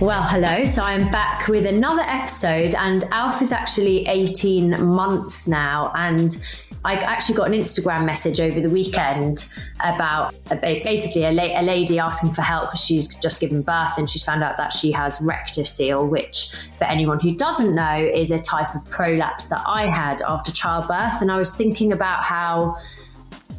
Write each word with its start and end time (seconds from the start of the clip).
Well, 0.00 0.22
hello. 0.22 0.64
So 0.64 0.82
I'm 0.82 1.10
back 1.10 1.48
with 1.48 1.66
another 1.66 2.02
episode, 2.02 2.74
and 2.76 3.02
Alf 3.10 3.42
is 3.42 3.50
actually 3.50 4.06
18 4.06 4.86
months 4.86 5.48
now. 5.48 5.92
And 5.96 6.36
I 6.84 6.94
actually 6.94 7.34
got 7.34 7.48
an 7.48 7.54
Instagram 7.54 8.04
message 8.06 8.40
over 8.40 8.60
the 8.60 8.70
weekend 8.70 9.52
about 9.80 10.34
basically 10.62 11.24
a, 11.24 11.32
la- 11.32 11.60
a 11.60 11.62
lady 11.62 11.98
asking 11.98 12.32
for 12.32 12.42
help 12.42 12.70
because 12.70 12.84
she's 12.84 13.12
just 13.16 13.40
given 13.40 13.60
birth 13.60 13.98
and 13.98 14.08
she's 14.08 14.22
found 14.22 14.44
out 14.44 14.56
that 14.56 14.72
she 14.72 14.92
has 14.92 15.18
rectocele, 15.18 16.08
which, 16.08 16.52
for 16.76 16.84
anyone 16.84 17.18
who 17.18 17.34
doesn't 17.36 17.74
know, 17.74 17.96
is 17.96 18.30
a 18.30 18.38
type 18.38 18.74
of 18.74 18.88
prolapse 18.90 19.48
that 19.48 19.62
I 19.66 19.86
had 19.86 20.22
after 20.22 20.52
childbirth. 20.52 21.20
And 21.20 21.32
I 21.32 21.38
was 21.38 21.56
thinking 21.56 21.92
about 21.92 22.22
how 22.22 22.76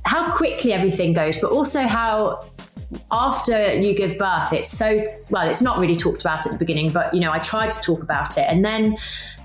how 0.05 0.31
quickly 0.31 0.73
everything 0.73 1.13
goes, 1.13 1.37
but 1.39 1.51
also 1.51 1.81
how 1.81 2.45
after 3.11 3.73
you 3.75 3.95
give 3.95 4.17
birth, 4.17 4.51
it's 4.51 4.69
so 4.69 5.05
well, 5.29 5.47
it's 5.47 5.61
not 5.61 5.77
really 5.77 5.95
talked 5.95 6.21
about 6.21 6.45
at 6.45 6.51
the 6.51 6.57
beginning, 6.57 6.91
but 6.91 7.13
you 7.13 7.19
know, 7.19 7.31
I 7.31 7.39
tried 7.39 7.71
to 7.71 7.81
talk 7.81 8.01
about 8.01 8.37
it. 8.37 8.45
And 8.47 8.65
then 8.65 8.97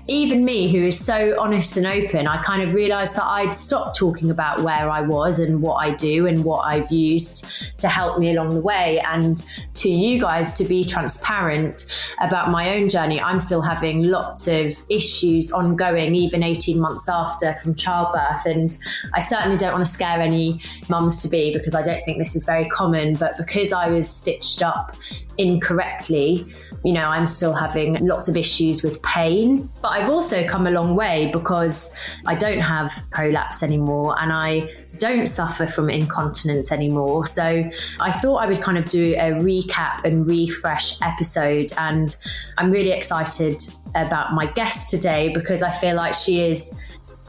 even 0.07 0.45
me, 0.45 0.71
who 0.71 0.79
is 0.79 1.03
so 1.03 1.39
honest 1.39 1.77
and 1.77 1.87
open, 1.87 2.27
I 2.27 2.41
kind 2.43 2.61
of 2.61 2.75
realized 2.75 3.15
that 3.15 3.25
I'd 3.25 3.55
stopped 3.55 3.97
talking 3.97 4.29
about 4.29 4.61
where 4.61 4.89
I 4.89 5.01
was 5.01 5.39
and 5.39 5.61
what 5.61 5.75
I 5.75 5.95
do 5.95 6.27
and 6.27 6.43
what 6.45 6.59
I've 6.61 6.91
used 6.91 7.47
to 7.79 7.87
help 7.87 8.19
me 8.19 8.31
along 8.31 8.53
the 8.53 8.61
way. 8.61 8.99
And 8.99 9.43
to 9.75 9.89
you 9.89 10.21
guys 10.21 10.53
to 10.55 10.63
be 10.63 10.83
transparent 10.83 11.91
about 12.21 12.51
my 12.51 12.75
own 12.75 12.87
journey, 12.87 13.19
I'm 13.19 13.39
still 13.39 13.61
having 13.61 14.03
lots 14.03 14.47
of 14.47 14.75
issues 14.89 15.51
ongoing, 15.51 16.13
even 16.13 16.43
18 16.43 16.79
months 16.79 17.09
after 17.09 17.53
from 17.55 17.73
childbirth. 17.73 18.45
And 18.45 18.77
I 19.15 19.19
certainly 19.19 19.57
don't 19.57 19.73
want 19.73 19.85
to 19.85 19.91
scare 19.91 20.21
any 20.21 20.61
mums 20.87 21.23
to 21.23 21.29
be 21.29 21.51
because 21.51 21.73
I 21.73 21.81
don't 21.81 22.03
think 22.05 22.19
this 22.19 22.35
is 22.35 22.45
very 22.45 22.69
common. 22.69 23.15
But 23.15 23.37
because 23.37 23.73
I 23.73 23.89
was 23.89 24.07
stitched 24.07 24.61
up 24.61 24.95
incorrectly, 25.37 26.45
you 26.83 26.93
know, 26.93 27.05
I'm 27.05 27.27
still 27.27 27.53
having 27.53 28.05
lots 28.05 28.27
of 28.27 28.37
issues 28.37 28.83
with 28.83 29.01
pain. 29.01 29.69
But 29.81 29.89
I've 29.89 30.09
also 30.09 30.47
come 30.47 30.67
a 30.67 30.71
long 30.71 30.95
way 30.95 31.29
because 31.31 31.95
I 32.25 32.35
don't 32.35 32.59
have 32.59 33.03
prolapse 33.11 33.63
anymore 33.63 34.15
and 34.19 34.31
I 34.31 34.73
don't 34.99 35.27
suffer 35.27 35.67
from 35.67 35.89
incontinence 35.89 36.71
anymore. 36.71 37.25
So 37.25 37.69
I 37.99 38.19
thought 38.19 38.37
I 38.37 38.45
would 38.45 38.61
kind 38.61 38.77
of 38.77 38.85
do 38.85 39.15
a 39.15 39.31
recap 39.31 40.03
and 40.03 40.27
refresh 40.27 41.01
episode. 41.01 41.71
And 41.77 42.15
I'm 42.57 42.71
really 42.71 42.91
excited 42.91 43.61
about 43.95 44.33
my 44.33 44.45
guest 44.45 44.89
today 44.89 45.29
because 45.33 45.63
I 45.63 45.71
feel 45.71 45.95
like 45.95 46.13
she 46.13 46.41
is 46.41 46.77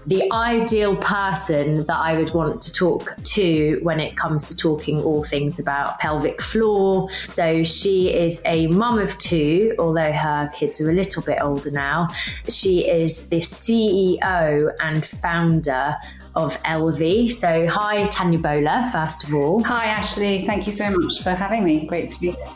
the 0.07 0.31
ideal 0.33 0.97
person 0.97 1.85
that 1.85 1.97
I 1.97 2.17
would 2.17 2.33
want 2.33 2.63
to 2.63 2.73
talk 2.73 3.17
to 3.23 3.81
when 3.83 3.99
it 3.99 4.17
comes 4.17 4.45
to 4.45 4.57
talking 4.57 5.03
all 5.03 5.25
things 5.25 5.59
about 5.59 5.99
pelvic 5.99 6.41
floor. 6.41 7.09
So 7.25 7.65
she 7.65 8.15
is 8.15 8.41
a 8.47 8.69
mum 8.69 8.99
of 8.99 9.19
two, 9.19 9.75
although 9.79 10.13
her 10.13 10.49
kids 10.55 10.81
are 10.81 10.91
a 10.91 10.95
little 10.95 11.23
bit 11.23 11.39
older 11.41 11.73
now. 11.73 12.09
She 12.49 12.89
is 12.89 13.29
the 13.29 13.41
CEO 13.41 14.73
and 14.81 15.05
founder 15.05 15.97
of 16.37 16.63
Elvie. 16.63 17.33
So, 17.33 17.67
hi, 17.67 18.05
Tania 18.05 18.39
Boler, 18.39 18.89
first 18.93 19.25
of 19.25 19.35
all. 19.35 19.63
Hi, 19.65 19.87
Ashley. 19.87 20.47
Thank 20.47 20.67
you 20.67 20.73
so 20.73 20.91
much 20.91 21.23
for 21.23 21.31
having 21.31 21.65
me. 21.65 21.87
Great 21.87 22.11
to 22.11 22.21
be 22.21 22.31
here. 22.33 22.47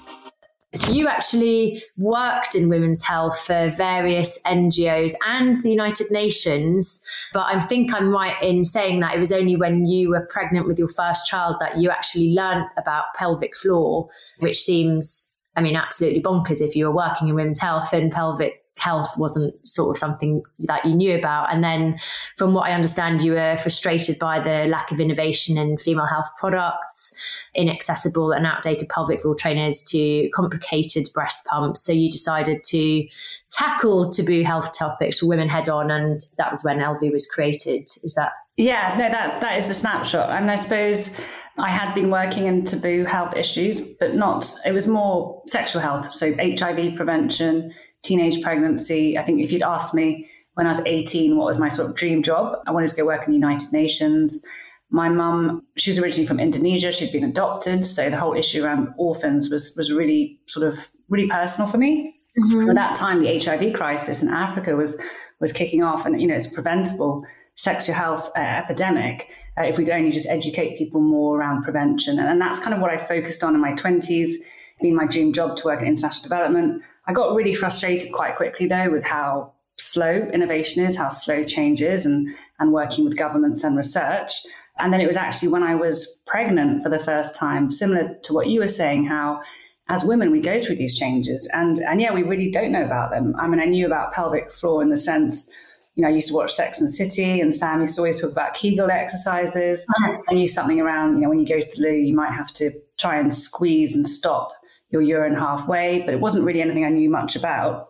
So 0.73 0.93
you 0.93 1.09
actually 1.09 1.83
worked 1.97 2.55
in 2.55 2.69
women's 2.69 3.05
health 3.05 3.41
for 3.41 3.71
various 3.77 4.41
NGOs 4.45 5.15
and 5.27 5.57
the 5.65 5.71
United 5.71 6.13
Nations. 6.13 7.05
But 7.33 7.55
I 7.55 7.61
think 7.61 7.95
I'm 7.95 8.11
right 8.11 8.41
in 8.43 8.65
saying 8.65 9.01
that 9.01 9.15
it 9.15 9.19
was 9.19 9.33
only 9.33 9.57
when 9.57 9.87
you 9.87 10.11
were 10.11 10.27
pregnant 10.31 10.67
with 10.67 10.79
your 10.79 10.89
first 10.89 11.27
child 11.27 11.57
that 11.61 11.79
you 11.79 11.91
actually 11.91 12.33
learned 12.33 12.67
about 12.77 13.05
pelvic 13.15 13.57
floor, 13.57 14.09
which 14.39 14.63
seems, 14.63 15.39
I 15.57 15.61
mean, 15.61 15.77
absolutely 15.77 16.23
bonkers 16.23 16.61
if 16.61 16.75
you 16.75 16.87
were 16.87 16.95
working 16.95 17.29
in 17.29 17.35
women's 17.35 17.61
health 17.61 17.93
and 17.93 18.11
pelvic 18.11 18.65
health 18.81 19.17
wasn't 19.19 19.55
sort 19.69 19.95
of 19.95 19.99
something 19.99 20.43
that 20.61 20.85
you 20.85 20.95
knew 20.95 21.15
about. 21.17 21.53
And 21.53 21.63
then, 21.63 22.01
from 22.37 22.55
what 22.55 22.69
I 22.69 22.73
understand, 22.73 23.23
you 23.23 23.33
were 23.33 23.57
frustrated 23.59 24.19
by 24.19 24.41
the 24.41 24.67
lack 24.69 24.91
of 24.91 25.01
innovation 25.01 25.59
in 25.59 25.79
female 25.79 26.07
health 26.07 26.29
products, 26.39 27.15
inaccessible 27.55 28.33
and 28.33 28.47
outdated 28.47 28.89
pelvic 28.89 29.21
floor 29.21 29.35
trainers 29.35 29.85
to 29.85 30.29
complicated 30.35 31.09
breast 31.13 31.47
pumps. 31.47 31.83
So 31.83 31.93
you 31.93 32.11
decided 32.11 32.65
to 32.65 33.07
tackle 33.51 34.11
taboo 34.11 34.43
health 34.43 34.77
topics 34.77 35.19
for 35.19 35.27
women 35.27 35.49
head 35.49 35.69
on, 35.69 35.91
and 35.91 36.21
that 36.39 36.51
was 36.51 36.63
when 36.65 36.79
Elvie 36.79 37.13
was 37.13 37.27
created. 37.27 37.89
Is 38.03 38.15
that? 38.17 38.33
Yeah, 38.57 38.95
no, 38.99 39.11
that 39.11 39.41
that 39.41 39.57
is 39.57 39.69
the 39.69 39.75
snapshot. 39.75 40.31
I 40.31 40.41
mean, 40.41 40.51
I 40.51 40.55
suppose 40.55 41.19
I 41.59 41.71
had 41.71 41.95
been 41.95 42.11
working 42.11 42.47
in 42.47 42.65
taboo 42.65 43.05
health 43.05 43.37
issues, 43.37 43.81
but 43.99 44.15
not. 44.15 44.51
It 44.65 44.73
was 44.73 44.87
more 44.87 45.43
sexual 45.47 45.83
health, 45.83 46.13
so 46.13 46.35
HIV 46.39 46.97
prevention, 46.97 47.73
teenage 48.03 48.43
pregnancy. 48.43 49.19
I 49.19 49.25
think 49.25 49.41
if 49.41 49.53
you'd 49.53 49.63
asked 49.63 49.95
me 49.95 50.29
when 50.55 50.67
I 50.67 50.71
was 50.71 50.85
18 50.87 51.37
what 51.37 51.47
was 51.47 51.59
my 51.59 51.69
sort 51.69 51.91
of 51.91 51.97
dream 51.97 52.23
job, 52.23 52.57
I 52.67 52.73
wanted 52.73 52.91
to 52.91 52.97
go 52.97 53.07
work 53.07 53.25
in 53.25 53.31
the 53.31 53.37
United 53.37 53.73
Nations. 53.73 54.45
My 54.91 55.09
mum, 55.09 55.65
she's 55.77 56.01
originally 56.01 56.27
from 56.27 56.41
Indonesia. 56.41 56.91
She'd 56.93 57.13
been 57.13 57.25
adopted, 57.25 57.85
so 57.85 58.11
the 58.11 58.17
whole 58.17 58.35
issue 58.35 58.65
around 58.65 58.93
orphans 58.99 59.51
was 59.51 59.75
was 59.77 59.93
really 59.93 60.41
sort 60.47 60.67
of 60.67 60.91
really 61.09 61.29
personal 61.29 61.71
for 61.71 61.79
me. 61.79 62.20
Mm-hmm. 62.39 62.71
At 62.71 62.77
that 62.77 62.97
time, 62.97 63.21
the 63.21 63.39
HIV 63.39 63.75
crisis 63.75 64.23
in 64.23 64.29
Africa 64.29 64.77
was 64.77 65.03
was 65.41 65.53
kicking 65.53 65.83
off, 65.83 66.07
and 66.07 66.21
you 66.21 66.29
know 66.29 66.35
it's 66.35 66.51
a 66.51 66.55
preventable 66.55 67.25
sexual 67.57 67.95
health 67.95 68.31
uh, 68.37 68.41
epidemic 68.41 69.29
uh, 69.59 69.65
if 69.65 69.77
we 69.77 69.85
could 69.85 69.93
only 69.93 70.11
just 70.11 70.29
educate 70.29 70.79
people 70.79 71.01
more 71.01 71.39
around 71.39 71.63
prevention. 71.63 72.19
And, 72.19 72.29
and 72.29 72.41
that's 72.41 72.59
kind 72.61 72.75
of 72.75 72.81
what 72.81 72.91
I 72.91 72.97
focused 72.97 73.43
on 73.43 73.55
in 73.55 73.61
my 73.61 73.75
twenties. 73.75 74.47
Being 74.81 74.97
my 74.97 75.07
dream 75.07 75.35
job 75.35 75.59
to 75.59 75.67
work 75.67 75.83
in 75.83 75.89
international 75.89 76.23
development. 76.23 76.83
I 77.07 77.13
got 77.13 77.37
really 77.37 77.53
frustrated 77.53 78.13
quite 78.15 78.37
quickly 78.37 78.67
though 78.67 78.91
with 78.91 79.05
how 79.05 79.53
slow 79.77 80.11
innovation 80.33 80.83
is, 80.85 80.97
how 80.97 81.11
slow 81.11 81.45
change 81.45 81.83
is, 81.83 82.07
and 82.07 82.35
and 82.61 82.73
working 82.73 83.05
with 83.05 83.19
governments 83.19 83.63
and 83.63 83.77
research. 83.77 84.33
And 84.79 84.93
then 84.93 85.03
it 85.03 85.07
was 85.07 85.19
actually 85.19 85.49
when 85.49 85.63
I 85.63 85.75
was 85.75 86.23
pregnant 86.27 86.83
for 86.83 86.89
the 86.89 86.99
first 86.99 87.37
time, 87.37 87.71
similar 87.71 88.15
to 88.23 88.33
what 88.33 88.47
you 88.47 88.61
were 88.61 88.69
saying, 88.69 89.05
how 89.05 89.43
as 89.91 90.05
women 90.05 90.31
we 90.31 90.41
go 90.41 90.63
through 90.63 90.77
these 90.77 90.97
changes. 90.97 91.51
And 91.53 91.79
and 91.81 92.01
yeah, 92.01 92.15
we 92.15 92.23
really 92.23 92.51
don't 92.51 92.73
know 92.73 92.85
about 92.85 93.11
them. 93.11 93.35
I 93.39 93.49
mean, 93.49 93.61
I 93.61 93.67
knew 93.67 93.85
about 93.85 94.13
pelvic 94.13 94.51
floor 94.51 94.83
in 94.83 94.89
the 94.89 94.97
sense, 94.97 95.51
you 95.97 96.03
know, 96.03 96.09
I 96.09 96.13
used 96.13 96.29
to 96.29 96.35
watch 96.35 96.55
Sex 96.55 96.81
and 96.81 96.89
the 96.89 96.93
City 96.93 97.41
and 97.41 97.55
Sam 97.55 97.81
used 97.81 97.97
to 97.97 98.03
always 98.03 98.21
talk 98.21 98.31
about 98.31 98.55
Kegel 98.55 98.91
exercises. 98.91 99.85
Mm-hmm. 100.01 100.21
I 100.29 100.35
knew 100.35 100.47
something 100.47 100.81
around, 100.81 101.17
you 101.17 101.23
know, 101.23 101.29
when 101.29 101.41
you 101.41 101.47
go 101.47 101.61
to 101.61 101.67
the 101.67 101.83
loo, 101.83 101.93
you 101.93 102.15
might 102.15 102.33
have 102.33 102.53
to 102.55 102.73
try 102.99 103.19
and 103.19 103.35
squeeze 103.35 103.97
and 103.97 104.07
stop 104.07 104.53
your 104.91 105.03
urine 105.03 105.35
halfway, 105.35 106.03
but 106.03 106.15
it 106.15 106.21
wasn't 106.21 106.45
really 106.45 106.63
anything 106.63 106.85
I 106.85 106.89
knew 106.89 107.11
much 107.11 107.37
about. 107.37 107.89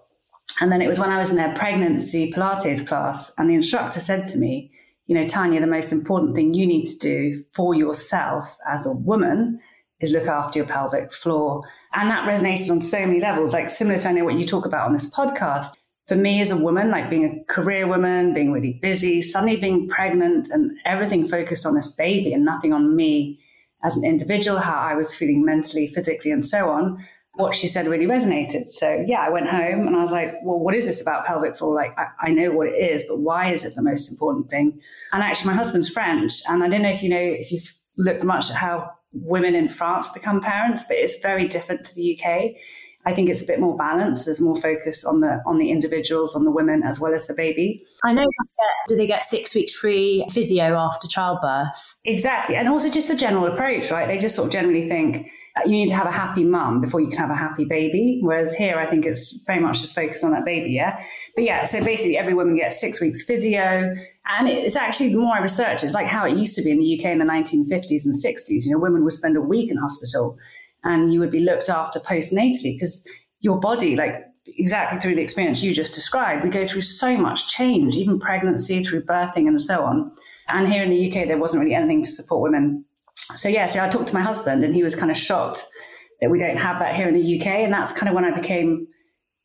And 0.60 0.72
then 0.72 0.82
it 0.82 0.88
was 0.88 0.98
when 0.98 1.10
I 1.10 1.18
was 1.18 1.30
in 1.30 1.36
their 1.36 1.54
pregnancy 1.54 2.32
Pilates 2.32 2.86
class, 2.86 3.32
and 3.38 3.48
the 3.48 3.54
instructor 3.54 4.00
said 4.00 4.28
to 4.28 4.38
me, 4.38 4.70
you 5.06 5.14
know, 5.14 5.26
Tania, 5.26 5.60
the 5.60 5.66
most 5.66 5.92
important 5.92 6.36
thing 6.36 6.54
you 6.54 6.66
need 6.66 6.84
to 6.86 6.98
do 6.98 7.42
for 7.52 7.74
yourself 7.74 8.56
as 8.68 8.86
a 8.86 8.92
woman 8.92 9.58
is 10.00 10.12
look 10.12 10.26
after 10.26 10.58
your 10.58 10.66
pelvic 10.66 11.12
floor. 11.12 11.62
And 11.92 12.10
that 12.10 12.28
resonated 12.28 12.70
on 12.70 12.80
so 12.80 13.00
many 13.00 13.20
levels, 13.20 13.52
like 13.52 13.68
similar 13.68 13.98
to 13.98 14.08
I 14.08 14.12
know 14.12 14.24
what 14.24 14.34
you 14.34 14.44
talk 14.44 14.66
about 14.66 14.86
on 14.86 14.92
this 14.92 15.12
podcast. 15.12 15.76
for 16.06 16.16
me 16.16 16.40
as 16.40 16.50
a 16.50 16.56
woman, 16.56 16.90
like 16.90 17.08
being 17.08 17.24
a 17.24 17.52
career 17.52 17.86
woman, 17.86 18.32
being 18.32 18.50
really 18.50 18.72
busy, 18.82 19.22
suddenly 19.22 19.54
being 19.54 19.88
pregnant 19.88 20.48
and 20.50 20.76
everything 20.84 21.28
focused 21.28 21.64
on 21.64 21.76
this 21.76 21.86
baby 21.86 22.32
and 22.32 22.44
nothing 22.44 22.72
on 22.72 22.96
me 22.96 23.38
as 23.84 23.96
an 23.96 24.04
individual, 24.04 24.58
how 24.58 24.76
I 24.76 24.94
was 24.94 25.14
feeling 25.14 25.44
mentally, 25.44 25.86
physically, 25.86 26.32
and 26.32 26.44
so 26.44 26.68
on, 26.68 27.04
what 27.34 27.54
she 27.54 27.68
said 27.68 27.86
really 27.86 28.06
resonated. 28.06 28.66
So 28.66 29.04
yeah, 29.06 29.20
I 29.20 29.30
went 29.30 29.48
home 29.48 29.86
and 29.86 29.96
I 29.96 30.00
was 30.00 30.12
like, 30.12 30.34
well, 30.42 30.58
what 30.58 30.74
is 30.74 30.84
this 30.86 31.00
about 31.00 31.26
pelvic 31.26 31.56
floor? 31.56 31.74
Like, 31.74 31.96
I, 31.96 32.08
I, 32.20 32.30
know 32.30 32.50
what 32.50 32.66
it 32.66 32.74
is, 32.74 33.04
but 33.08 33.20
why 33.20 33.52
is 33.52 33.64
it 33.64 33.74
the 33.76 33.82
most 33.82 34.10
important 34.10 34.50
thing? 34.50 34.80
And 35.12 35.22
actually, 35.22 35.52
my 35.52 35.56
husband's 35.56 35.88
French, 35.88 36.42
and 36.48 36.64
I 36.64 36.68
don't 36.68 36.82
know 36.82 36.90
if 36.90 37.02
you 37.02 37.08
know 37.08 37.20
if 37.20 37.52
you've 37.52 37.72
looked 37.96 38.24
much 38.24 38.50
at 38.50 38.56
how 38.56 38.90
women 39.12 39.54
in 39.54 39.68
France 39.68 40.10
become 40.10 40.40
parents, 40.40 40.84
but 40.88 40.96
it's 40.96 41.20
very 41.20 41.48
different 41.48 41.84
to 41.84 41.94
the 41.94 42.18
UK. 42.18 42.52
I 43.06 43.14
think 43.14 43.30
it's 43.30 43.42
a 43.42 43.46
bit 43.46 43.60
more 43.60 43.76
balanced. 43.76 44.26
There's 44.26 44.40
more 44.40 44.56
focus 44.56 45.04
on 45.04 45.20
the 45.20 45.40
on 45.46 45.58
the 45.58 45.70
individuals, 45.70 46.36
on 46.36 46.44
the 46.44 46.50
women 46.50 46.82
as 46.82 47.00
well 47.00 47.14
as 47.14 47.26
the 47.26 47.34
baby. 47.34 47.82
I 48.04 48.12
know. 48.12 48.26
Do 48.88 48.96
they 48.96 49.06
get 49.06 49.24
six 49.24 49.54
weeks 49.54 49.72
free 49.72 50.26
physio 50.30 50.76
after 50.76 51.08
childbirth? 51.08 51.96
Exactly, 52.04 52.56
and 52.56 52.68
also 52.68 52.90
just 52.90 53.08
the 53.08 53.16
general 53.16 53.46
approach, 53.46 53.90
right? 53.90 54.06
They 54.06 54.18
just 54.18 54.36
sort 54.36 54.46
of 54.46 54.52
generally 54.52 54.86
think 54.86 55.30
you 55.66 55.72
need 55.72 55.88
to 55.88 55.94
have 55.94 56.06
a 56.06 56.12
happy 56.12 56.44
mum 56.44 56.80
before 56.80 57.00
you 57.00 57.08
can 57.08 57.18
have 57.18 57.30
a 57.30 57.34
happy 57.34 57.64
baby. 57.64 58.20
Whereas 58.22 58.54
here, 58.54 58.78
I 58.78 58.86
think 58.86 59.06
it's 59.06 59.44
very 59.46 59.60
much 59.60 59.80
just 59.80 59.94
focused 59.94 60.24
on 60.24 60.32
that 60.32 60.44
baby. 60.44 60.70
Yeah, 60.70 61.02
but 61.34 61.44
yeah. 61.44 61.64
So 61.64 61.84
basically, 61.84 62.16
every 62.16 62.34
woman 62.34 62.56
gets 62.56 62.80
six 62.80 63.00
weeks 63.00 63.22
physio. 63.22 63.94
And 64.38 64.48
it's 64.48 64.76
actually 64.76 65.12
the 65.12 65.18
more 65.18 65.34
I 65.34 65.40
research, 65.40 65.82
it's 65.82 65.94
like 65.94 66.06
how 66.06 66.24
it 66.24 66.36
used 66.36 66.54
to 66.56 66.62
be 66.62 66.70
in 66.70 66.78
the 66.78 66.98
UK 66.98 67.06
in 67.06 67.18
the 67.18 67.24
1950s 67.24 68.04
and 68.04 68.14
60s. 68.14 68.64
You 68.64 68.72
know, 68.72 68.78
women 68.78 69.02
would 69.02 69.12
spend 69.12 69.36
a 69.36 69.40
week 69.40 69.70
in 69.70 69.76
hospital 69.76 70.38
and 70.84 71.12
you 71.12 71.20
would 71.20 71.30
be 71.30 71.40
looked 71.40 71.68
after 71.68 71.98
postnatally 71.98 72.74
because 72.76 73.06
your 73.40 73.58
body, 73.58 73.96
like 73.96 74.24
exactly 74.46 74.98
through 74.98 75.14
the 75.16 75.22
experience 75.22 75.62
you 75.62 75.74
just 75.74 75.94
described, 75.94 76.44
we 76.44 76.50
go 76.50 76.66
through 76.66 76.82
so 76.82 77.16
much 77.16 77.48
change, 77.48 77.96
even 77.96 78.20
pregnancy, 78.20 78.84
through 78.84 79.02
birthing, 79.02 79.48
and 79.48 79.60
so 79.60 79.82
on. 79.82 80.12
And 80.48 80.70
here 80.70 80.82
in 80.82 80.90
the 80.90 81.08
UK, 81.08 81.26
there 81.26 81.38
wasn't 81.38 81.62
really 81.62 81.74
anything 81.74 82.02
to 82.02 82.08
support 82.08 82.42
women. 82.42 82.84
So, 83.38 83.48
yeah, 83.48 83.66
so 83.66 83.82
I 83.82 83.88
talked 83.88 84.08
to 84.08 84.14
my 84.14 84.22
husband, 84.22 84.64
and 84.64 84.74
he 84.74 84.82
was 84.82 84.94
kind 84.94 85.10
of 85.10 85.18
shocked 85.18 85.66
that 86.20 86.30
we 86.30 86.38
don't 86.38 86.56
have 86.56 86.78
that 86.78 86.94
here 86.94 87.08
in 87.08 87.14
the 87.14 87.40
UK. 87.40 87.46
And 87.46 87.72
that's 87.72 87.92
kind 87.92 88.08
of 88.08 88.14
when 88.14 88.24
I 88.24 88.30
became 88.30 88.86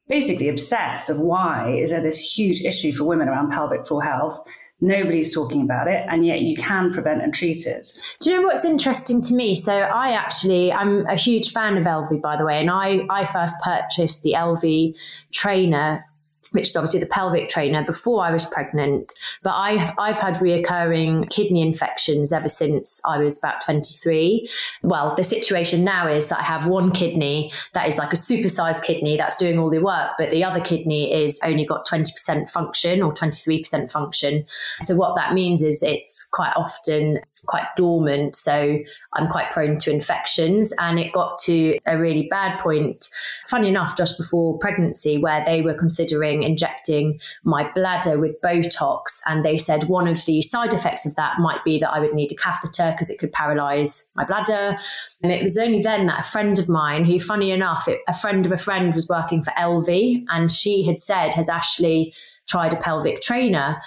basically 0.08 0.50
obsessed 0.50 1.10
of 1.10 1.20
why 1.20 1.72
is 1.72 1.92
there 1.92 2.02
this 2.02 2.38
huge 2.38 2.62
issue 2.62 2.92
for 2.92 3.06
women 3.06 3.28
around 3.28 3.52
pelvic 3.52 3.88
floor 3.88 4.04
health 4.04 4.46
Nobody's 4.82 5.34
talking 5.34 5.62
about 5.62 5.88
it, 5.88 6.06
and 6.10 6.26
yet 6.26 6.42
you 6.42 6.58
can 6.58 6.92
prevent 6.92 7.22
and 7.22 7.34
treat 7.34 7.66
it. 7.66 7.88
Do 8.20 8.30
you 8.30 8.36
know 8.36 8.46
what's 8.46 8.66
interesting 8.66 9.22
to 9.22 9.34
me? 9.34 9.56
So 9.56 9.74
I 9.74 10.12
actually, 10.12 10.72
I'm 10.72 11.06
a 11.08 11.16
huge 11.16 11.54
fan 11.54 11.78
of 11.78 11.86
Elvie, 11.86 12.22
by 12.22 12.36
the 12.36 12.44
way, 12.44 12.60
and 12.60 12.70
I, 12.70 13.00
I 13.10 13.24
first 13.24 13.56
purchased 13.64 14.24
the 14.24 14.34
Elvie 14.34 14.94
trainer 15.32 16.04
which 16.52 16.68
is 16.68 16.76
obviously 16.76 17.00
the 17.00 17.06
pelvic 17.06 17.50
trainer 17.50 17.84
before 17.84 18.24
I 18.24 18.32
was 18.32 18.46
pregnant. 18.46 19.14
But 19.44 19.56
I've, 19.56 19.92
I've 19.98 20.20
had 20.20 20.36
reoccurring 20.36 21.30
kidney 21.30 21.62
infections 21.62 22.32
ever 22.32 22.50
since 22.50 23.02
I 23.06 23.18
was 23.18 23.38
about 23.38 23.62
23. 23.64 24.50
Well, 24.84 25.16
the 25.16 25.24
situation 25.24 25.84
now 25.84 26.08
is 26.08 26.28
that 26.30 26.40
I 26.40 26.44
have 26.44 26.68
one 26.68 26.92
kidney 26.92 27.52
that 27.74 27.88
is 27.88 27.98
like 27.98 28.14
a 28.14 28.18
supersized 28.18 28.84
kidney 28.84 29.18
that's 29.18 29.38
doing 29.38 29.60
all 29.60 29.70
the 29.70 29.80
work, 29.80 30.12
but 30.18 30.32
the 30.32 30.44
other 30.44 30.62
kidney 30.62 31.14
is 31.14 31.40
only 31.44 31.66
got 31.66 31.88
20% 31.88 32.50
function 32.50 33.02
or 33.02 33.14
23% 33.14 33.92
function. 33.92 34.46
So 34.82 34.96
what 34.96 35.16
that 35.16 35.34
means 35.34 35.62
is 35.62 35.84
it's 35.84 36.28
quite 36.32 36.54
often 36.56 37.20
quite 37.46 37.68
dormant. 37.76 38.36
So 38.36 38.80
I'm 39.14 39.28
quite 39.28 39.52
prone 39.52 39.78
to 39.80 39.92
infections. 39.92 40.74
And 40.80 41.00
it 41.00 41.14
got 41.14 41.40
to 41.40 41.78
a 41.86 41.98
really 41.98 42.28
bad 42.30 42.60
point, 42.60 43.08
funny 43.48 43.70
enough, 43.70 43.98
just 43.98 44.18
before 44.18 44.58
pregnancy, 44.60 45.18
where 45.18 45.44
they 45.46 45.62
were 45.62 45.74
considering 45.74 46.44
injecting 46.44 47.20
my 47.44 47.70
bladder 47.74 48.20
with 48.20 48.40
Botox. 48.42 49.20
And 49.28 49.46
they 49.46 49.58
said 49.58 49.86
one 49.86 50.08
of 50.08 50.26
the 50.26 50.42
side 50.42 50.74
effects 50.74 51.06
of 51.06 51.16
that 51.16 51.40
might 51.40 51.64
be 51.64 51.80
that 51.80 51.92
I 51.92 52.00
would 52.00 52.14
need 52.14 52.32
a 52.32 52.36
catheter 52.36 52.92
because 52.92 53.10
it 53.10 53.20
could 53.20 53.32
paralyze 53.32 54.12
my 54.16 54.26
bladder. 54.26 54.78
And 55.22 55.32
it 55.32 55.42
was 55.42 55.58
only 55.58 55.82
then 55.82 56.06
that 56.08 56.20
a 56.20 56.30
friend 56.30 56.60
of 56.60 56.70
mine, 56.70 57.06
who, 57.06 57.20
funny 57.20 57.52
enough, 57.52 57.88
it, 57.88 58.02
a 58.08 58.14
friend 58.14 58.46
of 58.46 58.52
a 58.52 58.58
friend 58.58 58.94
was 58.94 59.10
working 59.10 59.42
for 59.42 59.52
Elvie, 59.52 60.24
and 60.30 60.52
she 60.52 60.84
had 60.86 61.00
said, 61.00 61.34
has 61.34 61.50
Ashley 61.50 62.14
tried 62.48 62.74
a 62.74 62.78
pelvic 62.78 63.22
trainer? 63.22 63.82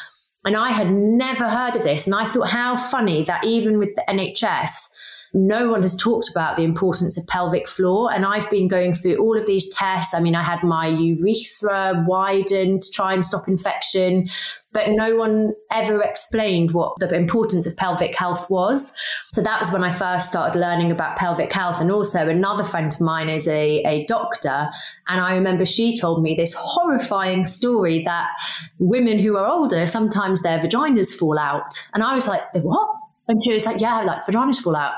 And 0.49 0.57
I 0.57 0.71
had 0.71 0.91
never 0.91 1.47
heard 1.47 1.77
of 1.77 1.83
this. 1.83 2.07
And 2.07 2.17
I 2.17 2.25
thought, 2.25 2.49
how 2.49 2.75
funny 2.79 3.23
that 3.25 3.45
even 3.45 3.79
with 3.79 3.95
the 3.97 4.05
NHS, 4.09 4.95
no 5.35 5.69
one 5.69 5.83
has 5.83 5.95
talked 5.95 6.31
about 6.31 6.57
the 6.57 6.65
importance 6.65 7.19
of 7.19 7.27
pelvic 7.27 7.69
floor. 7.69 8.11
And 8.11 8.25
I've 8.25 8.51
been 8.51 8.67
going 8.67 8.95
through 8.95 9.19
all 9.19 9.39
of 9.39 9.45
these 9.45 9.69
tests. 9.75 10.15
I 10.15 10.21
mean, 10.21 10.35
I 10.35 10.43
had 10.43 10.63
my 10.63 10.89
urethra 10.89 12.03
widened 12.09 12.81
to 12.81 12.91
try 12.93 13.13
and 13.13 13.23
stop 13.23 13.47
infection, 13.47 14.31
but 14.73 14.89
no 14.91 15.17
one 15.17 15.55
ever 15.71 16.03
explained 16.03 16.73
what 16.73 16.93
the 16.99 17.13
importance 17.15 17.67
of 17.67 17.77
pelvic 17.77 18.15
health 18.15 18.51
was. 18.51 18.95
So 19.33 19.43
that 19.43 19.61
was 19.61 19.73
when 19.73 19.83
I 19.83 19.91
first 19.91 20.29
started 20.29 20.59
learning 20.59 20.93
about 20.93 21.17
pelvic 21.17 21.53
health. 21.53 21.81
And 21.81 21.91
also, 21.91 22.29
another 22.29 22.65
friend 22.65 22.93
of 22.93 23.01
mine 23.01 23.29
is 23.29 23.49
a, 23.49 23.83
a 23.85 24.05
doctor. 24.07 24.69
And 25.09 25.21
I 25.21 25.35
remember 25.35 25.65
she 25.65 25.97
told 25.97 26.23
me 26.23 26.35
this 26.35 26.55
horrifying 26.55 27.45
story 27.45 28.05
that 28.05 28.31
women 28.79 29.19
who 29.19 29.37
are 29.37 29.47
older, 29.47 29.87
sometimes 29.87 30.43
their 30.43 30.59
vaginas 30.59 31.15
fall 31.15 31.39
out. 31.39 31.89
And 31.95 32.03
I 32.03 32.15
was 32.15 32.29
like, 32.29 32.43
what? 32.55 32.89
And 33.29 33.43
she 33.43 33.53
was 33.53 33.67
like, 33.67 33.81
yeah, 33.81 34.03
like 34.03 34.27
vaginas 34.27 34.61
fall 34.61 34.77
out. 34.77 34.95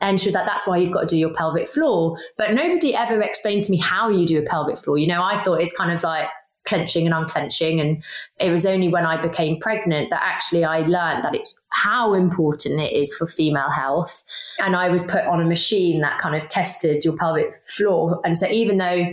And 0.00 0.18
she 0.18 0.28
was 0.28 0.34
like, 0.34 0.46
that's 0.46 0.66
why 0.66 0.78
you've 0.78 0.92
got 0.92 1.00
to 1.00 1.06
do 1.06 1.18
your 1.18 1.34
pelvic 1.34 1.68
floor. 1.68 2.16
But 2.38 2.54
nobody 2.54 2.94
ever 2.94 3.20
explained 3.20 3.64
to 3.64 3.70
me 3.70 3.76
how 3.76 4.08
you 4.08 4.26
do 4.26 4.38
a 4.38 4.42
pelvic 4.42 4.78
floor. 4.78 4.96
You 4.96 5.06
know, 5.06 5.22
I 5.22 5.36
thought 5.36 5.60
it's 5.60 5.76
kind 5.76 5.92
of 5.92 6.02
like 6.02 6.26
clenching 6.70 7.04
and 7.04 7.14
unclenching. 7.14 7.80
And 7.80 8.02
it 8.38 8.50
was 8.50 8.64
only 8.64 8.88
when 8.88 9.04
I 9.04 9.20
became 9.20 9.58
pregnant 9.60 10.08
that 10.10 10.22
actually 10.22 10.64
I 10.64 10.78
learned 10.78 11.24
that 11.24 11.34
it's 11.34 11.60
how 11.70 12.14
important 12.14 12.80
it 12.80 12.92
is 12.92 13.14
for 13.14 13.26
female 13.26 13.70
health. 13.70 14.22
And 14.60 14.76
I 14.76 14.88
was 14.88 15.04
put 15.04 15.24
on 15.24 15.42
a 15.42 15.44
machine 15.44 16.00
that 16.00 16.20
kind 16.20 16.40
of 16.40 16.48
tested 16.48 17.04
your 17.04 17.16
pelvic 17.16 17.60
floor. 17.66 18.20
And 18.24 18.38
so 18.38 18.46
even 18.48 18.78
though 18.78 19.04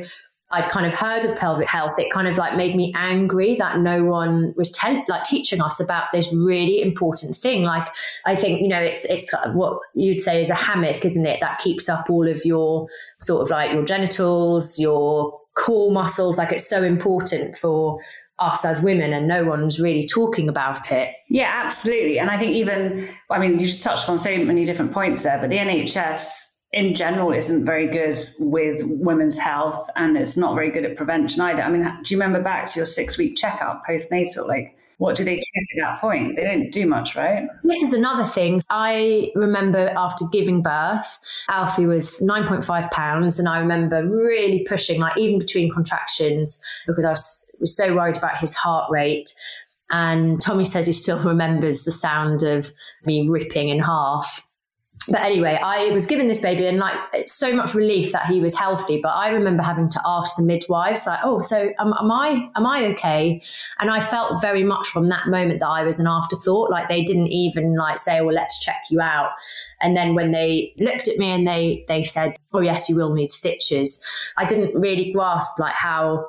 I'd 0.50 0.66
kind 0.66 0.86
of 0.86 0.94
heard 0.94 1.26
of 1.26 1.36
pelvic 1.36 1.68
health, 1.68 1.96
it 1.98 2.12
kind 2.14 2.28
of 2.28 2.38
like 2.38 2.56
made 2.56 2.76
me 2.76 2.94
angry 2.96 3.56
that 3.56 3.80
no 3.80 4.06
one 4.06 4.54
was 4.56 4.72
te- 4.72 5.04
like 5.10 5.26
teaching 5.26 5.62
us 5.62 5.82
about 5.82 6.06
this 6.14 6.32
really 6.32 6.82
important 6.82 7.36
thing. 7.36 7.64
Like 7.64 7.88
I 8.26 8.36
think 8.38 8.62
you 8.62 8.70
know 8.70 8.80
it's 8.80 9.04
it's 9.06 9.30
what 9.54 9.80
you'd 9.94 10.22
say 10.22 10.42
is 10.42 10.50
a 10.50 10.56
hammock, 10.56 11.04
isn't 11.04 11.26
it? 11.26 11.42
That 11.42 11.60
keeps 11.60 11.90
up 11.90 12.10
all 12.10 12.30
of 12.30 12.46
your 12.46 12.88
sort 13.20 13.42
of 13.42 13.50
like 13.50 13.74
your 13.74 13.84
genitals, 13.84 14.80
your 14.80 15.38
core 15.58 15.92
muscles. 15.92 16.38
Like 16.38 16.52
it's 16.52 16.70
so 16.70 16.84
important 16.84 17.58
for 17.58 18.00
us 18.40 18.64
as 18.64 18.84
women 18.84 19.14
and 19.14 19.28
no 19.28 19.44
one's 19.44 19.80
really 19.80 20.08
talking 20.08 20.48
about 20.48 20.92
it. 20.92 21.14
Yeah, 21.30 21.52
absolutely. 21.66 22.20
And 22.20 22.30
I 22.30 22.38
think 22.38 22.52
even, 22.52 23.10
I 23.32 23.40
mean, 23.40 23.54
you 23.54 23.66
just 23.66 23.84
touched 23.84 24.08
on 24.08 24.20
so 24.20 24.38
many 24.38 24.64
different 24.64 24.92
points 24.92 25.24
there, 25.24 25.40
but 25.40 25.50
the 25.50 25.58
NHS 25.58 26.30
in 26.74 26.94
general 26.94 27.32
isn't 27.32 27.66
very 27.66 27.88
good 27.88 28.18
with 28.40 28.84
women's 28.84 29.40
health 29.40 29.90
and 29.96 30.16
it's 30.18 30.38
not 30.38 30.54
very 30.54 30.70
good 30.70 30.86
at 30.86 30.96
prevention 30.96 31.42
either. 31.42 31.64
I 31.64 31.70
mean, 31.70 31.84
do 32.04 32.14
you 32.14 32.20
remember 32.20 32.44
back 32.44 32.68
to 32.68 32.80
your 32.80 32.86
six 32.86 33.18
week 33.18 33.36
checkup 33.36 33.84
postnatal? 33.90 34.48
Like, 34.48 34.77
what 34.98 35.16
do 35.16 35.24
they 35.24 35.36
check 35.36 35.64
at 35.78 35.82
that 35.82 36.02
point? 36.02 36.36
They 36.36 36.44
don't 36.44 36.72
do 36.72 36.88
much, 36.88 37.16
right? 37.16 37.48
This 37.64 37.84
is 37.84 37.94
another 37.94 38.28
thing. 38.28 38.64
I 38.70 39.32
remember 39.36 39.94
after 39.96 40.26
giving 40.32 40.64
birth, 40.64 41.20
Alfie 41.50 41.86
was 41.86 42.20
9.5 42.28 42.90
pounds. 42.90 43.38
And 43.38 43.48
I 43.48 43.60
remember 43.60 44.04
really 44.08 44.66
pushing, 44.68 45.00
like 45.00 45.16
even 45.18 45.38
between 45.38 45.72
contractions, 45.72 46.60
because 46.88 47.06
I 47.06 47.12
was, 47.12 47.56
was 47.60 47.78
so 47.78 47.96
worried 47.96 48.18
about 48.18 48.38
his 48.38 48.56
heart 48.56 48.90
rate. 48.90 49.30
And 49.92 50.42
Tommy 50.42 50.66
says 50.66 50.88
he 50.88 50.94
still 50.94 51.20
remembers 51.24 51.84
the 51.84 51.92
sound 51.92 52.42
of 52.42 52.72
me 53.06 53.28
ripping 53.30 53.70
in 53.70 53.80
half 53.80 54.47
but 55.10 55.22
anyway, 55.22 55.60
I 55.64 55.90
was 55.92 56.06
given 56.06 56.28
this 56.28 56.42
baby 56.42 56.66
and 56.68 56.80
like 56.80 56.96
so 57.28 57.56
much 57.56 57.74
relief 57.74 58.12
that 58.12 58.26
he 58.26 58.42
was 58.42 58.58
healthy. 58.58 59.00
But 59.02 59.10
I 59.10 59.30
remember 59.30 59.64
having 59.64 59.90
to 59.90 60.02
ask 60.06 60.36
the 60.36 60.44
midwives, 60.44 61.08
like, 61.08 61.20
"Oh, 61.24 61.42
so 61.42 61.70
am, 61.80 61.94
am 62.00 62.12
I 62.12 62.50
am 62.56 62.66
I 62.66 62.86
okay?" 62.88 63.42
And 63.80 63.90
I 63.90 64.02
felt 64.02 64.42
very 64.42 64.64
much 64.64 64.88
from 64.88 65.08
that 65.10 65.28
moment 65.28 65.60
that 65.62 65.70
I 65.70 65.84
was 65.84 66.00
an 66.00 66.08
afterthought. 66.08 66.70
Like 66.70 66.90
they 66.90 67.04
didn't 67.04 67.28
even 67.28 67.76
like 67.76 67.98
say, 67.98 68.22
"Well, 68.22 68.36
let's 68.36 68.64
check 68.64 68.84
you 68.90 69.00
out." 69.00 69.32
And 69.80 69.96
then 69.96 70.16
when 70.16 70.32
they 70.32 70.74
looked 70.78 71.08
at 71.08 71.18
me 71.18 71.30
and 71.30 71.48
they 71.48 71.86
they 71.88 72.04
said, 72.04 72.34
"Oh, 72.54 72.62
yes, 72.62 72.90
you 72.90 72.96
will 72.96 73.14
need 73.14 73.32
stitches," 73.32 74.04
I 74.36 74.46
didn't 74.46 74.80
really 74.80 75.14
grasp 75.14 75.58
like 75.60 75.74
how 75.74 76.26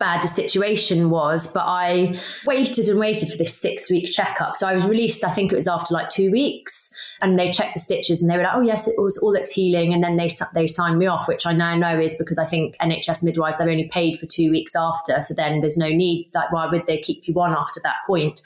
bad 0.00 0.24
the 0.24 0.28
situation 0.28 1.10
was, 1.10 1.52
but 1.52 1.64
I 1.66 2.18
waited 2.46 2.88
and 2.88 2.98
waited 2.98 3.30
for 3.30 3.36
this 3.36 3.56
six 3.56 3.90
week 3.90 4.10
checkup. 4.10 4.56
So 4.56 4.66
I 4.66 4.74
was 4.74 4.86
released, 4.86 5.24
I 5.24 5.30
think 5.30 5.52
it 5.52 5.56
was 5.56 5.68
after 5.68 5.94
like 5.94 6.08
two 6.08 6.32
weeks, 6.32 6.92
and 7.22 7.38
they 7.38 7.50
checked 7.52 7.74
the 7.74 7.80
stitches 7.80 8.22
and 8.22 8.30
they 8.30 8.36
were 8.36 8.42
like, 8.42 8.54
oh, 8.54 8.62
yes, 8.62 8.88
it 8.88 8.94
was 8.98 9.18
all 9.18 9.34
it's 9.34 9.52
healing. 9.52 9.92
And 9.92 10.02
then 10.02 10.16
they, 10.16 10.28
they 10.54 10.66
signed 10.66 10.98
me 10.98 11.06
off, 11.06 11.28
which 11.28 11.46
I 11.46 11.52
now 11.52 11.76
know 11.76 11.98
is 11.98 12.16
because 12.18 12.38
I 12.38 12.46
think 12.46 12.76
NHS 12.78 13.22
midwives, 13.22 13.58
they're 13.58 13.68
only 13.68 13.88
paid 13.88 14.18
for 14.18 14.26
two 14.26 14.50
weeks 14.50 14.74
after. 14.74 15.20
So 15.22 15.34
then 15.34 15.60
there's 15.60 15.76
no 15.76 15.88
need, 15.88 16.30
like, 16.34 16.50
why 16.50 16.66
would 16.66 16.86
they 16.86 16.98
keep 16.98 17.28
you 17.28 17.34
on 17.40 17.54
after 17.54 17.78
that 17.84 17.96
point? 18.06 18.40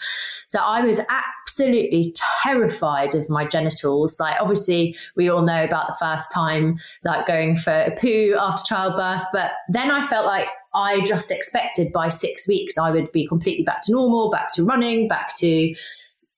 So 0.48 0.58
I 0.58 0.80
was 0.80 1.00
absolutely 1.08 2.14
terrified 2.42 3.14
of 3.14 3.30
my 3.30 3.46
genitals. 3.46 4.18
Like, 4.18 4.36
obviously, 4.40 4.96
we 5.14 5.28
all 5.28 5.42
know 5.42 5.62
about 5.62 5.86
the 5.86 5.96
first 6.00 6.32
time, 6.32 6.78
like 7.04 7.26
going 7.26 7.56
for 7.56 7.72
a 7.72 7.96
poo 7.96 8.36
after 8.38 8.64
childbirth, 8.66 9.24
but 9.32 9.52
then 9.68 9.90
I 9.90 10.02
felt 10.02 10.26
like, 10.26 10.48
I 10.74 11.00
just 11.02 11.30
expected 11.30 11.92
by 11.92 12.08
six 12.08 12.48
weeks 12.48 12.76
I 12.76 12.90
would 12.90 13.10
be 13.12 13.26
completely 13.26 13.64
back 13.64 13.82
to 13.82 13.92
normal, 13.92 14.30
back 14.30 14.52
to 14.52 14.64
running, 14.64 15.08
back 15.08 15.34
to 15.36 15.74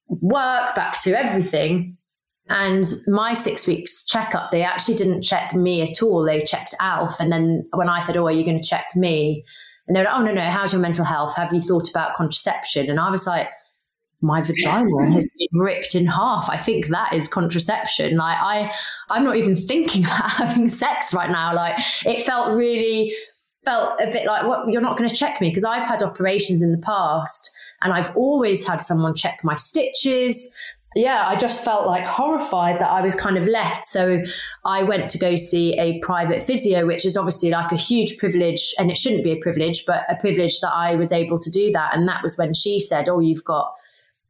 work, 0.08 0.74
back 0.74 1.00
to 1.02 1.18
everything. 1.18 1.96
And 2.48 2.84
my 3.08 3.32
six 3.32 3.66
weeks 3.66 4.04
checkup, 4.04 4.50
they 4.50 4.62
actually 4.62 4.96
didn't 4.96 5.22
check 5.22 5.54
me 5.54 5.82
at 5.82 6.02
all. 6.02 6.24
They 6.24 6.40
checked 6.40 6.74
Alf. 6.80 7.18
And 7.18 7.32
then 7.32 7.66
when 7.72 7.88
I 7.88 8.00
said, 8.00 8.16
Oh, 8.16 8.26
are 8.26 8.32
you 8.32 8.44
going 8.44 8.60
to 8.60 8.68
check 8.68 8.86
me? 8.94 9.44
And 9.88 9.96
they're 9.96 10.04
like, 10.04 10.14
Oh, 10.14 10.22
no, 10.22 10.32
no. 10.32 10.42
How's 10.42 10.72
your 10.72 10.82
mental 10.82 11.04
health? 11.04 11.34
Have 11.36 11.52
you 11.52 11.60
thought 11.60 11.90
about 11.90 12.14
contraception? 12.14 12.88
And 12.88 13.00
I 13.00 13.10
was 13.10 13.26
like, 13.26 13.48
my 14.22 14.42
vagina 14.42 15.10
has 15.12 15.28
been 15.38 15.60
ripped 15.60 15.94
in 15.94 16.06
half. 16.06 16.48
I 16.48 16.56
think 16.56 16.88
that 16.88 17.12
is 17.12 17.28
contraception. 17.28 18.16
Like 18.16 18.38
I, 18.40 18.72
I'm 19.10 19.24
not 19.24 19.36
even 19.36 19.56
thinking 19.56 20.04
about 20.06 20.30
having 20.30 20.68
sex 20.68 21.12
right 21.14 21.30
now. 21.30 21.54
Like 21.54 21.78
it 22.04 22.22
felt 22.22 22.52
really, 22.52 23.14
felt 23.66 24.00
a 24.00 24.10
bit 24.10 24.26
like, 24.26 24.46
what? 24.46 24.68
You're 24.68 24.80
not 24.80 24.96
going 24.96 25.08
to 25.08 25.14
check 25.14 25.40
me 25.40 25.50
because 25.50 25.64
I've 25.64 25.86
had 25.86 26.02
operations 26.02 26.62
in 26.62 26.72
the 26.72 26.78
past, 26.78 27.54
and 27.82 27.92
I've 27.92 28.16
always 28.16 28.66
had 28.66 28.78
someone 28.78 29.14
check 29.14 29.40
my 29.44 29.56
stitches. 29.56 30.54
Yeah, 30.94 31.26
I 31.26 31.36
just 31.36 31.62
felt 31.62 31.86
like 31.86 32.06
horrified 32.06 32.78
that 32.78 32.90
I 32.90 33.02
was 33.02 33.14
kind 33.14 33.36
of 33.36 33.44
left. 33.44 33.84
So 33.84 34.22
I 34.64 34.82
went 34.82 35.10
to 35.10 35.18
go 35.18 35.36
see 35.36 35.78
a 35.78 35.98
private 35.98 36.42
physio, 36.42 36.86
which 36.86 37.04
is 37.04 37.18
obviously 37.18 37.50
like 37.50 37.70
a 37.70 37.76
huge 37.76 38.16
privilege, 38.16 38.74
and 38.78 38.90
it 38.90 38.96
shouldn't 38.96 39.24
be 39.24 39.32
a 39.32 39.36
privilege, 39.36 39.84
but 39.84 40.04
a 40.08 40.16
privilege 40.16 40.58
that 40.60 40.72
I 40.72 40.94
was 40.94 41.12
able 41.12 41.38
to 41.40 41.50
do 41.50 41.70
that. 41.72 41.94
And 41.94 42.08
that 42.08 42.22
was 42.22 42.38
when 42.38 42.54
she 42.54 42.80
said, 42.80 43.10
"Oh, 43.10 43.20
you've 43.20 43.44
got." 43.44 43.74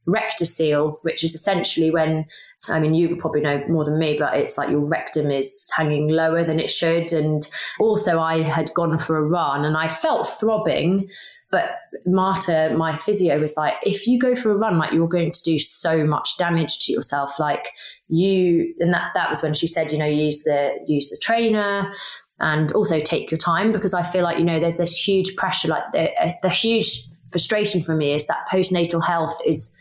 rectocele, 0.07 0.99
which 1.02 1.25
is 1.25 1.35
essentially 1.35 1.90
when 1.90 2.26
I 2.69 2.81
mean, 2.81 2.95
you 2.95 3.15
probably 3.17 3.41
know 3.41 3.63
more 3.69 3.85
than 3.85 3.99
me, 3.99 4.17
but 4.19 4.35
it's 4.35 4.59
like 4.59 4.71
your 4.71 4.81
rectum 4.81 5.31
is 5.31 5.71
hanging 5.77 6.09
lower 6.09 6.45
than 6.45 6.59
it 6.59 6.71
should. 6.71 7.13
And 7.13 7.47
also, 7.79 8.21
I 8.21 8.43
had 8.43 8.71
gone 8.75 8.99
for 8.99 9.17
a 9.17 9.27
run 9.27 9.65
and 9.65 9.77
I 9.77 9.89
felt 9.89 10.27
throbbing. 10.27 11.09
But 11.51 11.77
Marta, 12.07 12.75
my 12.77 12.97
physio, 12.99 13.39
was 13.41 13.57
like, 13.57 13.75
if 13.83 14.07
you 14.07 14.19
go 14.19 14.35
for 14.35 14.51
a 14.51 14.57
run, 14.57 14.79
like 14.79 14.93
you're 14.93 15.09
going 15.09 15.31
to 15.31 15.43
do 15.43 15.59
so 15.59 16.05
much 16.05 16.37
damage 16.39 16.81
to 16.87 16.93
yourself. 16.93 17.39
Like 17.39 17.71
you, 18.09 18.75
and 18.81 18.93
that 18.93 19.13
that 19.15 19.31
was 19.31 19.43
when 19.43 19.55
she 19.55 19.67
said, 19.67 19.93
you 19.93 19.99
know, 19.99 20.07
use 20.07 20.43
the 20.43 20.73
use 20.87 21.11
the 21.11 21.19
trainer 21.23 21.93
and 22.41 22.73
also 22.73 23.01
take 23.01 23.31
your 23.31 23.39
time 23.39 23.73
because 23.73 23.95
I 23.95 24.03
feel 24.03 24.23
like 24.23 24.39
you 24.39 24.45
know 24.45 24.61
there's 24.61 24.77
this 24.79 24.95
huge 24.97 25.37
pressure. 25.37 25.69
Like 25.69 25.85
the 25.93 26.11
the 26.43 26.51
huge 26.51 27.03
frustration 27.31 27.83
for 27.83 27.95
me 27.95 28.15
is 28.15 28.27
that 28.27 28.47
postnatal 28.51 29.05
health 29.05 29.39
is 29.47 29.77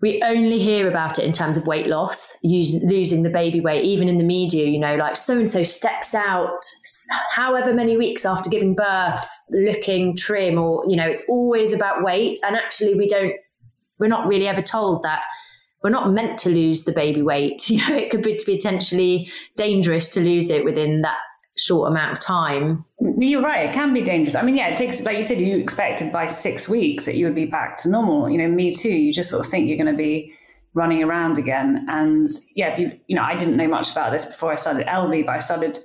we 0.00 0.22
only 0.22 0.58
hear 0.58 0.88
about 0.88 1.18
it 1.18 1.24
in 1.24 1.32
terms 1.32 1.56
of 1.56 1.66
weight 1.66 1.86
loss, 1.86 2.36
losing 2.42 3.22
the 3.22 3.30
baby 3.30 3.60
weight, 3.60 3.84
even 3.84 4.08
in 4.08 4.18
the 4.18 4.24
media, 4.24 4.66
you 4.66 4.78
know, 4.78 4.96
like 4.96 5.16
so 5.16 5.38
and 5.38 5.48
so 5.48 5.62
steps 5.62 6.14
out 6.14 6.60
however 7.30 7.72
many 7.72 7.96
weeks 7.96 8.26
after 8.26 8.50
giving 8.50 8.74
birth, 8.74 9.26
looking 9.50 10.16
trim, 10.16 10.58
or, 10.58 10.84
you 10.86 10.96
know, 10.96 11.08
it's 11.08 11.24
always 11.28 11.72
about 11.72 12.02
weight. 12.02 12.38
And 12.46 12.56
actually, 12.56 12.94
we 12.94 13.06
don't, 13.06 13.34
we're 13.98 14.08
not 14.08 14.26
really 14.26 14.46
ever 14.46 14.62
told 14.62 15.02
that 15.04 15.22
we're 15.82 15.90
not 15.90 16.10
meant 16.10 16.38
to 16.40 16.50
lose 16.50 16.84
the 16.84 16.92
baby 16.92 17.22
weight. 17.22 17.62
You 17.70 17.88
know, 17.88 17.94
it 17.94 18.10
could 18.10 18.22
be 18.22 18.38
potentially 18.44 19.30
dangerous 19.56 20.10
to 20.14 20.20
lose 20.20 20.50
it 20.50 20.64
within 20.64 21.02
that 21.02 21.18
short 21.56 21.90
amount 21.90 22.12
of 22.12 22.20
time. 22.20 22.84
You're 23.00 23.42
right. 23.42 23.68
It 23.68 23.74
can 23.74 23.94
be 23.94 24.02
dangerous. 24.02 24.34
I 24.34 24.42
mean, 24.42 24.56
yeah, 24.56 24.68
it 24.68 24.76
takes, 24.76 25.02
like 25.04 25.16
you 25.16 25.22
said, 25.22 25.40
you 25.40 25.56
expected 25.56 26.12
by 26.12 26.26
six 26.26 26.68
weeks 26.68 27.04
that 27.04 27.16
you 27.16 27.26
would 27.26 27.34
be 27.34 27.46
back 27.46 27.76
to 27.78 27.90
normal. 27.90 28.30
You 28.30 28.38
know, 28.38 28.48
me 28.48 28.72
too. 28.72 28.94
You 28.94 29.12
just 29.12 29.30
sort 29.30 29.44
of 29.44 29.50
think 29.50 29.68
you're 29.68 29.78
going 29.78 29.92
to 29.92 29.96
be 29.96 30.34
running 30.74 31.02
around 31.02 31.38
again. 31.38 31.86
And 31.88 32.26
yeah, 32.56 32.72
if 32.72 32.78
you, 32.78 32.98
you 33.06 33.14
know, 33.14 33.22
I 33.22 33.36
didn't 33.36 33.56
know 33.56 33.68
much 33.68 33.92
about 33.92 34.10
this 34.10 34.26
before 34.26 34.52
I 34.52 34.56
started 34.56 34.86
Elvie, 34.86 35.24
but 35.24 35.36
I 35.36 35.38
started 35.38 35.78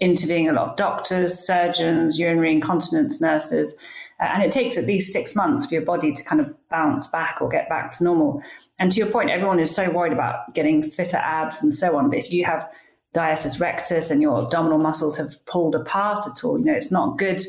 interviewing 0.00 0.48
a 0.48 0.52
lot 0.52 0.70
of 0.70 0.76
doctors, 0.76 1.38
surgeons, 1.38 2.18
urinary 2.18 2.50
incontinence 2.50 3.20
nurses. 3.20 3.80
Uh, 4.18 4.24
and 4.24 4.42
it 4.42 4.50
takes 4.50 4.76
at 4.76 4.86
least 4.86 5.12
six 5.12 5.36
months 5.36 5.66
for 5.66 5.74
your 5.74 5.84
body 5.84 6.12
to 6.12 6.24
kind 6.24 6.40
of 6.40 6.52
bounce 6.68 7.06
back 7.08 7.38
or 7.40 7.48
get 7.48 7.68
back 7.68 7.92
to 7.92 8.04
normal. 8.04 8.42
And 8.80 8.90
to 8.90 8.98
your 8.98 9.10
point, 9.10 9.30
everyone 9.30 9.60
is 9.60 9.74
so 9.74 9.92
worried 9.92 10.12
about 10.12 10.52
getting 10.54 10.82
fitter 10.82 11.18
abs 11.18 11.62
and 11.62 11.72
so 11.72 11.96
on. 11.96 12.10
But 12.10 12.18
if 12.18 12.32
you 12.32 12.44
have 12.44 12.68
diastasis 13.14 13.60
rectus 13.60 14.10
and 14.10 14.22
your 14.22 14.42
abdominal 14.42 14.78
muscles 14.78 15.18
have 15.18 15.34
pulled 15.46 15.74
apart 15.74 16.20
at 16.26 16.44
all. 16.44 16.58
You 16.58 16.66
know, 16.66 16.72
it's 16.72 16.92
not 16.92 17.18
good 17.18 17.40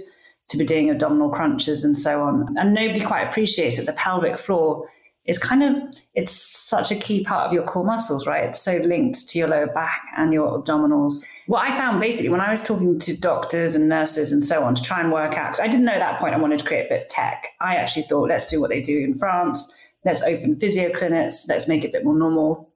to 0.50 0.58
be 0.58 0.66
doing 0.66 0.90
abdominal 0.90 1.30
crunches 1.30 1.84
and 1.84 1.98
so 1.98 2.22
on. 2.22 2.56
And 2.58 2.74
nobody 2.74 3.02
quite 3.02 3.24
appreciates 3.24 3.80
it. 3.80 3.86
The 3.86 3.94
pelvic 3.94 4.38
floor 4.38 4.90
is 5.26 5.40
kind 5.40 5.64
of 5.64 5.96
it's 6.16 6.32
such 6.32 6.92
a 6.92 6.96
key 6.96 7.24
part 7.24 7.48
of 7.48 7.54
your 7.54 7.64
core 7.64 7.86
muscles, 7.86 8.28
right? 8.28 8.44
It's 8.44 8.62
so 8.62 8.76
linked 8.78 9.30
to 9.30 9.40
your 9.40 9.48
lower 9.48 9.68
back 9.68 10.02
and 10.18 10.34
your 10.34 10.62
abdominals. 10.62 11.26
What 11.48 11.66
I 11.66 11.78
found 11.78 12.02
basically 12.02 12.30
when 12.30 12.42
I 12.42 12.50
was 12.50 12.62
talking 12.62 13.00
to 13.00 13.20
doctors 13.22 13.76
and 13.76 13.88
nurses 13.88 14.34
and 14.34 14.44
so 14.44 14.64
on 14.64 14.76
to 14.76 14.82
try 14.82 15.00
and 15.00 15.14
work 15.14 15.38
out, 15.38 15.62
I 15.62 15.68
didn't 15.68 15.86
know 15.86 15.94
at 15.94 16.00
that 16.00 16.20
point 16.20 16.36
I 16.36 16.38
wanted 16.38 16.60
to 16.60 16.66
create 16.66 16.88
a 16.88 16.90
bit 16.90 17.02
of 17.04 17.08
tech. 17.08 17.48
I 17.62 17.76
actually 17.76 18.04
thought, 18.04 18.28
let's 18.28 18.48
do 18.48 18.60
what 18.60 18.70
they 18.70 18.82
do 18.82 19.00
in 19.00 19.18
France. 19.18 19.74
Let's 20.04 20.24
open 20.24 20.60
physio 20.60 20.92
clinics. 20.92 21.48
Let's 21.48 21.70
make 21.70 21.86
it 21.86 21.90
a 21.90 21.92
bit 21.94 22.04
more 22.04 22.18
normal 22.18 22.73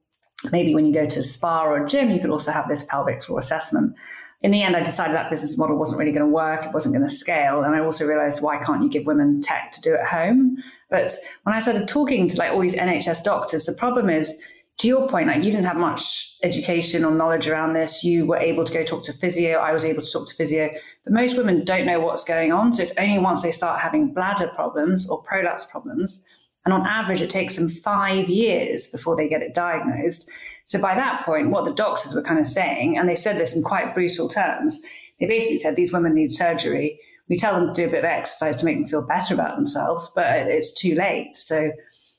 maybe 0.52 0.74
when 0.74 0.86
you 0.86 0.94
go 0.94 1.06
to 1.06 1.18
a 1.18 1.22
spa 1.22 1.64
or 1.64 1.82
a 1.82 1.88
gym, 1.88 2.10
you 2.10 2.20
could 2.20 2.30
also 2.30 2.52
have 2.52 2.68
this 2.68 2.84
pelvic 2.84 3.22
floor 3.22 3.38
assessment. 3.38 3.96
In 4.40 4.52
the 4.52 4.62
end, 4.62 4.76
I 4.76 4.82
decided 4.84 5.16
that 5.16 5.30
business 5.30 5.58
model 5.58 5.76
wasn't 5.76 5.98
really 5.98 6.12
going 6.12 6.26
to 6.26 6.32
work. 6.32 6.64
It 6.64 6.72
wasn't 6.72 6.94
going 6.94 7.06
to 7.06 7.12
scale. 7.12 7.64
And 7.64 7.74
I 7.74 7.80
also 7.80 8.06
realized 8.06 8.40
why 8.40 8.62
can't 8.62 8.82
you 8.82 8.88
give 8.88 9.04
women 9.04 9.40
tech 9.40 9.72
to 9.72 9.80
do 9.80 9.94
at 9.94 10.06
home? 10.06 10.58
But 10.90 11.10
when 11.42 11.56
I 11.56 11.58
started 11.58 11.88
talking 11.88 12.28
to 12.28 12.38
like 12.38 12.52
all 12.52 12.60
these 12.60 12.76
NHS 12.76 13.24
doctors, 13.24 13.66
the 13.66 13.72
problem 13.72 14.08
is, 14.08 14.40
to 14.78 14.86
your 14.86 15.08
point, 15.08 15.26
like 15.26 15.38
you 15.38 15.50
didn't 15.50 15.64
have 15.64 15.76
much 15.76 16.36
education 16.44 17.04
or 17.04 17.10
knowledge 17.10 17.48
around 17.48 17.72
this. 17.72 18.04
You 18.04 18.26
were 18.26 18.36
able 18.36 18.62
to 18.62 18.72
go 18.72 18.84
talk 18.84 19.02
to 19.04 19.12
physio. 19.12 19.58
I 19.58 19.72
was 19.72 19.84
able 19.84 20.02
to 20.02 20.12
talk 20.12 20.28
to 20.28 20.34
physio. 20.36 20.70
But 21.02 21.12
most 21.12 21.36
women 21.36 21.64
don't 21.64 21.84
know 21.84 21.98
what's 21.98 22.22
going 22.22 22.52
on. 22.52 22.72
So 22.72 22.84
it's 22.84 22.94
only 22.96 23.18
once 23.18 23.42
they 23.42 23.50
start 23.50 23.80
having 23.80 24.14
bladder 24.14 24.46
problems 24.54 25.10
or 25.10 25.20
prolapse 25.20 25.66
problems 25.66 26.24
and 26.64 26.74
on 26.74 26.86
average, 26.86 27.22
it 27.22 27.30
takes 27.30 27.56
them 27.56 27.68
five 27.68 28.28
years 28.28 28.90
before 28.90 29.16
they 29.16 29.28
get 29.28 29.42
it 29.42 29.54
diagnosed. 29.54 30.30
So 30.64 30.80
by 30.80 30.94
that 30.94 31.24
point, 31.24 31.50
what 31.50 31.64
the 31.64 31.72
doctors 31.72 32.14
were 32.14 32.22
kind 32.22 32.40
of 32.40 32.46
saying, 32.46 32.98
and 32.98 33.08
they 33.08 33.14
said 33.14 33.38
this 33.38 33.56
in 33.56 33.62
quite 33.62 33.94
brutal 33.94 34.28
terms, 34.28 34.80
they 35.18 35.26
basically 35.26 35.58
said 35.58 35.76
these 35.76 35.92
women 35.92 36.14
need 36.14 36.30
surgery. 36.30 37.00
We 37.28 37.36
tell 37.36 37.54
them 37.54 37.72
to 37.72 37.72
do 37.72 37.88
a 37.88 37.90
bit 37.90 38.00
of 38.00 38.04
exercise 38.04 38.60
to 38.60 38.64
make 38.64 38.76
them 38.76 38.86
feel 38.86 39.02
better 39.02 39.34
about 39.34 39.56
themselves, 39.56 40.10
but 40.14 40.26
it's 40.26 40.74
too 40.74 40.94
late. 40.94 41.36
So 41.36 41.70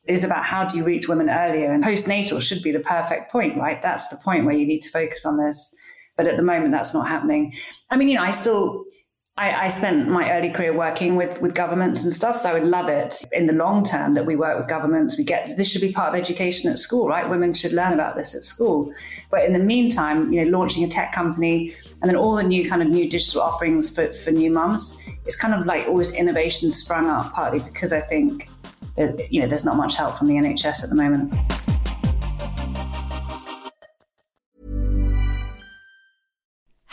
it 0.06 0.14
is 0.14 0.24
about 0.24 0.46
how 0.46 0.66
do 0.66 0.78
you 0.78 0.84
reach 0.84 1.08
women 1.08 1.30
earlier? 1.30 1.72
And 1.72 1.84
postnatal 1.84 2.42
should 2.42 2.64
be 2.64 2.72
the 2.72 2.80
perfect 2.80 3.32
point, 3.32 3.58
right? 3.58 3.82
That's 3.82 4.10
the 4.10 4.18
point 4.18 4.46
where 4.46 4.56
you 4.56 4.66
need 4.66 4.82
to 4.82 4.90
focus 4.90 5.26
on 5.26 5.38
this. 5.38 5.76
But 6.18 6.28
at 6.28 6.36
the 6.36 6.44
moment, 6.44 6.72
that's 6.72 6.94
not 6.94 7.08
happening. 7.08 7.54
I 7.92 7.98
mean, 7.98 8.10
you 8.10 8.16
know, 8.16 8.24
I 8.24 8.32
still 8.32 8.86
I, 9.40 9.64
I, 9.64 9.68
spent 9.70 10.10
my 10.10 10.30
early 10.34 10.50
career 10.50 10.76
working 10.76 11.16
with, 11.16 11.42
with 11.42 11.56
governments 11.56 12.04
and 12.04 12.14
stuff. 12.14 12.42
So 12.42 12.50
I 12.50 12.54
would 12.54 12.68
love 12.68 12.90
it 12.90 13.16
in 13.32 13.46
the 13.46 13.54
long 13.54 13.86
term 13.86 14.14
that 14.16 14.26
we 14.26 14.36
work 14.36 14.58
with 14.58 14.68
governments. 14.68 15.18
We 15.18 15.24
get 15.24 15.56
this 15.56 15.72
should 15.72 15.80
be 15.80 15.94
part 15.94 16.14
of 16.14 16.20
education 16.20 16.70
at 16.70 16.78
school, 16.78 17.08
right? 17.08 17.28
Women 17.28 17.54
should 17.54 17.72
learn 17.72 17.94
about 17.94 18.18
this 18.18 18.36
at 18.36 18.44
school. 18.44 18.94
But 19.32 19.46
in 19.46 19.54
the 19.54 19.60
meantime, 19.60 20.34
you 20.34 20.44
know, 20.44 20.58
launching 20.58 20.84
a 20.84 20.90
tech 20.90 21.14
company 21.14 21.74
and 22.02 22.10
then 22.10 22.18
all 22.18 22.36
the 22.36 22.44
new 22.44 22.70
kind 22.70 22.82
of 22.82 22.90
new 22.90 23.10
digital 23.10 23.42
offerings 23.42 23.90
for, 23.90 24.12
for 24.12 24.32
new 24.32 24.52
mums, 24.52 25.00
it's 25.26 25.40
kind 25.40 25.54
of 25.54 25.66
like 25.66 25.88
all 25.88 25.96
this 25.96 26.14
innovation 26.14 26.70
sprung 26.70 27.10
up 27.10 27.32
partly 27.32 27.60
because 27.60 27.94
I 27.94 28.02
think 28.02 28.50
that, 28.98 29.32
you 29.32 29.42
know, 29.42 29.48
there's 29.48 29.66
not 29.66 29.78
much 29.78 29.96
help 29.96 30.18
from 30.18 30.28
the 30.28 30.34
NHS 30.34 30.84
at 30.84 30.90
the 30.90 30.96
moment. 30.96 31.34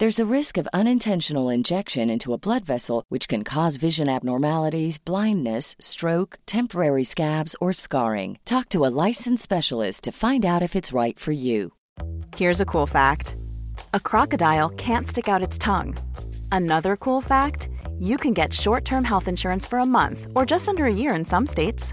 There's 0.00 0.20
a 0.20 0.32
risk 0.32 0.56
of 0.58 0.68
unintentional 0.72 1.48
injection 1.48 2.08
into 2.08 2.32
a 2.32 2.38
blood 2.38 2.64
vessel, 2.64 3.02
which 3.08 3.26
can 3.26 3.42
cause 3.42 3.78
vision 3.78 4.08
abnormalities, 4.08 4.96
blindness, 4.96 5.74
stroke, 5.80 6.38
temporary 6.46 7.02
scabs, 7.02 7.56
or 7.60 7.72
scarring. 7.72 8.38
Talk 8.44 8.68
to 8.68 8.84
a 8.84 8.94
licensed 9.06 9.42
specialist 9.42 10.04
to 10.04 10.12
find 10.12 10.44
out 10.44 10.62
if 10.62 10.76
it's 10.76 10.92
right 10.92 11.18
for 11.18 11.32
you. 11.32 11.72
Here's 12.36 12.60
a 12.60 12.64
cool 12.64 12.86
fact 12.86 13.34
a 13.92 13.98
crocodile 13.98 14.68
can't 14.68 15.08
stick 15.08 15.28
out 15.28 15.42
its 15.42 15.58
tongue. 15.58 15.96
Another 16.52 16.96
cool 16.96 17.20
fact 17.20 17.68
you 17.98 18.18
can 18.18 18.34
get 18.34 18.52
short 18.52 18.84
term 18.84 19.02
health 19.02 19.26
insurance 19.26 19.66
for 19.66 19.80
a 19.80 19.86
month 19.86 20.28
or 20.36 20.46
just 20.46 20.68
under 20.68 20.84
a 20.86 20.94
year 20.94 21.12
in 21.16 21.24
some 21.24 21.44
states. 21.44 21.92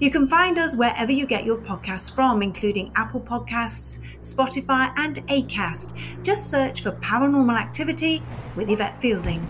You 0.00 0.10
can 0.10 0.26
find 0.26 0.58
us 0.58 0.76
wherever 0.76 1.12
you 1.12 1.26
get 1.26 1.44
your 1.44 1.58
podcasts 1.58 2.14
from, 2.14 2.42
including 2.42 2.92
Apple 2.96 3.20
Podcasts, 3.20 4.00
Spotify, 4.20 4.92
and 4.98 5.16
Acast. 5.28 5.96
Just 6.22 6.50
search 6.50 6.82
for 6.82 6.92
Paranormal 6.92 7.58
Activity 7.58 8.22
with 8.56 8.70
Yvette 8.70 8.96
Fielding. 8.96 9.40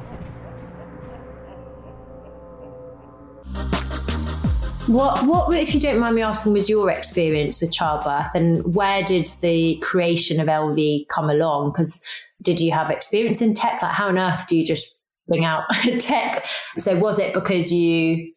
What, 4.87 5.25
what, 5.25 5.55
if 5.57 5.75
you 5.75 5.81
don't 5.81 5.99
mind 5.99 6.15
me 6.15 6.21
asking, 6.21 6.53
was 6.53 6.69
your 6.69 6.91
experience 6.91 7.59
with 7.61 7.73
childbirth, 7.73 8.35
and 8.35 8.75
where 8.75 9.03
did 9.03 9.27
the 9.41 9.79
creation 9.83 10.41
of 10.41 10.49
Elvie 10.49 11.09
come 11.09 11.31
along? 11.31 11.71
Because 11.73 12.03
did 12.43 12.61
you 12.61 12.71
have 12.73 12.91
experience 12.91 13.41
in 13.41 13.55
tech? 13.55 13.81
Like, 13.81 13.93
how 13.93 14.09
on 14.09 14.19
earth 14.19 14.47
do 14.47 14.59
you 14.59 14.65
just 14.65 14.95
bring 15.27 15.47
out 15.47 15.65
tech? 16.01 16.45
So, 16.77 16.99
was 16.99 17.19
it 17.19 17.33
because 17.33 17.73
you 17.73 18.34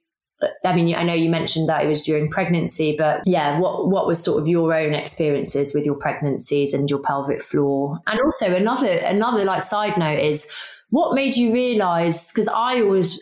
I 0.64 0.76
mean, 0.76 0.94
I 0.96 1.04
know 1.04 1.14
you 1.14 1.30
mentioned 1.30 1.68
that 1.70 1.84
it 1.84 1.88
was 1.88 2.02
during 2.02 2.30
pregnancy, 2.30 2.96
but 2.96 3.22
yeah, 3.26 3.60
what 3.60 3.90
what 3.90 4.06
was 4.06 4.24
sort 4.24 4.40
of 4.40 4.48
your 4.48 4.74
own 4.74 4.94
experiences 4.94 5.74
with 5.74 5.86
your 5.86 5.96
pregnancies 5.96 6.74
and 6.74 6.90
your 6.90 7.00
pelvic 7.00 7.42
floor? 7.42 8.00
And 8.06 8.20
also 8.22 8.56
another 8.56 8.98
another 9.00 9.46
like 9.46 9.62
side 9.62 9.98
note 9.98 10.20
is 10.20 10.50
what 10.90 11.16
made 11.16 11.36
you 11.36 11.52
realize 11.52 12.32
because 12.32 12.48
I 12.48 12.82
always 12.82 13.20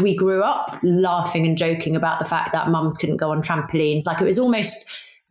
we 0.00 0.16
grew 0.16 0.42
up 0.42 0.78
laughing 0.82 1.46
and 1.46 1.56
joking 1.56 1.96
about 1.96 2.18
the 2.18 2.24
fact 2.24 2.52
that 2.52 2.68
mums 2.68 2.98
couldn't 2.98 3.16
go 3.16 3.30
on 3.30 3.42
trampolines. 3.42 4.06
Like 4.06 4.20
it 4.20 4.24
was 4.24 4.38
almost 4.38 4.86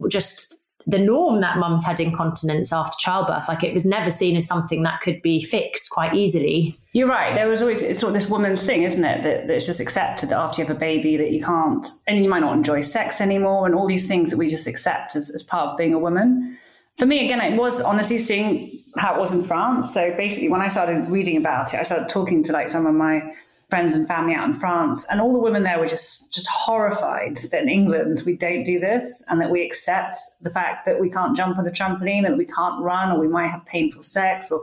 just 0.07 0.54
the 0.87 0.99
norm 0.99 1.41
that 1.41 1.57
mums 1.57 1.83
had 1.83 1.99
incontinence 1.99 2.71
after 2.71 2.95
childbirth. 2.99 3.47
Like 3.47 3.63
it 3.63 3.73
was 3.73 3.85
never 3.85 4.11
seen 4.11 4.35
as 4.35 4.45
something 4.45 4.83
that 4.83 5.01
could 5.01 5.21
be 5.21 5.41
fixed 5.41 5.89
quite 5.89 6.13
easily. 6.13 6.75
You're 6.93 7.07
right. 7.07 7.33
There 7.33 7.47
was 7.47 7.61
always 7.61 7.81
it's 7.81 7.99
sort 7.99 8.09
of 8.09 8.13
this 8.13 8.29
woman's 8.29 8.65
thing, 8.65 8.83
isn't 8.83 9.03
it? 9.03 9.23
That 9.23 9.49
it's 9.49 9.65
just 9.65 9.79
accepted 9.79 10.29
that 10.29 10.37
after 10.37 10.61
you 10.61 10.67
have 10.67 10.75
a 10.75 10.79
baby 10.79 11.17
that 11.17 11.31
you 11.31 11.43
can't 11.43 11.85
and 12.07 12.23
you 12.23 12.29
might 12.29 12.41
not 12.41 12.55
enjoy 12.55 12.81
sex 12.81 13.19
anymore 13.19 13.65
and 13.65 13.73
all 13.73 13.87
these 13.87 14.07
things 14.07 14.29
that 14.29 14.37
we 14.37 14.47
just 14.47 14.67
accept 14.67 15.15
as, 15.15 15.31
as 15.31 15.41
part 15.41 15.71
of 15.71 15.77
being 15.77 15.93
a 15.93 15.99
woman. 15.99 16.57
For 16.97 17.05
me, 17.05 17.25
again, 17.25 17.41
it 17.41 17.57
was 17.57 17.81
honestly 17.81 18.19
seeing 18.19 18.79
how 18.97 19.15
it 19.15 19.19
was 19.19 19.33
in 19.33 19.43
France. 19.43 19.93
So 19.93 20.15
basically 20.15 20.49
when 20.49 20.61
I 20.61 20.67
started 20.67 21.09
reading 21.09 21.37
about 21.37 21.73
it, 21.73 21.79
I 21.79 21.83
started 21.83 22.09
talking 22.09 22.43
to 22.43 22.53
like 22.53 22.69
some 22.69 22.85
of 22.85 22.93
my 22.93 23.33
friends 23.75 23.97
and 23.97 24.07
family 24.07 24.33
out 24.33 24.47
in 24.47 24.53
France, 24.53 25.05
and 25.09 25.19
all 25.19 25.33
the 25.33 25.45
women 25.47 25.63
there 25.63 25.77
were 25.77 25.85
just 25.85 26.33
just 26.33 26.47
horrified 26.47 27.35
that 27.51 27.61
in 27.61 27.67
England 27.67 28.23
we 28.25 28.33
don't 28.37 28.63
do 28.63 28.79
this, 28.79 29.25
and 29.29 29.41
that 29.41 29.51
we 29.51 29.61
accept 29.65 30.15
the 30.43 30.49
fact 30.49 30.85
that 30.85 31.01
we 31.01 31.09
can't 31.09 31.35
jump 31.35 31.57
on 31.57 31.67
a 31.67 31.71
trampoline, 31.71 32.25
and 32.25 32.37
we 32.37 32.45
can't 32.45 32.81
run, 32.81 33.11
or 33.11 33.19
we 33.19 33.27
might 33.27 33.47
have 33.47 33.65
painful 33.65 34.01
sex, 34.01 34.49
or 34.49 34.61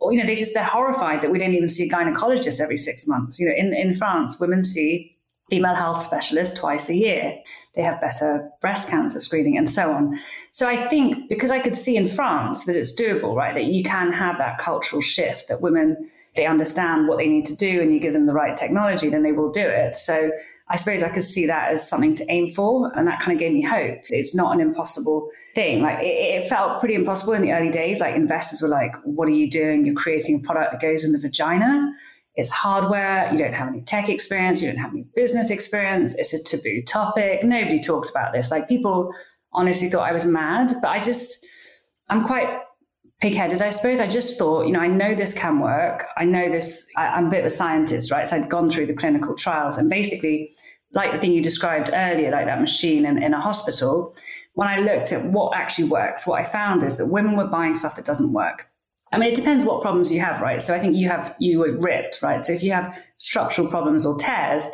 or 0.00 0.12
you 0.12 0.18
know 0.18 0.26
they 0.26 0.34
just 0.34 0.54
they're 0.54 0.64
horrified 0.64 1.22
that 1.22 1.30
we 1.30 1.38
don't 1.38 1.54
even 1.54 1.68
see 1.68 1.88
a 1.88 1.92
gynecologist 1.92 2.60
every 2.60 2.76
six 2.76 3.06
months. 3.06 3.38
You 3.38 3.48
know, 3.48 3.54
in 3.54 3.72
in 3.72 3.94
France, 3.94 4.40
women 4.40 4.64
see 4.64 5.16
female 5.50 5.76
health 5.76 6.02
specialists 6.02 6.58
twice 6.58 6.90
a 6.90 6.96
year. 6.96 7.38
They 7.76 7.82
have 7.82 8.00
better 8.00 8.50
breast 8.60 8.90
cancer 8.90 9.20
screening 9.20 9.56
and 9.56 9.70
so 9.70 9.92
on. 9.92 10.18
So 10.50 10.68
I 10.68 10.88
think 10.88 11.28
because 11.28 11.52
I 11.52 11.60
could 11.60 11.76
see 11.76 11.96
in 11.96 12.08
France 12.08 12.64
that 12.64 12.74
it's 12.74 13.00
doable, 13.00 13.36
right? 13.36 13.54
That 13.54 13.66
you 13.66 13.84
can 13.84 14.12
have 14.12 14.36
that 14.38 14.58
cultural 14.58 15.00
shift 15.00 15.46
that 15.46 15.60
women 15.60 16.10
they 16.38 16.46
understand 16.46 17.08
what 17.08 17.18
they 17.18 17.26
need 17.26 17.44
to 17.46 17.56
do 17.56 17.82
and 17.82 17.92
you 17.92 17.98
give 17.98 18.12
them 18.14 18.26
the 18.26 18.32
right 18.32 18.56
technology, 18.56 19.08
then 19.10 19.22
they 19.22 19.32
will 19.32 19.50
do 19.50 19.60
it. 19.60 19.94
So 19.96 20.30
I 20.70 20.76
suppose 20.76 21.02
I 21.02 21.08
could 21.08 21.24
see 21.24 21.46
that 21.46 21.72
as 21.72 21.88
something 21.88 22.14
to 22.14 22.24
aim 22.30 22.54
for. 22.54 22.92
And 22.96 23.08
that 23.08 23.20
kind 23.20 23.34
of 23.34 23.40
gave 23.40 23.52
me 23.52 23.62
hope. 23.62 24.00
It's 24.10 24.34
not 24.34 24.54
an 24.54 24.60
impossible 24.60 25.30
thing. 25.54 25.82
Like 25.82 25.98
it, 25.98 26.42
it, 26.42 26.48
felt 26.48 26.78
pretty 26.78 26.94
impossible 26.94 27.32
in 27.32 27.42
the 27.42 27.52
early 27.52 27.70
days. 27.70 28.00
Like 28.00 28.14
investors 28.14 28.62
were 28.62 28.68
like, 28.68 28.94
what 29.04 29.26
are 29.28 29.32
you 29.32 29.50
doing? 29.50 29.84
You're 29.84 29.94
creating 29.94 30.40
a 30.40 30.46
product 30.46 30.72
that 30.72 30.80
goes 30.80 31.04
in 31.04 31.12
the 31.12 31.18
vagina. 31.18 31.92
It's 32.36 32.52
hardware. 32.52 33.28
You 33.32 33.38
don't 33.38 33.54
have 33.54 33.68
any 33.68 33.80
tech 33.80 34.08
experience. 34.08 34.62
You 34.62 34.68
don't 34.68 34.78
have 34.78 34.92
any 34.92 35.06
business 35.16 35.50
experience. 35.50 36.14
It's 36.14 36.32
a 36.32 36.44
taboo 36.44 36.82
topic. 36.82 37.42
Nobody 37.42 37.80
talks 37.80 38.10
about 38.10 38.32
this. 38.32 38.50
Like 38.50 38.68
people 38.68 39.12
honestly 39.52 39.88
thought 39.88 40.08
I 40.08 40.12
was 40.12 40.24
mad, 40.24 40.70
but 40.80 40.88
I 40.88 41.00
just, 41.00 41.44
I'm 42.08 42.24
quite 42.24 42.60
pig-headed, 43.20 43.62
I 43.62 43.70
suppose. 43.70 44.00
I 44.00 44.06
just 44.06 44.38
thought, 44.38 44.66
you 44.66 44.72
know, 44.72 44.80
I 44.80 44.86
know 44.86 45.14
this 45.14 45.36
can 45.36 45.58
work. 45.58 46.04
I 46.16 46.24
know 46.24 46.50
this. 46.50 46.90
I, 46.96 47.18
am 47.18 47.26
a 47.26 47.30
bit 47.30 47.40
of 47.40 47.46
a 47.46 47.50
scientist, 47.50 48.10
right? 48.10 48.28
So 48.28 48.36
I'd 48.36 48.48
gone 48.48 48.70
through 48.70 48.86
the 48.86 48.94
clinical 48.94 49.34
trials, 49.34 49.78
and 49.78 49.90
basically, 49.90 50.52
like 50.92 51.12
the 51.12 51.18
thing 51.18 51.32
you 51.32 51.42
described 51.42 51.90
earlier, 51.92 52.30
like 52.30 52.46
that 52.46 52.60
machine 52.60 53.04
in, 53.04 53.22
in 53.22 53.34
a 53.34 53.40
hospital. 53.40 54.14
When 54.54 54.66
I 54.66 54.80
looked 54.80 55.12
at 55.12 55.24
what 55.32 55.56
actually 55.56 55.88
works, 55.88 56.26
what 56.26 56.40
I 56.40 56.44
found 56.44 56.82
is 56.82 56.98
that 56.98 57.06
women 57.06 57.36
were 57.36 57.46
buying 57.46 57.76
stuff 57.76 57.94
that 57.96 58.04
doesn't 58.04 58.32
work. 58.32 58.68
I 59.12 59.18
mean, 59.18 59.30
it 59.30 59.36
depends 59.36 59.64
what 59.64 59.82
problems 59.82 60.12
you 60.12 60.20
have, 60.20 60.40
right? 60.40 60.60
So 60.60 60.74
I 60.74 60.80
think 60.80 60.96
you 60.96 61.08
have 61.08 61.34
you 61.38 61.60
were 61.60 61.78
ripped, 61.78 62.20
right? 62.22 62.44
So 62.44 62.52
if 62.52 62.62
you 62.62 62.72
have 62.72 62.98
structural 63.16 63.68
problems 63.68 64.04
or 64.04 64.18
tears, 64.18 64.64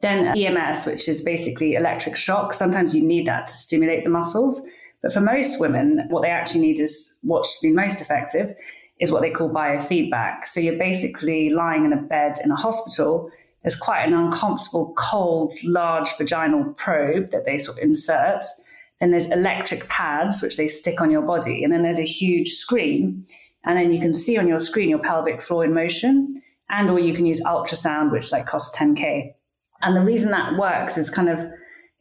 then 0.00 0.36
EMS, 0.36 0.86
which 0.86 1.08
is 1.08 1.22
basically 1.22 1.74
electric 1.74 2.16
shock, 2.16 2.54
sometimes 2.54 2.94
you 2.94 3.02
need 3.02 3.26
that 3.26 3.46
to 3.46 3.52
stimulate 3.52 4.04
the 4.04 4.10
muscles. 4.10 4.66
But 5.04 5.12
for 5.12 5.20
most 5.20 5.60
women, 5.60 6.06
what 6.08 6.22
they 6.22 6.30
actually 6.30 6.62
need 6.62 6.80
is 6.80 7.18
what's 7.24 7.60
been 7.60 7.74
most 7.74 8.00
effective 8.00 8.56
is 9.00 9.12
what 9.12 9.20
they 9.20 9.30
call 9.30 9.50
biofeedback. 9.50 10.44
So 10.44 10.60
you're 10.60 10.78
basically 10.78 11.50
lying 11.50 11.84
in 11.84 11.92
a 11.92 12.00
bed 12.00 12.38
in 12.42 12.50
a 12.50 12.56
hospital. 12.56 13.30
There's 13.62 13.78
quite 13.78 14.04
an 14.04 14.14
uncomfortable, 14.14 14.94
cold, 14.96 15.52
large 15.62 16.16
vaginal 16.16 16.72
probe 16.78 17.32
that 17.32 17.44
they 17.44 17.58
sort 17.58 17.76
of 17.76 17.84
insert. 17.84 18.44
Then 18.98 19.10
there's 19.10 19.30
electric 19.30 19.90
pads, 19.90 20.40
which 20.40 20.56
they 20.56 20.68
stick 20.68 21.02
on 21.02 21.10
your 21.10 21.20
body. 21.20 21.64
And 21.64 21.70
then 21.70 21.82
there's 21.82 21.98
a 21.98 22.02
huge 22.02 22.52
screen. 22.52 23.26
And 23.64 23.76
then 23.76 23.92
you 23.92 24.00
can 24.00 24.14
see 24.14 24.38
on 24.38 24.48
your 24.48 24.60
screen 24.60 24.88
your 24.88 25.00
pelvic 25.00 25.42
floor 25.42 25.66
in 25.66 25.74
motion. 25.74 26.34
And 26.70 26.88
or 26.88 26.98
you 26.98 27.12
can 27.12 27.26
use 27.26 27.44
ultrasound, 27.44 28.10
which 28.10 28.32
like 28.32 28.46
costs 28.46 28.74
10K. 28.78 29.34
And 29.82 29.94
the 29.94 30.00
reason 30.00 30.30
that 30.30 30.56
works 30.58 30.96
is 30.96 31.10
kind 31.10 31.28
of 31.28 31.46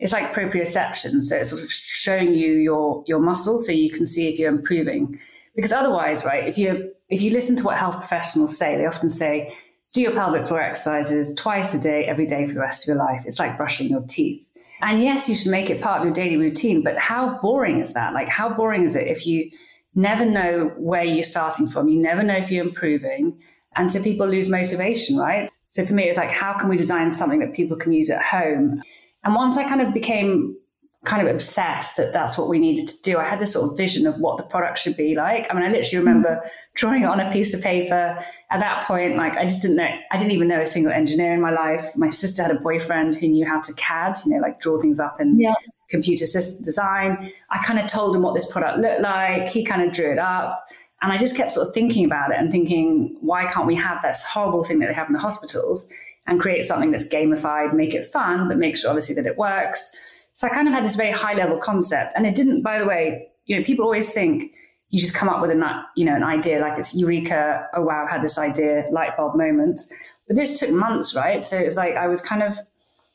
it's 0.03 0.11
like 0.11 0.33
proprioception. 0.33 1.23
So 1.23 1.37
it's 1.37 1.51
sort 1.51 1.63
of 1.63 1.71
showing 1.71 2.33
you 2.33 2.51
your 2.55 3.05
your 3.07 3.19
muscles 3.19 3.65
so 3.65 3.71
you 3.71 3.89
can 3.89 4.05
see 4.05 4.27
if 4.27 4.37
you're 4.37 4.51
improving. 4.51 5.17
Because 5.55 5.71
otherwise, 5.71 6.25
right, 6.25 6.45
if 6.45 6.57
you 6.57 6.91
if 7.07 7.21
you 7.21 7.31
listen 7.31 7.55
to 7.55 7.63
what 7.63 7.77
health 7.77 7.95
professionals 7.95 8.57
say, 8.57 8.75
they 8.75 8.85
often 8.85 9.07
say, 9.07 9.55
do 9.93 10.01
your 10.01 10.11
pelvic 10.11 10.45
floor 10.45 10.61
exercises 10.61 11.33
twice 11.35 11.73
a 11.73 11.81
day, 11.81 12.05
every 12.05 12.25
day 12.25 12.45
for 12.45 12.53
the 12.53 12.59
rest 12.59 12.83
of 12.83 12.93
your 12.93 12.97
life. 12.97 13.23
It's 13.25 13.39
like 13.39 13.55
brushing 13.55 13.87
your 13.87 14.01
teeth. 14.01 14.45
And 14.81 15.01
yes, 15.01 15.29
you 15.29 15.35
should 15.35 15.51
make 15.51 15.69
it 15.69 15.81
part 15.81 15.99
of 15.99 16.05
your 16.05 16.13
daily 16.13 16.35
routine, 16.35 16.81
but 16.81 16.97
how 16.97 17.39
boring 17.41 17.79
is 17.79 17.93
that? 17.93 18.13
Like, 18.13 18.27
how 18.27 18.49
boring 18.53 18.83
is 18.83 18.97
it 18.97 19.07
if 19.07 19.25
you 19.25 19.49
never 19.95 20.25
know 20.25 20.73
where 20.75 21.05
you're 21.05 21.23
starting 21.23 21.69
from? 21.69 21.87
You 21.87 22.01
never 22.01 22.23
know 22.23 22.35
if 22.35 22.51
you're 22.51 22.65
improving. 22.65 23.39
And 23.77 23.89
so 23.89 24.03
people 24.03 24.27
lose 24.27 24.49
motivation, 24.49 25.17
right? 25.17 25.49
So 25.69 25.85
for 25.85 25.93
me, 25.93 26.09
it's 26.09 26.17
like, 26.17 26.31
how 26.31 26.53
can 26.53 26.67
we 26.67 26.75
design 26.75 27.11
something 27.11 27.39
that 27.39 27.53
people 27.53 27.77
can 27.77 27.93
use 27.93 28.09
at 28.09 28.21
home? 28.21 28.81
And 29.23 29.35
once 29.35 29.57
I 29.57 29.63
kind 29.63 29.81
of 29.81 29.93
became 29.93 30.57
kind 31.03 31.27
of 31.27 31.33
obsessed 31.33 31.97
that 31.97 32.13
that's 32.13 32.37
what 32.37 32.47
we 32.47 32.57
needed 32.57 32.87
to 32.87 33.01
do. 33.01 33.17
I 33.17 33.25
had 33.25 33.39
this 33.39 33.53
sort 33.53 33.69
of 33.69 33.77
vision 33.77 34.07
of 34.07 34.19
what 34.19 34.37
the 34.37 34.43
product 34.43 34.79
should 34.79 34.95
be 34.95 35.15
like. 35.15 35.47
I 35.49 35.53
mean, 35.53 35.63
I 35.63 35.67
literally 35.67 36.01
hmm. 36.01 36.07
remember 36.07 36.41
drawing 36.75 37.03
it 37.03 37.07
on 37.07 37.19
a 37.19 37.29
piece 37.31 37.53
of 37.53 37.61
paper. 37.61 38.23
At 38.51 38.59
that 38.61 38.87
point, 38.87 39.17
like 39.17 39.35
I 39.35 39.43
just 39.43 39.61
didn't 39.61 39.77
know, 39.77 39.89
I 40.11 40.17
didn't 40.17 40.31
even 40.31 40.47
know 40.47 40.61
a 40.61 40.67
single 40.67 40.93
engineer 40.93 41.33
in 41.33 41.41
my 41.41 41.51
life. 41.51 41.85
My 41.97 42.09
sister 42.09 42.41
had 42.41 42.51
a 42.51 42.59
boyfriend 42.59 43.15
who 43.15 43.27
knew 43.27 43.45
how 43.45 43.59
to 43.59 43.73
CAD, 43.73 44.15
you 44.25 44.31
know, 44.31 44.39
like 44.39 44.61
draw 44.61 44.79
things 44.79 44.99
up 44.99 45.19
in 45.19 45.39
yeah. 45.39 45.55
computer 45.89 46.25
system 46.25 46.63
design. 46.63 47.31
I 47.51 47.61
kind 47.63 47.79
of 47.79 47.87
told 47.87 48.15
him 48.15 48.21
what 48.21 48.33
this 48.33 48.49
product 48.49 48.79
looked 48.79 49.01
like. 49.01 49.49
He 49.49 49.65
kind 49.65 49.81
of 49.81 49.91
drew 49.91 50.11
it 50.11 50.19
up. 50.19 50.65
And 51.01 51.11
I 51.11 51.17
just 51.17 51.35
kept 51.35 51.51
sort 51.51 51.67
of 51.67 51.73
thinking 51.73 52.05
about 52.05 52.31
it 52.31 52.37
and 52.39 52.49
thinking, 52.49 53.17
why 53.19 53.45
can't 53.45 53.67
we 53.67 53.75
have 53.75 54.01
this 54.01 54.25
horrible 54.25 54.63
thing 54.63 54.79
that 54.79 54.87
they 54.87 54.93
have 54.93 55.07
in 55.07 55.13
the 55.13 55.19
hospitals 55.19 55.91
and 56.25 56.39
create 56.39 56.63
something 56.63 56.91
that's 56.91 57.09
gamified, 57.09 57.73
make 57.73 57.93
it 57.93 58.05
fun, 58.05 58.47
but 58.47 58.57
make 58.57 58.77
sure 58.77 58.89
obviously 58.89 59.15
that 59.15 59.25
it 59.25 59.37
works 59.37 59.91
so 60.33 60.47
I 60.47 60.49
kind 60.49 60.67
of 60.67 60.73
had 60.73 60.83
this 60.83 60.95
very 60.95 61.11
high 61.11 61.35
level 61.35 61.57
concept. 61.57 62.13
And 62.15 62.25
it 62.25 62.35
didn't, 62.35 62.63
by 62.63 62.79
the 62.79 62.85
way, 62.85 63.29
you 63.45 63.57
know, 63.57 63.63
people 63.63 63.85
always 63.85 64.13
think 64.13 64.51
you 64.89 64.99
just 64.99 65.15
come 65.15 65.29
up 65.29 65.41
with 65.41 65.51
a, 65.51 65.85
you 65.95 66.05
know, 66.05 66.15
an 66.15 66.23
idea 66.23 66.59
like 66.59 66.77
it's 66.77 66.99
eureka. 66.99 67.67
Oh, 67.73 67.81
wow, 67.81 68.07
had 68.09 68.21
this 68.21 68.37
idea, 68.37 68.85
light 68.91 69.15
bulb 69.15 69.35
moment. 69.35 69.79
But 70.27 70.35
this 70.35 70.59
took 70.59 70.71
months, 70.71 71.15
right? 71.15 71.45
So 71.45 71.57
it 71.57 71.65
was 71.65 71.77
like 71.77 71.95
I 71.95 72.07
was 72.07 72.21
kind 72.21 72.41
of, 72.41 72.57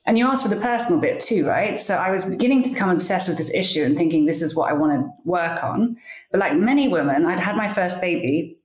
and 0.07 0.16
you 0.16 0.27
asked 0.29 0.44
for 0.44 0.55
the 0.55 0.61
personal 0.61 1.01
bit 1.01 1.21
too, 1.21 1.47
right? 1.47 1.79
So 1.79 1.97
I 1.97 2.11
was 2.11 2.25
beginning 2.25 2.62
to 2.62 2.71
become 2.71 2.90
obsessed 2.90 3.29
with 3.29 3.37
this 3.37 3.53
issue 3.53 3.83
and 3.83 3.97
thinking 3.97 4.25
this 4.25 4.42
is 4.42 4.55
what 4.55 4.71
I 4.71 4.75
want 4.75 5.01
to 5.01 5.11
work 5.25 5.62
on. 5.64 5.97
But 6.31 6.40
like 6.40 6.57
many 6.57 6.88
women, 6.88 7.27
I'd 7.27 7.40
had 7.40 7.57
my 7.57 7.68
first 7.68 8.01
baby 8.01 8.59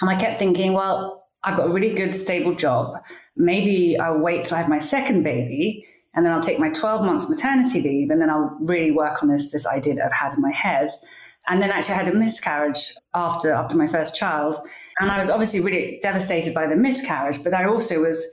and 0.00 0.10
I 0.10 0.16
kept 0.16 0.38
thinking, 0.38 0.72
well, 0.72 1.28
I've 1.44 1.56
got 1.56 1.68
a 1.68 1.72
really 1.72 1.94
good, 1.94 2.12
stable 2.12 2.54
job. 2.54 3.02
Maybe 3.36 3.98
I'll 3.98 4.18
wait 4.18 4.44
till 4.44 4.56
I 4.56 4.60
have 4.60 4.68
my 4.68 4.80
second 4.80 5.22
baby 5.22 5.86
and 6.14 6.24
then 6.24 6.32
I'll 6.32 6.42
take 6.42 6.58
my 6.58 6.70
12 6.70 7.04
months 7.04 7.28
maternity 7.28 7.80
leave 7.80 8.10
and 8.10 8.20
then 8.20 8.30
I'll 8.30 8.56
really 8.60 8.90
work 8.90 9.22
on 9.22 9.28
this 9.28 9.50
this 9.50 9.66
idea 9.66 9.94
that 9.94 10.06
I've 10.06 10.12
had 10.12 10.34
in 10.34 10.42
my 10.42 10.52
head. 10.52 10.88
And 11.48 11.60
then 11.60 11.70
actually 11.70 11.94
I 11.94 11.98
had 12.04 12.08
a 12.08 12.14
miscarriage 12.14 12.92
after 13.14 13.52
after 13.52 13.76
my 13.76 13.86
first 13.86 14.14
child. 14.14 14.56
And 15.00 15.10
I 15.10 15.18
was 15.18 15.30
obviously 15.30 15.60
really 15.60 15.98
devastated 16.02 16.52
by 16.54 16.66
the 16.66 16.76
miscarriage, 16.76 17.42
but 17.42 17.54
I 17.54 17.64
also 17.64 18.02
was 18.02 18.24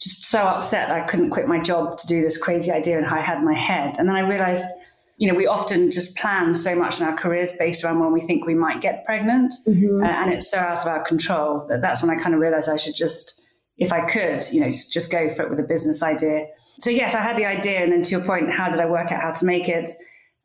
just 0.00 0.26
so 0.26 0.40
upset 0.42 0.88
that 0.88 0.96
I 0.96 1.04
couldn't 1.04 1.30
quit 1.30 1.48
my 1.48 1.60
job 1.60 1.98
to 1.98 2.06
do 2.06 2.22
this 2.22 2.40
crazy 2.40 2.70
idea 2.70 2.98
and 2.98 3.06
how 3.06 3.16
I 3.16 3.20
had 3.20 3.38
in 3.38 3.44
my 3.44 3.54
head. 3.54 3.96
And 3.98 4.08
then 4.08 4.16
I 4.16 4.20
realized, 4.20 4.68
you 5.16 5.30
know, 5.30 5.36
we 5.36 5.46
often 5.46 5.90
just 5.90 6.16
plan 6.16 6.54
so 6.54 6.74
much 6.76 7.00
in 7.00 7.06
our 7.06 7.16
careers 7.16 7.54
based 7.56 7.84
around 7.84 7.98
when 8.00 8.12
we 8.12 8.20
think 8.20 8.46
we 8.46 8.54
might 8.54 8.80
get 8.80 9.04
pregnant. 9.04 9.52
Mm-hmm. 9.66 10.04
and 10.04 10.32
it's 10.32 10.50
so 10.50 10.58
out 10.58 10.78
of 10.78 10.86
our 10.86 11.02
control 11.02 11.66
that 11.68 11.82
that's 11.82 12.02
when 12.02 12.16
I 12.16 12.20
kind 12.20 12.34
of 12.34 12.40
realized 12.40 12.70
I 12.70 12.76
should 12.76 12.94
just, 12.94 13.47
if 13.78 13.92
I 13.92 14.06
could, 14.06 14.42
you 14.52 14.60
know, 14.60 14.70
just 14.70 15.10
go 15.10 15.30
for 15.30 15.42
it 15.42 15.50
with 15.50 15.60
a 15.60 15.64
business 15.64 16.02
idea 16.02 16.46
so 16.80 16.90
yes, 16.90 17.14
I 17.14 17.20
had 17.20 17.36
the 17.36 17.44
idea, 17.44 17.82
and 17.82 17.92
then 17.92 18.02
to 18.02 18.10
your 18.10 18.24
point, 18.24 18.52
how 18.52 18.70
did 18.70 18.80
I 18.80 18.86
work 18.86 19.10
out 19.10 19.20
how 19.20 19.32
to 19.32 19.44
make 19.44 19.68
it? 19.68 19.90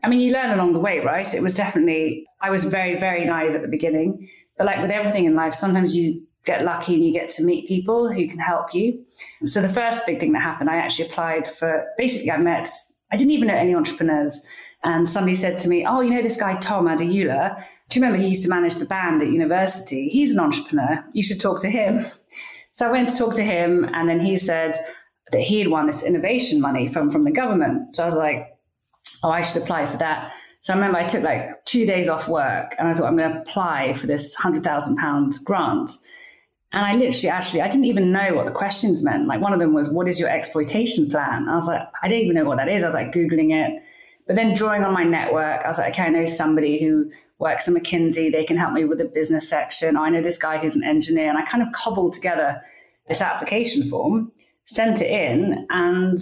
I 0.04 0.10
mean, 0.10 0.20
you 0.20 0.32
learn 0.34 0.52
along 0.52 0.74
the 0.74 0.80
way, 0.80 1.00
right? 1.00 1.32
It 1.34 1.42
was 1.42 1.56
definitely 1.56 2.26
I 2.42 2.50
was 2.50 2.66
very 2.66 3.00
very 3.00 3.24
naive 3.26 3.56
at 3.56 3.62
the 3.62 3.68
beginning, 3.68 4.30
but 4.58 4.66
like 4.66 4.82
with 4.82 4.92
everything 4.92 5.26
in 5.26 5.36
life, 5.36 5.54
sometimes 5.54 5.96
you 5.96 6.26
get 6.46 6.66
lucky 6.66 6.96
and 6.96 7.06
you 7.06 7.14
get 7.14 7.30
to 7.30 7.44
meet 7.44 7.68
people 7.68 8.12
who 8.12 8.28
can 8.28 8.40
help 8.40 8.74
you. 8.74 9.06
So 9.46 9.62
the 9.62 9.70
first 9.70 10.06
big 10.06 10.20
thing 10.20 10.34
that 10.34 10.42
happened, 10.42 10.70
I 10.70 10.76
actually 10.76 11.08
applied 11.08 11.48
for. 11.48 11.86
Basically, 11.98 12.32
I 12.32 12.38
met. 12.38 12.68
I 13.12 13.16
didn't 13.16 13.32
even 13.32 13.48
know 13.48 13.56
any 13.56 13.76
entrepreneurs. 13.76 14.46
And 14.86 15.08
somebody 15.08 15.36
said 15.36 15.60
to 15.60 15.70
me, 15.70 15.86
Oh, 15.86 16.02
you 16.02 16.10
know 16.10 16.22
this 16.22 16.40
guy, 16.40 16.58
Tom 16.58 16.88
Adeyoola? 16.88 17.64
Do 17.88 18.00
you 18.00 18.06
remember 18.06 18.22
he 18.22 18.30
used 18.30 18.44
to 18.44 18.50
manage 18.50 18.76
the 18.76 18.86
band 18.86 19.22
at 19.22 19.30
university? 19.30 20.10
He's 20.10 20.34
an 20.34 20.40
entrepreneur. 20.40 21.06
You 21.14 21.24
should 21.24 21.40
talk 21.40 21.62
to 21.62 21.70
him. 21.70 22.06
So 22.74 22.88
I 22.88 22.92
went 22.92 23.10
to 23.10 23.18
talk 23.18 23.36
to 23.36 23.44
him, 23.44 23.90
and 23.94 24.10
then 24.10 24.20
he 24.20 24.36
said, 24.36 24.76
that 25.34 25.42
he 25.42 25.60
had 25.60 25.68
won 25.68 25.88
this 25.88 26.06
innovation 26.06 26.62
money 26.62 26.88
from 26.88 27.10
from 27.10 27.26
the 27.26 27.32
government. 27.32 27.96
So 27.96 28.04
I 28.04 28.06
was 28.06 28.16
like, 28.16 28.56
oh, 29.24 29.32
I 29.32 29.42
should 29.42 29.62
apply 29.62 29.88
for 29.88 29.98
that. 29.98 30.34
So 30.62 30.74
I 30.74 30.78
remember 30.78 30.98
I 30.98 31.08
took 31.08 31.24
like 31.24 31.66
two 31.66 31.86
days 31.86 32.08
off 32.08 32.30
work 32.30 32.74
and 32.80 32.88
I 32.88 32.94
thought 32.94 33.08
I'm 33.08 33.18
going 33.18 33.34
to 33.34 33.42
apply 33.42 33.94
for 33.96 34.08
this 34.08 34.34
hundred 34.36 34.64
thousand 34.64 34.98
pounds 34.98 35.40
grant. 35.40 35.92
And 36.72 36.86
I 36.86 36.96
literally, 36.96 37.30
actually, 37.30 37.62
I 37.62 37.68
didn't 37.68 37.86
even 37.86 38.12
know 38.12 38.34
what 38.34 38.46
the 38.46 38.52
questions 38.52 39.04
meant. 39.04 39.28
Like 39.28 39.42
one 39.42 39.54
of 39.54 39.60
them 39.60 39.74
was, 39.74 39.92
"What 39.92 40.08
is 40.08 40.20
your 40.20 40.30
exploitation 40.30 41.10
plan?" 41.10 41.48
I 41.50 41.56
was 41.56 41.68
like, 41.68 41.88
I 42.02 42.08
didn't 42.08 42.24
even 42.24 42.36
know 42.36 42.46
what 42.46 42.58
that 42.58 42.70
is. 42.70 42.84
I 42.84 42.88
was 42.88 42.96
like 42.96 43.12
googling 43.12 43.54
it, 43.54 43.84
but 44.26 44.36
then 44.36 44.56
drawing 44.56 44.84
on 44.84 44.94
my 44.94 45.04
network, 45.04 45.64
I 45.64 45.68
was 45.68 45.78
like, 45.78 45.94
okay, 45.94 46.04
I 46.04 46.10
know 46.10 46.26
somebody 46.26 46.82
who 46.84 47.12
works 47.44 47.68
at 47.68 47.74
McKinsey. 47.76 48.32
They 48.32 48.44
can 48.44 48.58
help 48.58 48.74
me 48.74 48.86
with 48.86 48.98
the 48.98 49.06
business 49.06 49.50
section. 49.50 49.98
I 49.98 50.10
know 50.10 50.22
this 50.22 50.38
guy 50.38 50.58
who's 50.58 50.76
an 50.76 50.84
engineer, 50.84 51.30
and 51.30 51.38
I 51.38 51.44
kind 51.44 51.62
of 51.62 51.72
cobbled 51.74 52.14
together 52.14 52.62
this 53.08 53.22
application 53.22 53.84
form 53.84 54.32
sent 54.66 55.02
it 55.02 55.12
in 55.12 55.68
and 55.70 56.18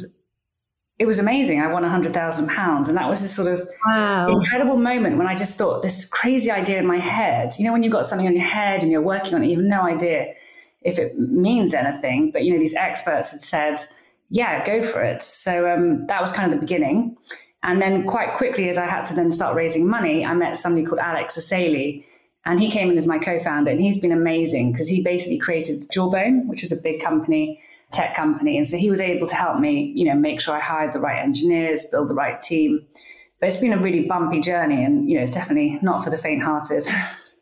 it 0.99 1.07
was 1.07 1.17
amazing. 1.17 1.59
I 1.59 1.67
won 1.71 1.83
£100,000. 1.83 2.87
And 2.87 2.97
that 2.97 3.09
was 3.09 3.21
this 3.21 3.35
sort 3.35 3.47
of 3.47 3.67
wow. 3.87 4.27
incredible 4.27 4.77
moment 4.77 5.17
when 5.17 5.25
I 5.25 5.35
just 5.35 5.57
thought 5.57 5.81
this 5.81 6.07
crazy 6.07 6.51
idea 6.51 6.77
in 6.77 6.85
my 6.85 6.99
head. 6.99 7.53
You 7.57 7.65
know, 7.65 7.73
when 7.73 7.81
you've 7.81 7.91
got 7.91 8.05
something 8.05 8.27
on 8.27 8.35
your 8.35 8.45
head 8.45 8.83
and 8.83 8.91
you're 8.91 9.01
working 9.01 9.33
on 9.33 9.43
it, 9.43 9.47
you 9.47 9.55
have 9.55 9.65
no 9.65 9.81
idea 9.81 10.33
if 10.83 10.99
it 10.99 11.17
means 11.17 11.73
anything. 11.73 12.29
But, 12.29 12.43
you 12.43 12.53
know, 12.53 12.59
these 12.59 12.75
experts 12.75 13.31
had 13.31 13.41
said, 13.41 13.79
yeah, 14.29 14.63
go 14.63 14.83
for 14.83 15.01
it. 15.01 15.23
So 15.23 15.73
um, 15.73 16.05
that 16.05 16.21
was 16.21 16.31
kind 16.31 16.53
of 16.53 16.59
the 16.59 16.63
beginning. 16.63 17.17
And 17.63 17.81
then 17.81 18.07
quite 18.07 18.33
quickly, 18.33 18.69
as 18.69 18.77
I 18.77 18.85
had 18.85 19.05
to 19.05 19.13
then 19.13 19.31
start 19.31 19.55
raising 19.55 19.87
money, 19.87 20.25
I 20.25 20.33
met 20.33 20.57
somebody 20.57 20.85
called 20.85 20.99
Alex 20.99 21.37
Asseily. 21.37 22.03
And 22.43 22.59
he 22.59 22.71
came 22.71 22.89
in 22.89 22.97
as 22.97 23.05
my 23.05 23.19
co 23.19 23.37
founder. 23.37 23.71
And 23.71 23.79
he's 23.79 24.01
been 24.01 24.11
amazing 24.11 24.71
because 24.71 24.87
he 24.87 25.03
basically 25.03 25.37
created 25.37 25.83
Jawbone, 25.91 26.47
which 26.47 26.63
is 26.63 26.71
a 26.71 26.81
big 26.81 27.01
company 27.01 27.61
tech 27.91 28.15
company. 28.15 28.57
And 28.57 28.67
so 28.67 28.77
he 28.77 28.89
was 28.89 29.01
able 29.01 29.27
to 29.27 29.35
help 29.35 29.59
me, 29.59 29.91
you 29.95 30.05
know, 30.05 30.15
make 30.15 30.41
sure 30.41 30.55
I 30.55 30.59
hired 30.59 30.93
the 30.93 30.99
right 30.99 31.21
engineers, 31.21 31.85
build 31.85 32.07
the 32.07 32.15
right 32.15 32.41
team. 32.41 32.85
But 33.39 33.47
it's 33.47 33.59
been 33.59 33.73
a 33.73 33.77
really 33.77 34.05
bumpy 34.05 34.39
journey 34.39 34.83
and, 34.83 35.09
you 35.09 35.17
know, 35.17 35.23
it's 35.23 35.33
definitely 35.33 35.79
not 35.81 36.03
for 36.03 36.09
the 36.09 36.17
faint 36.17 36.43
hearted. 36.43 36.87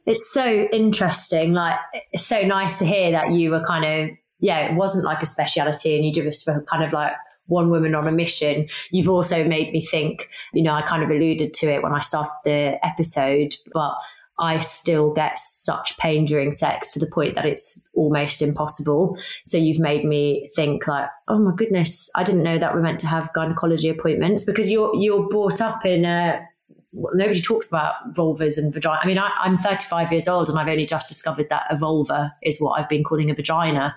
It's 0.06 0.34
so 0.34 0.68
interesting. 0.72 1.54
Like, 1.54 1.76
it's 2.14 2.26
so 2.26 2.42
nice 2.42 2.80
to 2.80 2.86
hear 2.86 3.12
that 3.12 3.30
you 3.30 3.52
were 3.52 3.64
kind 3.64 3.86
of, 3.86 4.18
yeah, 4.40 4.62
it 4.62 4.74
wasn't 4.74 5.06
like 5.06 5.22
a 5.22 5.26
speciality 5.28 5.96
and 5.96 6.04
you 6.04 6.12
do 6.12 6.24
this 6.24 6.42
for 6.42 6.64
kind 6.64 6.84
of 6.84 6.94
like 6.94 7.12
one 7.50 7.70
woman 7.70 7.96
on 7.96 8.08
a 8.08 8.12
mission. 8.12 8.68
You've 8.92 9.10
also 9.10 9.44
made 9.44 9.74
me 9.74 9.82
think, 9.82 10.30
you 10.54 10.64
know, 10.64 10.74
I 10.74 10.82
kind 10.84 11.04
of 11.04 11.10
alluded 11.10 11.54
to 11.54 11.68
it 11.68 11.84
when 11.84 11.94
I 11.94 12.00
started 12.00 12.32
the 12.46 12.80
episode, 12.86 13.56
but 13.74 13.96
I 14.40 14.60
still 14.60 15.14
get 15.14 15.38
such 15.38 15.98
pain 15.98 16.26
during 16.26 16.52
sex 16.52 16.92
to 16.92 17.00
the 17.00 17.08
point 17.08 17.36
that 17.36 17.46
it's 17.46 17.80
almost 17.94 18.42
impossible. 18.42 19.18
So 19.44 19.58
you've 19.58 19.80
made 19.80 20.06
me 20.06 20.50
think 20.56 20.88
like, 20.88 21.10
oh 21.28 21.40
my 21.40 21.54
goodness, 21.56 22.10
I 22.16 22.24
didn't 22.24 22.44
know 22.44 22.58
that 22.58 22.74
we're 22.74 22.82
meant 22.82 23.00
to 23.02 23.08
have 23.08 23.34
gynecology 23.34 23.90
appointments 23.90 24.46
because 24.46 24.72
you're 24.72 24.96
you're 24.96 25.28
brought 25.28 25.62
up 25.62 25.86
in 25.86 26.06
a 26.06 26.42
nobody 26.94 27.42
talks 27.42 27.68
about 27.68 28.14
vulvas 28.14 28.58
and 28.58 28.74
vagina. 28.74 29.00
I 29.02 29.08
mean, 29.08 29.20
I, 29.20 29.32
am 29.44 29.58
35 29.58 30.12
years 30.12 30.28
old 30.28 30.50
and 30.50 30.58
I've 30.58 30.68
only 30.68 30.86
just 30.86 31.08
discovered 31.08 31.50
that 31.50 31.68
a 31.70 31.78
vulva 31.78 32.34
is 32.42 32.60
what 32.60 32.80
I've 32.80 32.90
been 32.90 33.04
calling 33.04 33.30
a 33.30 33.36
vagina. 33.36 33.96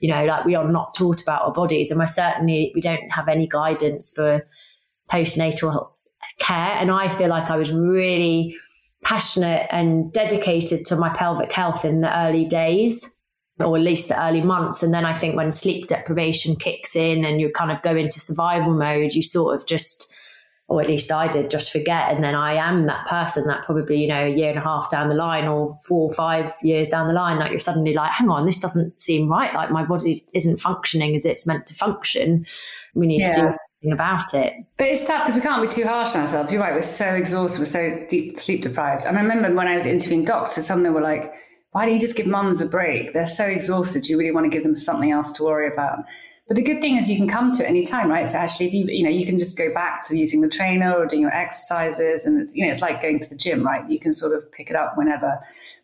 You 0.00 0.10
know, 0.10 0.24
like 0.24 0.44
we 0.44 0.54
are 0.54 0.68
not 0.68 0.94
taught 0.94 1.22
about 1.22 1.42
our 1.42 1.52
bodies, 1.52 1.90
and 1.90 1.98
we're 1.98 2.06
certainly 2.06 2.72
we 2.74 2.80
don't 2.80 3.10
have 3.10 3.28
any 3.28 3.46
guidance 3.46 4.12
for 4.14 4.46
postnatal 5.10 5.90
care. 6.38 6.72
And 6.76 6.90
I 6.90 7.08
feel 7.08 7.28
like 7.28 7.50
I 7.50 7.56
was 7.56 7.72
really 7.72 8.56
passionate 9.04 9.66
and 9.70 10.12
dedicated 10.12 10.84
to 10.86 10.96
my 10.96 11.10
pelvic 11.10 11.52
health 11.52 11.84
in 11.84 12.00
the 12.00 12.18
early 12.18 12.44
days 12.46 13.14
or 13.60 13.76
at 13.76 13.82
least 13.82 14.08
the 14.08 14.20
early 14.20 14.40
months. 14.40 14.82
And 14.82 14.92
then 14.92 15.04
I 15.04 15.14
think 15.14 15.36
when 15.36 15.52
sleep 15.52 15.86
deprivation 15.86 16.56
kicks 16.56 16.96
in 16.96 17.24
and 17.24 17.40
you 17.40 17.50
kind 17.50 17.70
of 17.70 17.82
go 17.82 17.94
into 17.94 18.18
survival 18.18 18.74
mode, 18.74 19.12
you 19.12 19.22
sort 19.22 19.54
of 19.54 19.66
just, 19.66 20.12
or 20.68 20.80
at 20.80 20.88
least 20.88 21.12
I 21.12 21.28
did, 21.28 21.50
just 21.50 21.70
forget. 21.70 22.10
And 22.10 22.24
then 22.24 22.34
I 22.34 22.54
am 22.54 22.86
that 22.86 23.06
person 23.06 23.46
that 23.48 23.64
probably, 23.64 24.00
you 24.00 24.08
know, 24.08 24.24
a 24.24 24.34
year 24.34 24.48
and 24.48 24.58
a 24.58 24.62
half 24.62 24.90
down 24.90 25.10
the 25.10 25.14
line 25.14 25.46
or 25.46 25.78
four 25.86 26.08
or 26.08 26.14
five 26.14 26.52
years 26.62 26.88
down 26.88 27.06
the 27.06 27.12
line, 27.12 27.38
that 27.38 27.50
you're 27.50 27.58
suddenly 27.58 27.92
like, 27.92 28.10
hang 28.10 28.30
on, 28.30 28.46
this 28.46 28.58
doesn't 28.58 28.98
seem 28.98 29.28
right. 29.28 29.52
Like 29.52 29.70
my 29.70 29.84
body 29.84 30.22
isn't 30.32 30.56
functioning 30.56 31.14
as 31.14 31.26
it's 31.26 31.46
meant 31.46 31.66
to 31.66 31.74
function. 31.74 32.46
We 32.94 33.06
need 33.06 33.20
yeah. 33.20 33.32
to 33.32 33.40
do 33.40 33.52
something 33.52 33.92
about 33.92 34.32
it. 34.32 34.54
But 34.78 34.88
it's 34.88 35.06
tough 35.06 35.26
because 35.26 35.34
we 35.34 35.42
can't 35.42 35.62
be 35.62 35.68
too 35.68 35.86
harsh 35.86 36.14
on 36.14 36.22
ourselves. 36.22 36.50
You're 36.50 36.62
right. 36.62 36.74
We're 36.74 36.82
so 36.82 37.08
exhausted. 37.08 37.58
We're 37.58 37.66
so 37.66 38.04
deep 38.08 38.38
sleep 38.38 38.62
deprived. 38.62 39.04
I 39.04 39.10
remember 39.10 39.52
when 39.54 39.68
I 39.68 39.74
was 39.74 39.84
interviewing 39.84 40.24
doctors, 40.24 40.66
some 40.66 40.78
of 40.78 40.84
them 40.84 40.94
were 40.94 41.02
like, 41.02 41.34
why 41.72 41.84
don't 41.84 41.94
you 41.94 42.00
just 42.00 42.16
give 42.16 42.28
mums 42.28 42.62
a 42.62 42.66
break? 42.66 43.12
They're 43.12 43.26
so 43.26 43.44
exhausted. 43.46 44.08
You 44.08 44.16
really 44.16 44.30
want 44.30 44.44
to 44.44 44.50
give 44.50 44.62
them 44.62 44.76
something 44.76 45.10
else 45.10 45.32
to 45.32 45.44
worry 45.44 45.70
about. 45.70 46.04
But 46.46 46.56
the 46.56 46.62
good 46.62 46.82
thing 46.82 46.96
is 46.98 47.10
you 47.10 47.16
can 47.16 47.28
come 47.28 47.52
to 47.52 47.64
it 47.64 47.68
any 47.68 47.86
time, 47.86 48.10
right? 48.10 48.28
So 48.28 48.36
actually, 48.36 48.66
if 48.66 48.74
you 48.74 48.84
you 48.86 49.02
know 49.02 49.10
you 49.10 49.24
can 49.24 49.38
just 49.38 49.56
go 49.56 49.72
back 49.72 50.06
to 50.08 50.16
using 50.16 50.42
the 50.42 50.48
trainer 50.48 50.92
or 50.92 51.06
doing 51.06 51.22
your 51.22 51.32
exercises, 51.32 52.26
and 52.26 52.40
it's, 52.40 52.54
you 52.54 52.64
know 52.64 52.70
it's 52.70 52.82
like 52.82 53.00
going 53.00 53.18
to 53.20 53.30
the 53.30 53.36
gym, 53.36 53.62
right? 53.62 53.88
You 53.88 53.98
can 53.98 54.12
sort 54.12 54.36
of 54.36 54.50
pick 54.52 54.68
it 54.68 54.76
up 54.76 54.98
whenever. 54.98 55.40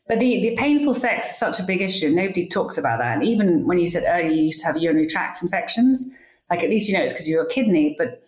But 0.06 0.20
the 0.20 0.42
the 0.42 0.56
painful 0.56 0.92
sex 0.92 1.30
is 1.30 1.38
such 1.38 1.60
a 1.60 1.62
big 1.62 1.80
issue. 1.80 2.10
Nobody 2.10 2.46
talks 2.46 2.76
about 2.76 2.98
that. 2.98 3.14
And 3.14 3.24
even 3.24 3.66
when 3.66 3.78
you 3.78 3.86
said 3.86 4.04
earlier 4.06 4.30
you 4.30 4.42
used 4.44 4.60
to 4.60 4.66
have 4.66 4.76
urinary 4.76 5.06
tract 5.06 5.42
infections, 5.42 6.12
like 6.50 6.62
at 6.62 6.68
least 6.68 6.90
you 6.90 6.98
know 6.98 7.04
it's 7.04 7.14
because 7.14 7.28
you're 7.28 7.44
a 7.44 7.48
kidney. 7.48 7.94
But 7.96 8.22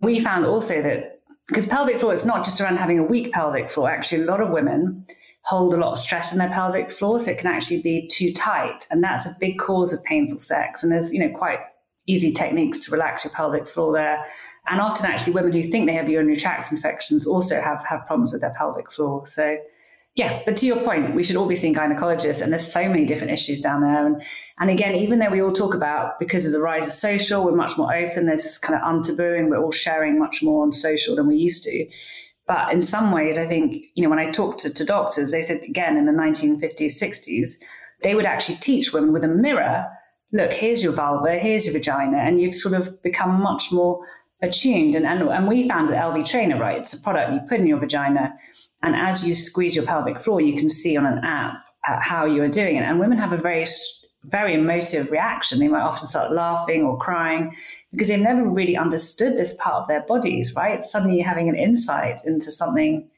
we 0.00 0.18
found 0.18 0.44
also 0.44 0.82
that 0.82 1.20
because 1.46 1.68
pelvic 1.68 1.98
floor, 1.98 2.12
it's 2.12 2.26
not 2.26 2.44
just 2.44 2.60
around 2.60 2.78
having 2.78 2.98
a 2.98 3.04
weak 3.04 3.32
pelvic 3.32 3.70
floor. 3.70 3.88
Actually, 3.88 4.22
a 4.22 4.26
lot 4.26 4.40
of 4.40 4.50
women 4.50 5.06
hold 5.42 5.72
a 5.72 5.76
lot 5.76 5.92
of 5.92 5.98
stress 6.00 6.32
in 6.32 6.38
their 6.38 6.50
pelvic 6.50 6.90
floor, 6.90 7.20
so 7.20 7.30
it 7.30 7.38
can 7.38 7.46
actually 7.46 7.80
be 7.80 8.08
too 8.08 8.32
tight, 8.32 8.84
and 8.90 9.04
that's 9.04 9.24
a 9.24 9.30
big 9.38 9.56
cause 9.56 9.92
of 9.92 10.02
painful 10.02 10.40
sex. 10.40 10.82
And 10.82 10.90
there's 10.90 11.14
you 11.14 11.20
know 11.20 11.30
quite 11.30 11.60
easy 12.06 12.32
techniques 12.32 12.80
to 12.86 12.92
relax 12.92 13.24
your 13.24 13.32
pelvic 13.32 13.66
floor 13.66 13.92
there. 13.92 14.24
And 14.68 14.80
often, 14.80 15.06
actually, 15.06 15.34
women 15.34 15.52
who 15.52 15.62
think 15.62 15.86
they 15.86 15.94
have 15.94 16.08
urinary 16.08 16.36
tract 16.36 16.72
infections 16.72 17.26
also 17.26 17.60
have, 17.60 17.84
have 17.84 18.06
problems 18.06 18.32
with 18.32 18.42
their 18.42 18.54
pelvic 18.56 18.90
floor. 18.90 19.26
So, 19.26 19.58
yeah, 20.16 20.42
but 20.46 20.56
to 20.58 20.66
your 20.66 20.78
point, 20.78 21.14
we 21.14 21.22
should 21.22 21.36
all 21.36 21.46
be 21.46 21.54
seeing 21.54 21.74
gynecologists, 21.74 22.42
and 22.42 22.50
there's 22.50 22.66
so 22.66 22.88
many 22.88 23.04
different 23.04 23.32
issues 23.32 23.60
down 23.60 23.82
there. 23.82 24.06
And 24.06 24.22
and 24.58 24.70
again, 24.70 24.94
even 24.94 25.18
though 25.18 25.30
we 25.30 25.42
all 25.42 25.52
talk 25.52 25.74
about 25.74 26.18
because 26.18 26.46
of 26.46 26.52
the 26.52 26.60
rise 26.60 26.86
of 26.86 26.92
social, 26.92 27.44
we're 27.44 27.54
much 27.54 27.76
more 27.76 27.94
open. 27.94 28.24
There's 28.26 28.42
this 28.42 28.58
kind 28.58 28.80
of 28.80 28.86
untabooing. 28.86 29.50
We're 29.50 29.62
all 29.62 29.72
sharing 29.72 30.18
much 30.18 30.42
more 30.42 30.62
on 30.62 30.72
social 30.72 31.14
than 31.16 31.26
we 31.26 31.36
used 31.36 31.64
to. 31.64 31.86
But 32.46 32.72
in 32.72 32.80
some 32.80 33.12
ways, 33.12 33.36
I 33.38 33.44
think 33.44 33.84
you 33.94 34.02
know 34.02 34.08
when 34.08 34.18
I 34.18 34.30
talked 34.30 34.60
to, 34.60 34.72
to 34.72 34.84
doctors, 34.84 35.32
they 35.32 35.42
said 35.42 35.60
again 35.68 35.98
in 35.98 36.06
the 36.06 36.12
1950s, 36.12 37.02
60s, 37.02 37.62
they 38.02 38.14
would 38.14 38.26
actually 38.26 38.56
teach 38.56 38.94
women 38.94 39.12
with 39.12 39.24
a 39.24 39.28
mirror. 39.28 39.86
Look, 40.32 40.52
here's 40.52 40.82
your 40.82 40.92
vulva, 40.92 41.38
here's 41.38 41.66
your 41.66 41.72
vagina, 41.72 42.18
and 42.18 42.40
you'd 42.40 42.54
sort 42.54 42.74
of 42.74 43.02
become 43.02 43.40
much 43.40 43.70
more 43.72 44.04
attuned. 44.42 44.94
And, 44.94 45.06
and, 45.06 45.22
and 45.22 45.48
we 45.48 45.68
found 45.68 45.88
that 45.88 46.02
Elvie 46.02 46.28
Trainer, 46.28 46.58
right? 46.58 46.78
It's 46.78 46.94
a 46.94 47.02
product 47.02 47.32
you 47.32 47.40
put 47.48 47.60
in 47.60 47.66
your 47.66 47.78
vagina 47.78 48.36
and 48.82 48.94
as 48.94 49.26
you 49.26 49.34
squeeze 49.34 49.74
your 49.74 49.84
pelvic 49.84 50.16
floor, 50.16 50.40
you 50.40 50.56
can 50.56 50.68
see 50.68 50.96
on 50.96 51.06
an 51.06 51.18
app 51.24 51.54
uh, 51.88 51.98
how 52.00 52.24
you 52.24 52.42
are 52.42 52.48
doing 52.48 52.76
it. 52.76 52.82
And 52.82 53.00
women 53.00 53.18
have 53.18 53.32
a 53.32 53.36
very, 53.36 53.64
very 54.24 54.54
emotive 54.54 55.10
reaction. 55.10 55.58
They 55.58 55.68
might 55.68 55.82
often 55.82 56.06
start 56.06 56.32
laughing 56.32 56.84
or 56.84 56.98
crying 56.98 57.56
because 57.90 58.08
they've 58.08 58.20
never 58.20 58.48
really 58.48 58.76
understood 58.76 59.36
this 59.36 59.56
part 59.56 59.82
of 59.82 59.88
their 59.88 60.02
bodies, 60.02 60.54
right? 60.54 60.84
Suddenly 60.84 61.16
you're 61.16 61.26
having 61.26 61.48
an 61.48 61.56
insight 61.56 62.20
into 62.24 62.50
something 62.50 63.08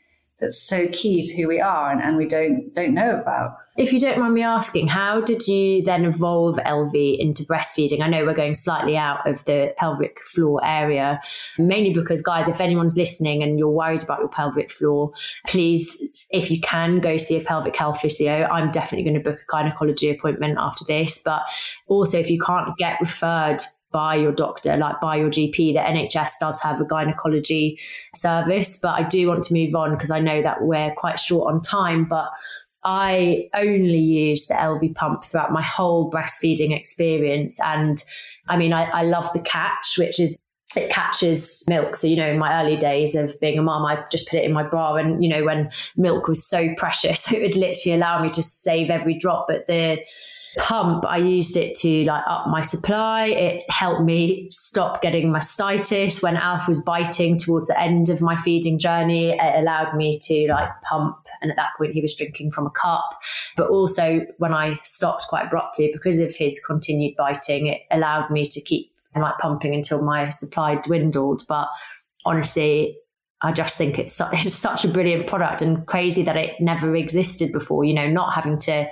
that's 0.40 0.58
so 0.58 0.88
key 0.88 1.22
to 1.22 1.36
who 1.36 1.48
we 1.48 1.60
are 1.60 1.90
and, 1.90 2.00
and 2.00 2.16
we 2.16 2.26
don't 2.26 2.72
don't 2.74 2.94
know 2.94 3.18
about. 3.20 3.56
If 3.78 3.92
you 3.92 4.00
don't 4.00 4.18
mind 4.18 4.34
me 4.34 4.42
asking, 4.42 4.88
how 4.88 5.20
did 5.20 5.46
you 5.46 5.84
then 5.84 6.04
evolve 6.04 6.56
Elvie 6.66 7.16
into 7.16 7.44
breastfeeding? 7.44 8.00
I 8.00 8.08
know 8.08 8.24
we're 8.24 8.34
going 8.34 8.54
slightly 8.54 8.96
out 8.96 9.24
of 9.24 9.44
the 9.44 9.72
pelvic 9.76 10.18
floor 10.24 10.60
area, 10.64 11.20
mainly 11.58 11.92
because, 11.92 12.20
guys, 12.20 12.48
if 12.48 12.60
anyone's 12.60 12.96
listening 12.96 13.40
and 13.40 13.56
you're 13.56 13.70
worried 13.70 14.02
about 14.02 14.18
your 14.18 14.30
pelvic 14.30 14.72
floor, 14.72 15.12
please, 15.46 16.26
if 16.30 16.50
you 16.50 16.60
can, 16.60 16.98
go 16.98 17.18
see 17.18 17.36
a 17.36 17.40
pelvic 17.40 17.76
health 17.76 18.00
physio. 18.00 18.48
I'm 18.50 18.72
definitely 18.72 19.04
going 19.04 19.22
to 19.22 19.30
book 19.30 19.38
a 19.38 19.46
gynecology 19.48 20.10
appointment 20.10 20.58
after 20.58 20.84
this. 20.84 21.22
But 21.22 21.42
also, 21.86 22.18
if 22.18 22.28
you 22.28 22.40
can't 22.40 22.76
get 22.78 23.00
referred 23.00 23.60
by 23.90 24.14
your 24.16 24.32
doctor, 24.32 24.76
like 24.76 25.00
by 25.00 25.16
your 25.16 25.30
GP. 25.30 25.72
The 25.72 25.80
NHS 25.80 26.32
does 26.40 26.60
have 26.60 26.80
a 26.80 26.84
gynecology 26.84 27.78
service, 28.14 28.78
but 28.78 28.90
I 28.90 29.02
do 29.02 29.28
want 29.28 29.44
to 29.44 29.54
move 29.54 29.74
on 29.74 29.92
because 29.92 30.10
I 30.10 30.20
know 30.20 30.42
that 30.42 30.62
we're 30.62 30.92
quite 30.94 31.18
short 31.18 31.52
on 31.52 31.62
time. 31.62 32.04
But 32.04 32.28
I 32.84 33.48
only 33.54 33.98
use 33.98 34.46
the 34.46 34.54
Elvie 34.54 34.94
pump 34.94 35.24
throughout 35.24 35.52
my 35.52 35.62
whole 35.62 36.10
breastfeeding 36.10 36.76
experience. 36.76 37.60
And 37.60 38.02
I 38.48 38.56
mean, 38.56 38.72
I, 38.72 38.84
I 38.84 39.02
love 39.02 39.32
the 39.32 39.40
catch, 39.40 39.98
which 39.98 40.20
is 40.20 40.38
it 40.76 40.90
catches 40.90 41.64
milk. 41.68 41.96
So, 41.96 42.06
you 42.06 42.16
know, 42.16 42.30
in 42.30 42.38
my 42.38 42.62
early 42.62 42.76
days 42.76 43.14
of 43.14 43.38
being 43.40 43.58
a 43.58 43.62
mom, 43.62 43.86
I 43.86 44.04
just 44.10 44.28
put 44.28 44.38
it 44.38 44.44
in 44.44 44.52
my 44.52 44.62
bra. 44.62 44.96
And, 44.96 45.22
you 45.22 45.28
know, 45.28 45.44
when 45.44 45.70
milk 45.96 46.28
was 46.28 46.46
so 46.46 46.68
precious, 46.76 47.32
it 47.32 47.40
would 47.42 47.56
literally 47.56 47.96
allow 47.96 48.22
me 48.22 48.30
to 48.30 48.42
save 48.42 48.90
every 48.90 49.18
drop. 49.18 49.46
But 49.48 49.66
the 49.66 49.98
pump, 50.58 51.04
I 51.06 51.16
used 51.16 51.56
it 51.56 51.74
to 51.76 52.04
like 52.04 52.22
up 52.26 52.48
my 52.48 52.60
supply. 52.60 53.26
It 53.26 53.64
helped 53.70 54.02
me 54.02 54.48
stop 54.50 55.00
getting 55.00 55.32
mastitis 55.32 56.22
when 56.22 56.36
Alf 56.36 56.68
was 56.68 56.82
biting 56.82 57.38
towards 57.38 57.68
the 57.68 57.80
end 57.80 58.08
of 58.08 58.20
my 58.20 58.36
feeding 58.36 58.78
journey. 58.78 59.30
It 59.30 59.58
allowed 59.58 59.96
me 59.96 60.18
to 60.18 60.48
like 60.50 60.68
pump, 60.82 61.16
and 61.40 61.50
at 61.50 61.56
that 61.56 61.70
point 61.78 61.92
he 61.92 62.02
was 62.02 62.14
drinking 62.14 62.50
from 62.50 62.66
a 62.66 62.70
cup. 62.70 63.08
But 63.56 63.70
also 63.70 64.20
when 64.38 64.52
I 64.52 64.78
stopped 64.82 65.26
quite 65.28 65.46
abruptly 65.46 65.90
because 65.92 66.20
of 66.20 66.34
his 66.34 66.62
continued 66.64 67.14
biting, 67.16 67.66
it 67.66 67.82
allowed 67.90 68.30
me 68.30 68.44
to 68.44 68.60
keep 68.60 68.92
like 69.16 69.38
pumping 69.38 69.74
until 69.74 70.02
my 70.04 70.28
supply 70.28 70.76
dwindled. 70.76 71.42
But 71.48 71.68
honestly, 72.24 72.96
I 73.42 73.52
just 73.52 73.78
think 73.78 73.98
it's, 73.98 74.20
it's 74.32 74.54
such 74.54 74.84
a 74.84 74.88
brilliant 74.88 75.26
product 75.26 75.62
and 75.62 75.86
crazy 75.86 76.22
that 76.24 76.36
it 76.36 76.60
never 76.60 76.94
existed 76.94 77.52
before. 77.52 77.84
You 77.84 77.94
know, 77.94 78.08
not 78.08 78.34
having 78.34 78.58
to 78.60 78.88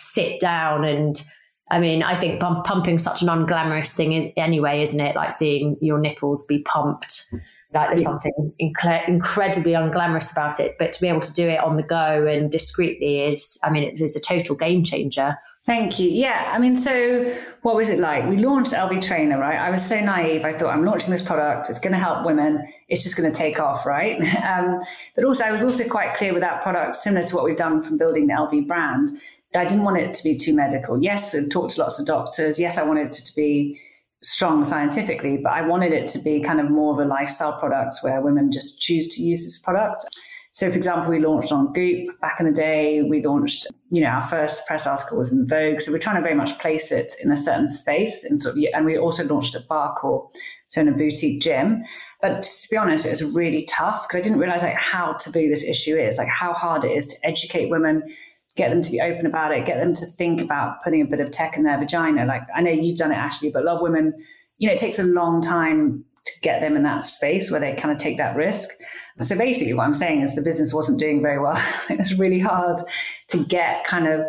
sit 0.00 0.40
down 0.40 0.84
and 0.84 1.22
I 1.70 1.78
mean, 1.78 2.02
I 2.02 2.16
think 2.16 2.40
pump, 2.40 2.64
pumping 2.64 2.98
such 2.98 3.22
an 3.22 3.28
unglamorous 3.28 3.94
thing 3.94 4.12
is 4.12 4.26
anyway, 4.36 4.82
isn't 4.82 5.00
it? 5.00 5.14
Like 5.14 5.30
seeing 5.30 5.76
your 5.80 5.98
nipples 5.98 6.44
be 6.44 6.60
pumped. 6.62 7.32
Like 7.72 7.90
there's 7.90 8.02
something 8.02 8.52
inc- 8.60 9.08
incredibly 9.08 9.72
unglamorous 9.72 10.32
about 10.32 10.58
it, 10.58 10.74
but 10.78 10.92
to 10.92 11.00
be 11.00 11.06
able 11.06 11.20
to 11.20 11.32
do 11.32 11.46
it 11.46 11.60
on 11.60 11.76
the 11.76 11.84
go 11.84 12.26
and 12.26 12.50
discreetly 12.50 13.20
is, 13.20 13.56
I 13.62 13.70
mean, 13.70 13.84
it 13.84 14.00
is 14.00 14.16
a 14.16 14.20
total 14.20 14.56
game 14.56 14.82
changer. 14.82 15.38
Thank 15.66 16.00
you. 16.00 16.08
Yeah. 16.10 16.50
I 16.52 16.58
mean, 16.58 16.74
so 16.74 17.36
what 17.62 17.76
was 17.76 17.90
it 17.90 18.00
like? 18.00 18.28
We 18.28 18.38
launched 18.38 18.72
Elvie 18.72 19.00
Trainer, 19.06 19.38
right? 19.38 19.58
I 19.58 19.70
was 19.70 19.86
so 19.86 20.00
naive. 20.00 20.44
I 20.44 20.56
thought 20.56 20.74
I'm 20.74 20.84
launching 20.84 21.12
this 21.12 21.24
product. 21.24 21.68
It's 21.68 21.78
going 21.78 21.92
to 21.92 21.98
help 21.98 22.24
women. 22.24 22.66
It's 22.88 23.04
just 23.04 23.16
going 23.16 23.30
to 23.30 23.36
take 23.36 23.60
off, 23.60 23.84
right? 23.84 24.18
um, 24.44 24.80
but 25.14 25.24
also, 25.24 25.44
I 25.44 25.52
was 25.52 25.62
also 25.62 25.86
quite 25.86 26.14
clear 26.14 26.32
with 26.32 26.42
that 26.42 26.62
product, 26.62 26.96
similar 26.96 27.24
to 27.24 27.36
what 27.36 27.44
we've 27.44 27.56
done 27.56 27.82
from 27.82 27.98
building 27.98 28.26
the 28.26 28.34
Elvie 28.34 28.66
brand, 28.66 29.08
I 29.54 29.64
didn't 29.64 29.84
want 29.84 29.96
it 29.98 30.14
to 30.14 30.24
be 30.24 30.38
too 30.38 30.54
medical. 30.54 31.02
Yes, 31.02 31.34
I 31.34 31.40
talked 31.50 31.74
to 31.74 31.80
lots 31.80 31.98
of 31.98 32.06
doctors. 32.06 32.60
Yes, 32.60 32.78
I 32.78 32.86
wanted 32.86 33.06
it 33.06 33.12
to 33.12 33.34
be 33.34 33.80
strong 34.22 34.64
scientifically, 34.64 35.38
but 35.38 35.52
I 35.52 35.62
wanted 35.62 35.92
it 35.92 36.06
to 36.08 36.18
be 36.22 36.40
kind 36.40 36.60
of 36.60 36.70
more 36.70 36.92
of 36.92 36.98
a 36.98 37.04
lifestyle 37.04 37.58
product 37.58 37.96
where 38.02 38.20
women 38.20 38.52
just 38.52 38.80
choose 38.80 39.08
to 39.16 39.22
use 39.22 39.44
this 39.44 39.58
product. 39.58 40.04
So, 40.52 40.68
for 40.70 40.76
example, 40.76 41.10
we 41.10 41.20
launched 41.20 41.52
on 41.52 41.72
Goop 41.72 42.20
back 42.20 42.38
in 42.38 42.46
the 42.46 42.52
day. 42.52 43.02
We 43.02 43.22
launched, 43.22 43.66
you 43.90 44.02
know, 44.02 44.08
our 44.08 44.20
first 44.20 44.66
press 44.66 44.86
article 44.86 45.18
was 45.18 45.32
in 45.32 45.46
Vogue. 45.46 45.80
So 45.80 45.92
we're 45.92 45.98
trying 45.98 46.16
to 46.16 46.22
very 46.22 46.34
much 46.34 46.58
place 46.58 46.92
it 46.92 47.12
in 47.22 47.30
a 47.30 47.36
certain 47.36 47.68
space, 47.68 48.24
and 48.24 48.42
sort 48.42 48.56
of, 48.56 48.64
and 48.74 48.84
we 48.84 48.98
also 48.98 49.24
launched 49.24 49.54
at 49.54 49.68
Barrecore, 49.68 50.28
so 50.68 50.80
in 50.80 50.88
a 50.88 50.92
boutique 50.92 51.40
gym. 51.40 51.84
But 52.20 52.42
to 52.42 52.68
be 52.70 52.76
honest, 52.76 53.06
it 53.06 53.10
was 53.10 53.24
really 53.24 53.64
tough 53.64 54.06
because 54.06 54.20
I 54.20 54.22
didn't 54.22 54.40
realize 54.40 54.62
like 54.62 54.74
how 54.74 55.14
taboo 55.14 55.48
this 55.48 55.64
issue 55.64 55.96
is, 55.96 56.18
like 56.18 56.28
how 56.28 56.52
hard 56.52 56.84
it 56.84 56.96
is 56.96 57.06
to 57.06 57.26
educate 57.26 57.70
women 57.70 58.02
get 58.60 58.68
them 58.68 58.82
to 58.82 58.90
be 58.90 59.00
open 59.00 59.24
about 59.24 59.52
it, 59.52 59.64
get 59.64 59.78
them 59.78 59.94
to 59.94 60.04
think 60.04 60.42
about 60.42 60.84
putting 60.84 61.00
a 61.00 61.06
bit 61.06 61.18
of 61.18 61.30
tech 61.30 61.56
in 61.56 61.62
their 61.62 61.78
vagina. 61.78 62.26
Like 62.26 62.42
I 62.54 62.60
know 62.60 62.70
you've 62.70 62.98
done 62.98 63.10
it, 63.10 63.16
Ashley, 63.16 63.50
but 63.50 63.62
a 63.62 63.64
lot 63.64 63.76
of 63.76 63.82
women, 63.82 64.12
you 64.58 64.68
know, 64.68 64.74
it 64.74 64.78
takes 64.78 64.98
a 64.98 65.04
long 65.04 65.40
time 65.40 66.04
to 66.26 66.32
get 66.42 66.60
them 66.60 66.76
in 66.76 66.82
that 66.82 67.02
space 67.02 67.50
where 67.50 67.58
they 67.58 67.74
kind 67.74 67.90
of 67.90 67.96
take 67.96 68.18
that 68.18 68.36
risk. 68.36 68.68
So 69.20 69.36
basically, 69.38 69.72
what 69.72 69.84
I'm 69.84 69.94
saying 69.94 70.20
is 70.20 70.34
the 70.34 70.42
business 70.42 70.74
wasn't 70.74 71.00
doing 71.00 71.22
very 71.22 71.40
well. 71.40 71.56
it 71.90 71.96
was 71.96 72.18
really 72.18 72.38
hard 72.38 72.76
to 73.28 73.44
get 73.44 73.84
kind 73.84 74.06
of 74.06 74.26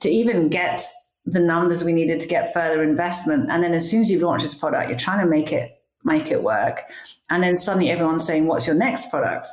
to 0.00 0.08
even 0.08 0.48
get 0.48 0.80
the 1.26 1.40
numbers 1.40 1.84
we 1.84 1.92
needed 1.92 2.20
to 2.20 2.28
get 2.28 2.54
further 2.54 2.82
investment. 2.82 3.50
And 3.50 3.62
then 3.62 3.74
as 3.74 3.90
soon 3.90 4.00
as 4.00 4.10
you've 4.10 4.22
launched 4.22 4.44
this 4.44 4.54
product, 4.54 4.88
you're 4.88 4.98
trying 4.98 5.20
to 5.20 5.26
make 5.26 5.52
it 5.52 5.82
make 6.02 6.30
it 6.30 6.42
work. 6.42 6.80
And 7.28 7.42
then 7.42 7.56
suddenly 7.56 7.90
everyone's 7.90 8.26
saying, 8.26 8.46
"What's 8.46 8.66
your 8.66 8.76
next 8.76 9.10
product?" 9.10 9.46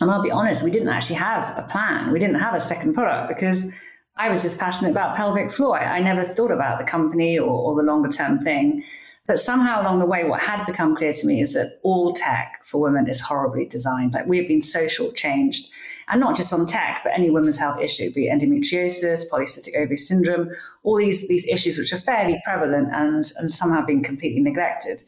And 0.00 0.10
I'll 0.10 0.22
be 0.22 0.30
honest, 0.30 0.62
we 0.62 0.70
didn't 0.70 0.88
actually 0.88 1.16
have 1.16 1.56
a 1.58 1.62
plan. 1.62 2.12
We 2.12 2.18
didn't 2.18 2.40
have 2.40 2.54
a 2.54 2.60
second 2.60 2.94
product 2.94 3.28
because 3.28 3.72
I 4.16 4.28
was 4.28 4.42
just 4.42 4.58
passionate 4.58 4.90
about 4.90 5.16
pelvic 5.16 5.52
floor. 5.52 5.78
I, 5.78 6.00
never 6.00 6.22
thought 6.22 6.50
about 6.50 6.78
the 6.78 6.84
company 6.84 7.38
or, 7.38 7.50
or 7.50 7.74
the 7.74 7.82
longer 7.82 8.08
term 8.08 8.38
thing. 8.38 8.84
But 9.26 9.38
somehow 9.38 9.80
along 9.80 10.00
the 10.00 10.06
way, 10.06 10.24
what 10.24 10.40
had 10.40 10.64
become 10.64 10.96
clear 10.96 11.12
to 11.12 11.26
me 11.26 11.40
is 11.40 11.54
that 11.54 11.78
all 11.82 12.12
tech 12.12 12.60
for 12.64 12.80
women 12.80 13.08
is 13.08 13.20
horribly 13.20 13.64
designed. 13.64 14.12
Like 14.12 14.26
we've 14.26 14.48
been 14.48 14.62
so 14.62 14.86
shortchanged, 14.86 15.70
and 16.10 16.20
not 16.20 16.36
just 16.36 16.52
on 16.52 16.66
tech, 16.66 17.00
but 17.04 17.12
any 17.14 17.30
women's 17.30 17.58
health 17.58 17.80
issue, 17.80 18.12
be 18.12 18.26
it 18.26 18.32
endometriosis, 18.32 19.22
polycystic 19.30 19.76
ovary 19.76 19.96
syndrome, 19.96 20.50
all 20.82 20.96
these, 20.96 21.28
these 21.28 21.46
issues 21.46 21.78
which 21.78 21.92
are 21.92 21.98
fairly 21.98 22.42
prevalent 22.44 22.88
and, 22.92 23.24
and 23.38 23.50
somehow 23.50 23.84
being 23.84 24.02
completely 24.02 24.40
neglected. 24.40 25.00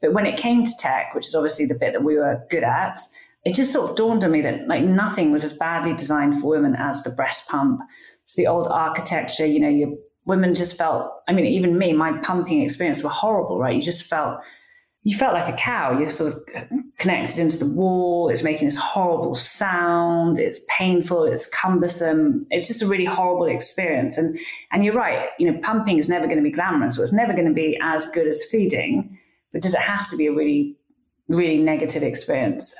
But 0.00 0.12
when 0.12 0.26
it 0.26 0.36
came 0.36 0.64
to 0.64 0.70
tech, 0.78 1.14
which 1.14 1.28
is 1.28 1.34
obviously 1.34 1.66
the 1.66 1.78
bit 1.78 1.92
that 1.92 2.02
we 2.02 2.16
were 2.16 2.44
good 2.50 2.64
at, 2.64 2.98
it 3.44 3.54
just 3.54 3.72
sort 3.72 3.90
of 3.90 3.96
dawned 3.96 4.22
on 4.24 4.32
me 4.32 4.42
that 4.42 4.68
like 4.68 4.84
nothing 4.84 5.32
was 5.32 5.44
as 5.44 5.56
badly 5.56 5.94
designed 5.94 6.40
for 6.40 6.48
women 6.48 6.76
as 6.76 7.02
the 7.02 7.10
breast 7.10 7.48
pump. 7.48 7.80
It's 8.22 8.34
the 8.34 8.46
old 8.46 8.68
architecture, 8.68 9.46
you 9.46 9.60
know, 9.60 9.68
your 9.68 9.94
women 10.26 10.54
just 10.54 10.76
felt, 10.76 11.10
I 11.28 11.32
mean, 11.32 11.46
even 11.46 11.78
me, 11.78 11.92
my 11.92 12.12
pumping 12.18 12.62
experience 12.62 13.02
were 13.02 13.10
horrible, 13.10 13.58
right? 13.58 13.74
You 13.74 13.80
just 13.80 14.06
felt, 14.06 14.40
you 15.02 15.16
felt 15.16 15.32
like 15.32 15.52
a 15.52 15.56
cow. 15.56 15.98
You're 15.98 16.10
sort 16.10 16.34
of 16.34 16.40
connected 16.98 17.38
into 17.38 17.56
the 17.56 17.74
wall. 17.74 18.28
It's 18.28 18.44
making 18.44 18.66
this 18.66 18.76
horrible 18.76 19.34
sound. 19.34 20.38
It's 20.38 20.60
painful. 20.68 21.24
It's 21.24 21.48
cumbersome. 21.48 22.46
It's 22.50 22.68
just 22.68 22.82
a 22.82 22.86
really 22.86 23.06
horrible 23.06 23.46
experience. 23.46 24.18
And, 24.18 24.38
and 24.70 24.84
you're 24.84 24.94
right. 24.94 25.30
You 25.38 25.50
know, 25.50 25.58
pumping 25.62 25.98
is 25.98 26.10
never 26.10 26.26
going 26.26 26.36
to 26.36 26.42
be 26.42 26.50
glamorous. 26.50 26.96
So 26.96 27.02
it's 27.02 27.14
never 27.14 27.32
going 27.32 27.48
to 27.48 27.54
be 27.54 27.78
as 27.82 28.10
good 28.10 28.26
as 28.26 28.44
feeding, 28.44 29.18
but 29.52 29.62
does 29.62 29.74
it 29.74 29.80
have 29.80 30.06
to 30.10 30.16
be 30.18 30.26
a 30.26 30.32
really, 30.32 30.76
really 31.28 31.56
negative 31.56 32.02
experience? 32.02 32.78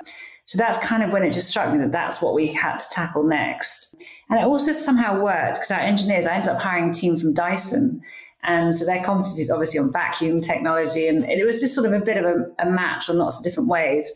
So 0.51 0.57
that's 0.57 0.85
kind 0.85 1.01
of 1.01 1.13
when 1.13 1.23
it 1.23 1.31
just 1.31 1.47
struck 1.47 1.71
me 1.71 1.79
that 1.79 1.93
that's 1.93 2.21
what 2.21 2.35
we 2.35 2.47
had 2.47 2.77
to 2.77 2.85
tackle 2.91 3.23
next. 3.23 3.95
And 4.29 4.37
it 4.37 4.43
also 4.43 4.73
somehow 4.73 5.23
worked 5.23 5.53
because 5.53 5.71
our 5.71 5.79
engineers, 5.79 6.27
I 6.27 6.33
ended 6.33 6.49
up 6.49 6.61
hiring 6.61 6.89
a 6.89 6.93
team 6.93 7.17
from 7.17 7.33
Dyson. 7.33 8.01
And 8.43 8.75
so 8.75 8.85
their 8.85 9.01
competency 9.01 9.43
is 9.43 9.49
obviously 9.49 9.79
on 9.79 9.93
vacuum 9.93 10.41
technology. 10.41 11.07
And 11.07 11.23
it 11.23 11.45
was 11.45 11.61
just 11.61 11.73
sort 11.73 11.87
of 11.87 11.93
a 11.93 12.03
bit 12.03 12.17
of 12.17 12.25
a, 12.25 12.67
a 12.67 12.69
match 12.69 13.09
on 13.09 13.17
lots 13.17 13.39
of 13.39 13.45
different 13.45 13.69
ways. 13.69 14.13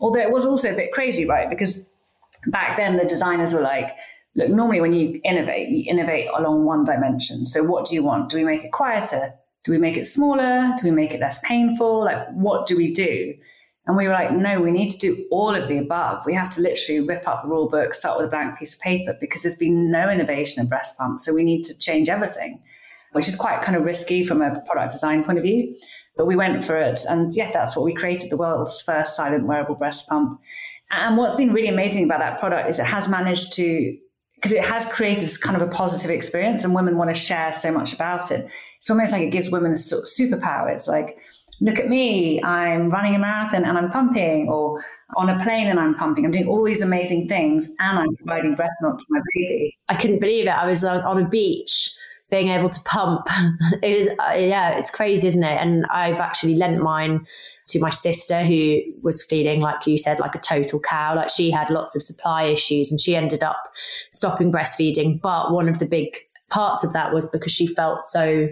Although 0.00 0.22
it 0.22 0.32
was 0.32 0.44
also 0.44 0.72
a 0.72 0.76
bit 0.76 0.90
crazy, 0.90 1.24
right? 1.24 1.48
Because 1.48 1.88
back 2.48 2.76
then 2.76 2.96
the 2.96 3.04
designers 3.04 3.54
were 3.54 3.60
like, 3.60 3.92
look, 4.34 4.50
normally 4.50 4.80
when 4.80 4.92
you 4.92 5.20
innovate, 5.22 5.68
you 5.68 5.84
innovate 5.88 6.26
along 6.36 6.64
one 6.64 6.82
dimension. 6.82 7.46
So 7.46 7.62
what 7.62 7.86
do 7.86 7.94
you 7.94 8.02
want? 8.02 8.28
Do 8.28 8.38
we 8.38 8.42
make 8.42 8.64
it 8.64 8.72
quieter? 8.72 9.34
Do 9.62 9.70
we 9.70 9.78
make 9.78 9.96
it 9.96 10.06
smaller? 10.06 10.74
Do 10.76 10.82
we 10.82 10.90
make 10.90 11.14
it 11.14 11.20
less 11.20 11.38
painful? 11.44 12.06
Like, 12.06 12.26
what 12.32 12.66
do 12.66 12.76
we 12.76 12.92
do? 12.92 13.34
And 13.86 13.96
we 13.96 14.08
were 14.08 14.12
like, 14.12 14.32
no, 14.32 14.60
we 14.60 14.72
need 14.72 14.88
to 14.88 14.98
do 14.98 15.26
all 15.30 15.54
of 15.54 15.68
the 15.68 15.78
above. 15.78 16.26
We 16.26 16.34
have 16.34 16.50
to 16.50 16.60
literally 16.60 17.06
rip 17.06 17.28
up 17.28 17.42
the 17.42 17.48
rule 17.48 17.68
book, 17.68 17.94
start 17.94 18.18
with 18.18 18.26
a 18.26 18.30
blank 18.30 18.58
piece 18.58 18.74
of 18.74 18.80
paper 18.80 19.16
because 19.20 19.42
there's 19.42 19.56
been 19.56 19.92
no 19.92 20.10
innovation 20.10 20.60
in 20.60 20.68
breast 20.68 20.98
pumps. 20.98 21.24
So 21.24 21.32
we 21.32 21.44
need 21.44 21.62
to 21.64 21.78
change 21.78 22.08
everything, 22.08 22.60
which 23.12 23.28
is 23.28 23.36
quite 23.36 23.62
kind 23.62 23.76
of 23.76 23.84
risky 23.84 24.24
from 24.24 24.42
a 24.42 24.60
product 24.62 24.90
design 24.90 25.22
point 25.22 25.38
of 25.38 25.44
view. 25.44 25.76
But 26.16 26.26
we 26.26 26.34
went 26.34 26.64
for 26.64 26.76
it. 26.76 26.98
And 27.08 27.32
yeah, 27.36 27.52
that's 27.52 27.76
what 27.76 27.84
we 27.84 27.94
created 27.94 28.30
the 28.30 28.36
world's 28.36 28.80
first 28.80 29.14
silent 29.14 29.46
wearable 29.46 29.76
breast 29.76 30.08
pump. 30.08 30.40
And 30.90 31.16
what's 31.16 31.36
been 31.36 31.52
really 31.52 31.68
amazing 31.68 32.04
about 32.04 32.18
that 32.20 32.40
product 32.40 32.68
is 32.68 32.80
it 32.80 32.86
has 32.86 33.08
managed 33.08 33.52
to, 33.54 33.96
because 34.34 34.52
it 34.52 34.64
has 34.64 34.92
created 34.92 35.22
this 35.22 35.38
kind 35.38 35.60
of 35.60 35.62
a 35.62 35.70
positive 35.70 36.10
experience 36.10 36.64
and 36.64 36.74
women 36.74 36.96
want 36.96 37.10
to 37.10 37.14
share 37.14 37.52
so 37.52 37.70
much 37.70 37.92
about 37.92 38.32
it. 38.32 38.50
It's 38.78 38.90
almost 38.90 39.12
like 39.12 39.22
it 39.22 39.30
gives 39.30 39.50
women 39.50 39.72
a 39.72 39.74
superpower. 39.74 40.72
It's 40.72 40.88
like, 40.88 41.18
look 41.60 41.78
at 41.78 41.88
me, 41.88 42.42
I'm 42.42 42.90
running 42.90 43.14
a 43.14 43.18
marathon 43.18 43.64
and 43.64 43.78
I'm 43.78 43.90
pumping, 43.90 44.48
or 44.48 44.84
on 45.16 45.28
a 45.28 45.42
plane 45.42 45.68
and 45.68 45.78
I'm 45.78 45.94
pumping. 45.94 46.24
I'm 46.24 46.30
doing 46.30 46.48
all 46.48 46.64
these 46.64 46.82
amazing 46.82 47.28
things 47.28 47.74
and 47.78 47.98
I'm 47.98 48.14
providing 48.16 48.54
breast 48.54 48.76
milk 48.82 48.98
to 48.98 49.06
my 49.10 49.20
baby. 49.34 49.76
I 49.88 49.96
couldn't 49.96 50.20
believe 50.20 50.46
it. 50.46 50.50
I 50.50 50.66
was 50.66 50.84
on 50.84 51.22
a 51.22 51.28
beach 51.28 51.94
being 52.30 52.48
able 52.48 52.68
to 52.68 52.80
pump. 52.84 53.26
it 53.82 53.96
was, 53.96 54.08
uh, 54.18 54.34
yeah, 54.36 54.76
it's 54.76 54.90
crazy, 54.90 55.28
isn't 55.28 55.44
it? 55.44 55.60
And 55.60 55.86
I've 55.86 56.20
actually 56.20 56.56
lent 56.56 56.82
mine 56.82 57.26
to 57.68 57.80
my 57.80 57.90
sister 57.90 58.42
who 58.44 58.80
was 59.02 59.24
feeling 59.24 59.60
like 59.60 59.86
you 59.86 59.98
said 59.98 60.20
like 60.20 60.34
a 60.36 60.38
total 60.38 60.78
cow 60.78 61.16
like 61.16 61.28
she 61.28 61.50
had 61.50 61.68
lots 61.68 61.96
of 61.96 62.02
supply 62.02 62.44
issues 62.44 62.92
and 62.92 63.00
she 63.00 63.16
ended 63.16 63.42
up 63.42 63.72
stopping 64.12 64.52
breastfeeding 64.52 65.20
but 65.20 65.52
one 65.52 65.68
of 65.68 65.80
the 65.80 65.84
big 65.84 66.16
parts 66.48 66.84
of 66.84 66.92
that 66.92 67.12
was 67.12 67.26
because 67.26 67.50
she 67.50 67.66
felt 67.66 68.02
so 68.02 68.46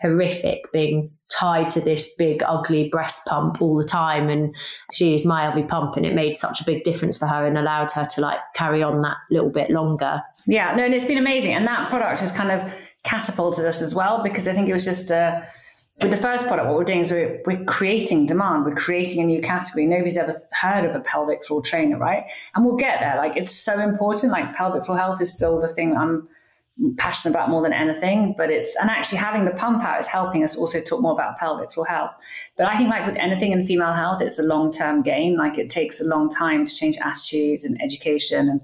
horrific 0.00 0.70
being 0.72 1.10
tied 1.30 1.70
to 1.70 1.80
this 1.80 2.12
big 2.14 2.42
ugly 2.44 2.88
breast 2.88 3.26
pump 3.26 3.62
all 3.62 3.76
the 3.76 3.84
time 3.84 4.28
and 4.28 4.54
she 4.92 5.12
used 5.12 5.26
my 5.26 5.48
Elvie 5.48 5.66
pump 5.66 5.96
and 5.96 6.04
it 6.04 6.14
made 6.14 6.34
such 6.34 6.60
a 6.60 6.64
big 6.64 6.82
difference 6.82 7.16
for 7.16 7.26
her 7.26 7.46
and 7.46 7.56
allowed 7.56 7.90
her 7.92 8.04
to 8.04 8.20
like 8.20 8.38
carry 8.54 8.82
on 8.82 9.00
that 9.02 9.16
little 9.30 9.50
bit 9.50 9.70
longer. 9.70 10.20
Yeah, 10.46 10.74
no, 10.74 10.84
and 10.84 10.92
it's 10.92 11.04
been 11.04 11.18
amazing. 11.18 11.52
And 11.52 11.66
that 11.66 11.88
product 11.88 12.20
has 12.20 12.32
kind 12.32 12.50
of 12.50 12.72
catapulted 13.04 13.64
us 13.64 13.80
as 13.80 13.94
well 13.94 14.22
because 14.22 14.48
I 14.48 14.52
think 14.52 14.68
it 14.68 14.72
was 14.72 14.84
just 14.84 15.12
uh, 15.12 15.42
with 16.00 16.10
the 16.10 16.16
first 16.16 16.46
product, 16.46 16.66
what 16.66 16.78
we're 16.78 16.84
doing 16.84 17.00
is 17.00 17.12
we're, 17.12 17.42
we're 17.44 17.64
creating 17.64 18.26
demand. 18.26 18.64
We're 18.64 18.74
creating 18.74 19.22
a 19.22 19.26
new 19.26 19.42
category. 19.42 19.86
Nobody's 19.86 20.16
ever 20.16 20.34
heard 20.52 20.84
of 20.84 20.96
a 20.96 21.00
pelvic 21.00 21.44
floor 21.44 21.60
trainer, 21.60 21.98
right? 21.98 22.24
And 22.54 22.64
we'll 22.64 22.76
get 22.76 23.00
there. 23.00 23.16
Like 23.16 23.36
it's 23.36 23.54
so 23.54 23.78
important. 23.78 24.32
Like 24.32 24.54
pelvic 24.54 24.84
floor 24.84 24.96
health 24.96 25.20
is 25.20 25.32
still 25.32 25.60
the 25.60 25.68
thing 25.68 25.96
I'm 25.96 26.28
passionate 26.96 27.34
about 27.34 27.50
more 27.50 27.62
than 27.62 27.72
anything. 27.72 28.34
But 28.36 28.50
it's, 28.50 28.76
and 28.76 28.90
actually 28.90 29.18
having 29.18 29.44
the 29.44 29.52
pump 29.52 29.82
out 29.82 30.00
is 30.00 30.06
helping 30.06 30.44
us 30.44 30.56
also 30.56 30.80
talk 30.80 31.00
more 31.00 31.12
about 31.12 31.38
pelvic 31.38 31.72
floor 31.72 31.86
health. 31.86 32.12
But 32.56 32.66
I 32.66 32.76
think 32.76 32.90
like 32.90 33.06
with 33.06 33.16
anything 33.16 33.52
in 33.52 33.64
female 33.64 33.92
health, 33.92 34.20
it's 34.20 34.38
a 34.38 34.42
long 34.42 34.72
term 34.72 35.02
gain. 35.02 35.36
Like 35.36 35.58
it 35.58 35.70
takes 35.70 36.00
a 36.00 36.06
long 36.06 36.30
time 36.30 36.64
to 36.64 36.74
change 36.74 36.98
attitudes 36.98 37.64
and 37.64 37.80
education 37.82 38.48
and 38.48 38.60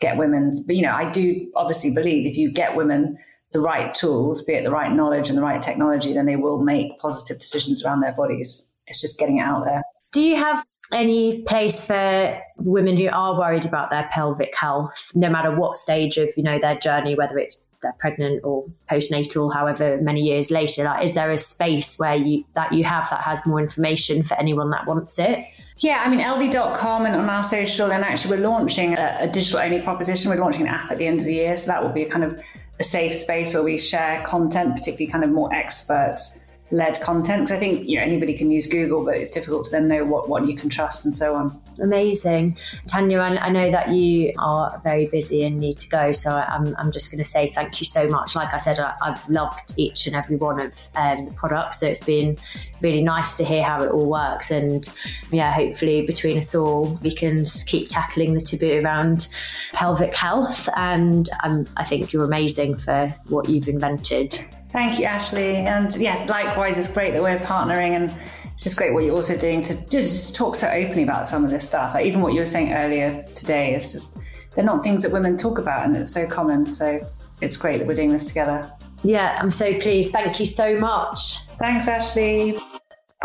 get 0.00 0.16
women. 0.16 0.54
But, 0.66 0.76
you 0.76 0.82
know, 0.82 0.94
I 0.94 1.10
do 1.10 1.50
obviously 1.54 1.94
believe 1.94 2.26
if 2.26 2.36
you 2.36 2.50
get 2.50 2.76
women 2.76 3.18
the 3.52 3.60
right 3.60 3.94
tools, 3.94 4.42
be 4.42 4.54
it 4.54 4.64
the 4.64 4.70
right 4.70 4.92
knowledge 4.92 5.28
and 5.28 5.38
the 5.38 5.42
right 5.42 5.62
technology, 5.62 6.12
then 6.12 6.26
they 6.26 6.36
will 6.36 6.62
make 6.62 6.98
positive 6.98 7.38
decisions 7.38 7.84
around 7.84 8.00
their 8.00 8.14
bodies. 8.14 8.72
It's 8.86 9.00
just 9.00 9.18
getting 9.18 9.38
it 9.38 9.42
out 9.42 9.64
there. 9.64 9.82
Do 10.12 10.22
you 10.22 10.36
have 10.36 10.64
any 10.92 11.42
place 11.42 11.86
for 11.86 12.40
women 12.56 12.96
who 12.96 13.08
are 13.08 13.38
worried 13.38 13.66
about 13.66 13.90
their 13.90 14.08
pelvic 14.10 14.54
health, 14.56 15.12
no 15.14 15.28
matter 15.28 15.54
what 15.54 15.76
stage 15.76 16.16
of 16.16 16.30
you 16.36 16.42
know 16.42 16.58
their 16.58 16.76
journey, 16.76 17.14
whether 17.14 17.38
it's 17.38 17.64
they're 17.82 17.94
pregnant 17.98 18.44
or 18.44 18.66
postnatal, 18.90 19.52
however 19.52 19.98
many 20.00 20.22
years 20.22 20.50
later? 20.50 20.84
Like, 20.84 21.04
is 21.04 21.14
there 21.14 21.30
a 21.30 21.38
space 21.38 21.98
where 21.98 22.16
you 22.16 22.44
that 22.54 22.72
you 22.72 22.84
have 22.84 23.08
that 23.10 23.22
has 23.22 23.46
more 23.46 23.60
information 23.60 24.24
for 24.24 24.34
anyone 24.38 24.70
that 24.70 24.86
wants 24.86 25.18
it? 25.18 25.44
Yeah, 25.78 26.02
I 26.04 26.10
mean, 26.10 26.18
Elvie.com 26.18 27.06
and 27.06 27.14
on 27.14 27.30
our 27.30 27.42
social, 27.42 27.92
and 27.92 28.04
actually, 28.04 28.36
we're 28.36 28.48
launching 28.48 28.98
a, 28.98 29.18
a 29.20 29.28
digital 29.28 29.60
only 29.60 29.80
proposition. 29.80 30.30
We're 30.30 30.40
launching 30.40 30.62
an 30.62 30.68
app 30.68 30.90
at 30.90 30.98
the 30.98 31.06
end 31.06 31.20
of 31.20 31.26
the 31.26 31.34
year. 31.34 31.56
So 31.56 31.70
that 31.70 31.82
will 31.82 31.92
be 31.92 32.02
a 32.02 32.08
kind 32.08 32.24
of 32.24 32.42
a 32.80 32.84
safe 32.84 33.14
space 33.14 33.54
where 33.54 33.62
we 33.62 33.78
share 33.78 34.22
content, 34.24 34.74
particularly 34.74 35.06
kind 35.06 35.22
of 35.22 35.30
more 35.30 35.52
experts 35.54 36.44
led 36.70 37.00
content 37.02 37.42
because 37.44 37.56
I 37.56 37.58
think 37.58 37.88
you 37.88 37.96
know 37.96 38.02
anybody 38.02 38.34
can 38.34 38.50
use 38.50 38.66
Google, 38.66 39.04
but 39.04 39.16
it's 39.16 39.30
difficult 39.30 39.64
to 39.66 39.70
then 39.70 39.88
know 39.88 40.04
what 40.04 40.28
what 40.28 40.46
you 40.46 40.54
can 40.54 40.68
trust 40.68 41.04
and 41.04 41.14
so 41.14 41.34
on. 41.34 41.60
Amazing, 41.80 42.58
Tania. 42.86 43.20
I, 43.20 43.50
know 43.50 43.70
that 43.70 43.90
you 43.90 44.32
are 44.38 44.80
very 44.84 45.06
busy 45.06 45.44
and 45.44 45.58
need 45.58 45.78
to 45.78 45.88
go, 45.88 46.12
so 46.12 46.32
I'm 46.32 46.74
I'm 46.76 46.92
just 46.92 47.10
going 47.10 47.18
to 47.18 47.24
say 47.24 47.50
thank 47.50 47.80
you 47.80 47.86
so 47.86 48.08
much. 48.08 48.34
Like 48.34 48.52
I 48.52 48.58
said, 48.58 48.78
I, 48.78 48.94
have 49.02 49.28
loved 49.28 49.74
each 49.76 50.06
and 50.06 50.14
every 50.14 50.36
one 50.36 50.60
of 50.60 50.78
um, 50.96 51.26
the 51.26 51.32
products, 51.32 51.80
so 51.80 51.86
it's 51.86 52.04
been 52.04 52.36
really 52.80 53.02
nice 53.02 53.36
to 53.36 53.44
hear 53.44 53.62
how 53.62 53.82
it 53.82 53.90
all 53.90 54.10
works, 54.10 54.50
and 54.50 54.92
yeah, 55.30 55.52
hopefully 55.52 56.04
between 56.04 56.38
us 56.38 56.54
all 56.54 56.98
we 57.02 57.14
can 57.14 57.44
keep 57.66 57.88
tackling 57.88 58.34
the 58.34 58.40
taboo 58.40 58.80
around 58.84 59.28
pelvic 59.72 60.14
health. 60.14 60.68
And 60.76 61.28
um, 61.42 61.66
I 61.76 61.84
think 61.84 62.12
you're 62.12 62.24
amazing 62.24 62.78
for 62.78 63.14
what 63.28 63.48
you've 63.48 63.68
invented. 63.68 64.38
Thank 64.70 64.98
you, 64.98 65.06
Ashley. 65.06 65.56
And 65.56 65.94
yeah, 65.96 66.26
likewise, 66.28 66.78
it's 66.78 66.92
great 66.92 67.12
that 67.12 67.22
we're 67.22 67.38
partnering 67.38 67.92
and 67.92 68.14
it's 68.52 68.64
just 68.64 68.76
great 68.76 68.92
what 68.92 69.04
you're 69.04 69.14
also 69.14 69.36
doing 69.36 69.62
to 69.62 69.88
just 69.88 70.36
talk 70.36 70.54
so 70.54 70.68
openly 70.68 71.04
about 71.04 71.26
some 71.26 71.44
of 71.44 71.50
this 71.50 71.66
stuff. 71.66 71.94
Like 71.94 72.04
even 72.04 72.20
what 72.20 72.34
you 72.34 72.40
were 72.40 72.46
saying 72.46 72.74
earlier 72.74 73.24
today 73.34 73.74
is 73.74 73.92
just, 73.92 74.18
they're 74.54 74.64
not 74.64 74.82
things 74.82 75.02
that 75.04 75.12
women 75.12 75.36
talk 75.36 75.58
about 75.58 75.86
and 75.86 75.96
it's 75.96 76.12
so 76.12 76.28
common. 76.28 76.66
So 76.66 77.00
it's 77.40 77.56
great 77.56 77.78
that 77.78 77.86
we're 77.86 77.94
doing 77.94 78.10
this 78.10 78.28
together. 78.28 78.70
Yeah, 79.04 79.38
I'm 79.40 79.50
so 79.50 79.78
pleased. 79.78 80.12
Thank 80.12 80.40
you 80.40 80.46
so 80.46 80.78
much. 80.78 81.46
Thanks, 81.58 81.88
Ashley. 81.88 82.58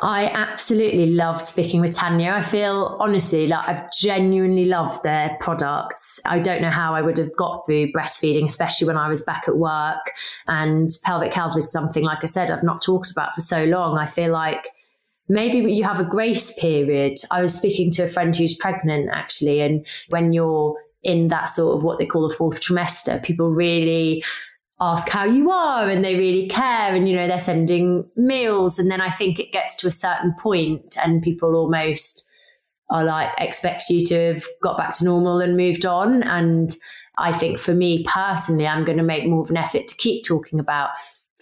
I 0.01 0.25
absolutely 0.25 1.05
love 1.05 1.39
speaking 1.39 1.79
with 1.79 1.95
Tania. 1.95 2.33
I 2.33 2.41
feel 2.41 2.97
honestly 2.99 3.45
like 3.45 3.67
I've 3.67 3.91
genuinely 3.91 4.65
loved 4.65 5.03
their 5.03 5.37
products. 5.39 6.19
I 6.25 6.39
don't 6.39 6.63
know 6.63 6.71
how 6.71 6.95
I 6.95 7.01
would 7.03 7.17
have 7.17 7.35
got 7.35 7.63
through 7.65 7.91
breastfeeding, 7.91 8.45
especially 8.45 8.87
when 8.87 8.97
I 8.97 9.07
was 9.07 9.21
back 9.21 9.43
at 9.47 9.57
work. 9.57 10.11
And 10.47 10.89
pelvic 11.03 11.33
health 11.33 11.57
is 11.57 11.71
something, 11.71 12.03
like 12.03 12.19
I 12.23 12.25
said, 12.25 12.49
I've 12.49 12.63
not 12.63 12.81
talked 12.81 13.11
about 13.11 13.35
for 13.35 13.41
so 13.41 13.65
long. 13.65 13.99
I 13.99 14.07
feel 14.07 14.31
like 14.31 14.67
maybe 15.29 15.71
you 15.71 15.83
have 15.83 15.99
a 15.99 16.05
grace 16.05 16.59
period. 16.59 17.19
I 17.29 17.41
was 17.43 17.53
speaking 17.53 17.91
to 17.91 18.03
a 18.03 18.07
friend 18.07 18.35
who's 18.35 18.55
pregnant 18.55 19.09
actually, 19.13 19.61
and 19.61 19.85
when 20.09 20.33
you're 20.33 20.75
in 21.03 21.27
that 21.27 21.49
sort 21.49 21.77
of 21.77 21.83
what 21.83 21.99
they 21.99 22.05
call 22.05 22.27
the 22.27 22.33
fourth 22.33 22.61
trimester, 22.61 23.21
people 23.21 23.51
really 23.51 24.23
ask 24.79 25.07
how 25.07 25.23
you 25.23 25.51
are 25.51 25.87
and 25.87 26.03
they 26.03 26.15
really 26.15 26.47
care 26.47 26.95
and 26.95 27.07
you 27.07 27.15
know 27.15 27.27
they're 27.27 27.39
sending 27.39 28.03
meals 28.15 28.79
and 28.79 28.89
then 28.89 29.01
i 29.01 29.09
think 29.09 29.39
it 29.39 29.51
gets 29.51 29.75
to 29.75 29.87
a 29.87 29.91
certain 29.91 30.33
point 30.39 30.97
and 31.03 31.21
people 31.21 31.55
almost 31.55 32.27
are 32.89 33.03
like 33.03 33.29
expect 33.37 33.89
you 33.89 34.05
to 34.05 34.33
have 34.33 34.45
got 34.61 34.77
back 34.77 34.91
to 34.93 35.05
normal 35.05 35.39
and 35.39 35.55
moved 35.55 35.85
on 35.85 36.23
and 36.23 36.75
i 37.17 37.31
think 37.31 37.59
for 37.59 37.73
me 37.73 38.03
personally 38.07 38.65
i'm 38.65 38.83
going 38.83 38.97
to 38.97 39.03
make 39.03 39.25
more 39.25 39.41
of 39.41 39.49
an 39.49 39.57
effort 39.57 39.87
to 39.87 39.95
keep 39.95 40.25
talking 40.25 40.59
about 40.59 40.89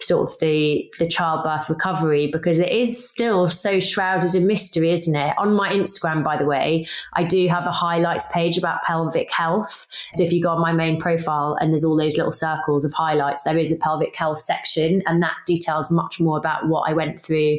sort 0.02 0.30
of 0.30 0.38
the 0.40 0.92
the 0.98 1.06
childbirth 1.06 1.70
recovery 1.70 2.28
because 2.30 2.58
it 2.58 2.70
is 2.70 3.08
still 3.08 3.48
so 3.48 3.80
shrouded 3.80 4.34
in 4.34 4.46
mystery 4.46 4.90
isn't 4.90 5.14
it? 5.16 5.34
On 5.38 5.54
my 5.54 5.72
instagram 5.72 6.24
by 6.24 6.36
the 6.36 6.44
way 6.44 6.86
i 7.14 7.24
do 7.24 7.46
have 7.48 7.66
a 7.66 7.72
highlights 7.72 8.30
page 8.32 8.58
about 8.58 8.82
pelvic 8.82 9.30
health. 9.32 9.86
So 10.14 10.22
if 10.22 10.32
you 10.32 10.42
go 10.42 10.50
on 10.50 10.60
my 10.60 10.72
main 10.72 10.98
profile 10.98 11.56
and 11.60 11.70
there's 11.70 11.84
all 11.84 11.96
those 11.96 12.16
little 12.16 12.32
circles 12.32 12.84
of 12.84 12.92
highlights 12.92 13.44
there 13.44 13.58
is 13.58 13.72
a 13.72 13.76
pelvic 13.76 14.16
health 14.16 14.40
section 14.40 15.02
and 15.06 15.22
that 15.22 15.36
details 15.46 15.90
much 15.90 16.20
more 16.20 16.38
about 16.38 16.68
what 16.68 16.88
i 16.88 16.92
went 16.92 17.20
through 17.20 17.58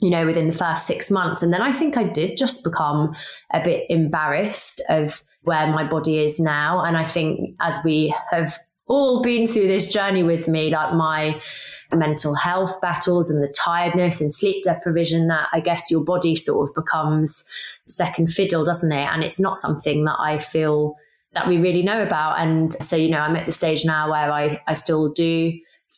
you 0.00 0.10
know 0.10 0.24
within 0.26 0.46
the 0.46 0.56
first 0.56 0.86
6 0.86 1.10
months. 1.10 1.42
And 1.42 1.52
then 1.52 1.62
i 1.62 1.72
think 1.72 1.96
i 1.96 2.04
did 2.04 2.38
just 2.38 2.64
become 2.64 3.14
a 3.52 3.62
bit 3.62 3.84
embarrassed 3.90 4.82
of 4.88 5.22
where 5.42 5.66
my 5.66 5.84
body 5.84 6.22
is 6.22 6.38
now. 6.38 6.82
And 6.84 6.96
i 6.96 7.04
think 7.04 7.56
as 7.60 7.78
we 7.84 8.14
have 8.30 8.58
all 8.86 9.22
been 9.22 9.46
through 9.46 9.68
this 9.68 9.88
journey 9.88 10.22
with 10.22 10.48
me 10.48 10.70
like 10.70 10.94
my 10.94 11.40
mental 11.96 12.34
health 12.34 12.80
battles 12.80 13.30
and 13.30 13.42
the 13.42 13.48
tiredness 13.48 14.20
and 14.20 14.32
sleep 14.32 14.62
deprivation 14.62 15.28
that 15.28 15.48
I 15.52 15.60
guess 15.60 15.90
your 15.90 16.04
body 16.04 16.36
sort 16.36 16.68
of 16.68 16.74
becomes 16.74 17.44
second 17.88 18.28
fiddle, 18.28 18.64
doesn't 18.64 18.92
it? 18.92 19.08
And 19.12 19.22
it's 19.22 19.40
not 19.40 19.58
something 19.58 20.04
that 20.04 20.16
I 20.18 20.38
feel 20.38 20.96
that 21.32 21.48
we 21.48 21.58
really 21.58 21.82
know 21.82 22.02
about. 22.02 22.38
And 22.38 22.72
so, 22.72 22.96
you 22.96 23.08
know, 23.08 23.20
I'm 23.20 23.36
at 23.36 23.46
the 23.46 23.52
stage 23.52 23.84
now 23.84 24.10
where 24.10 24.32
I, 24.32 24.60
I 24.66 24.74
still 24.74 25.08
do 25.08 25.52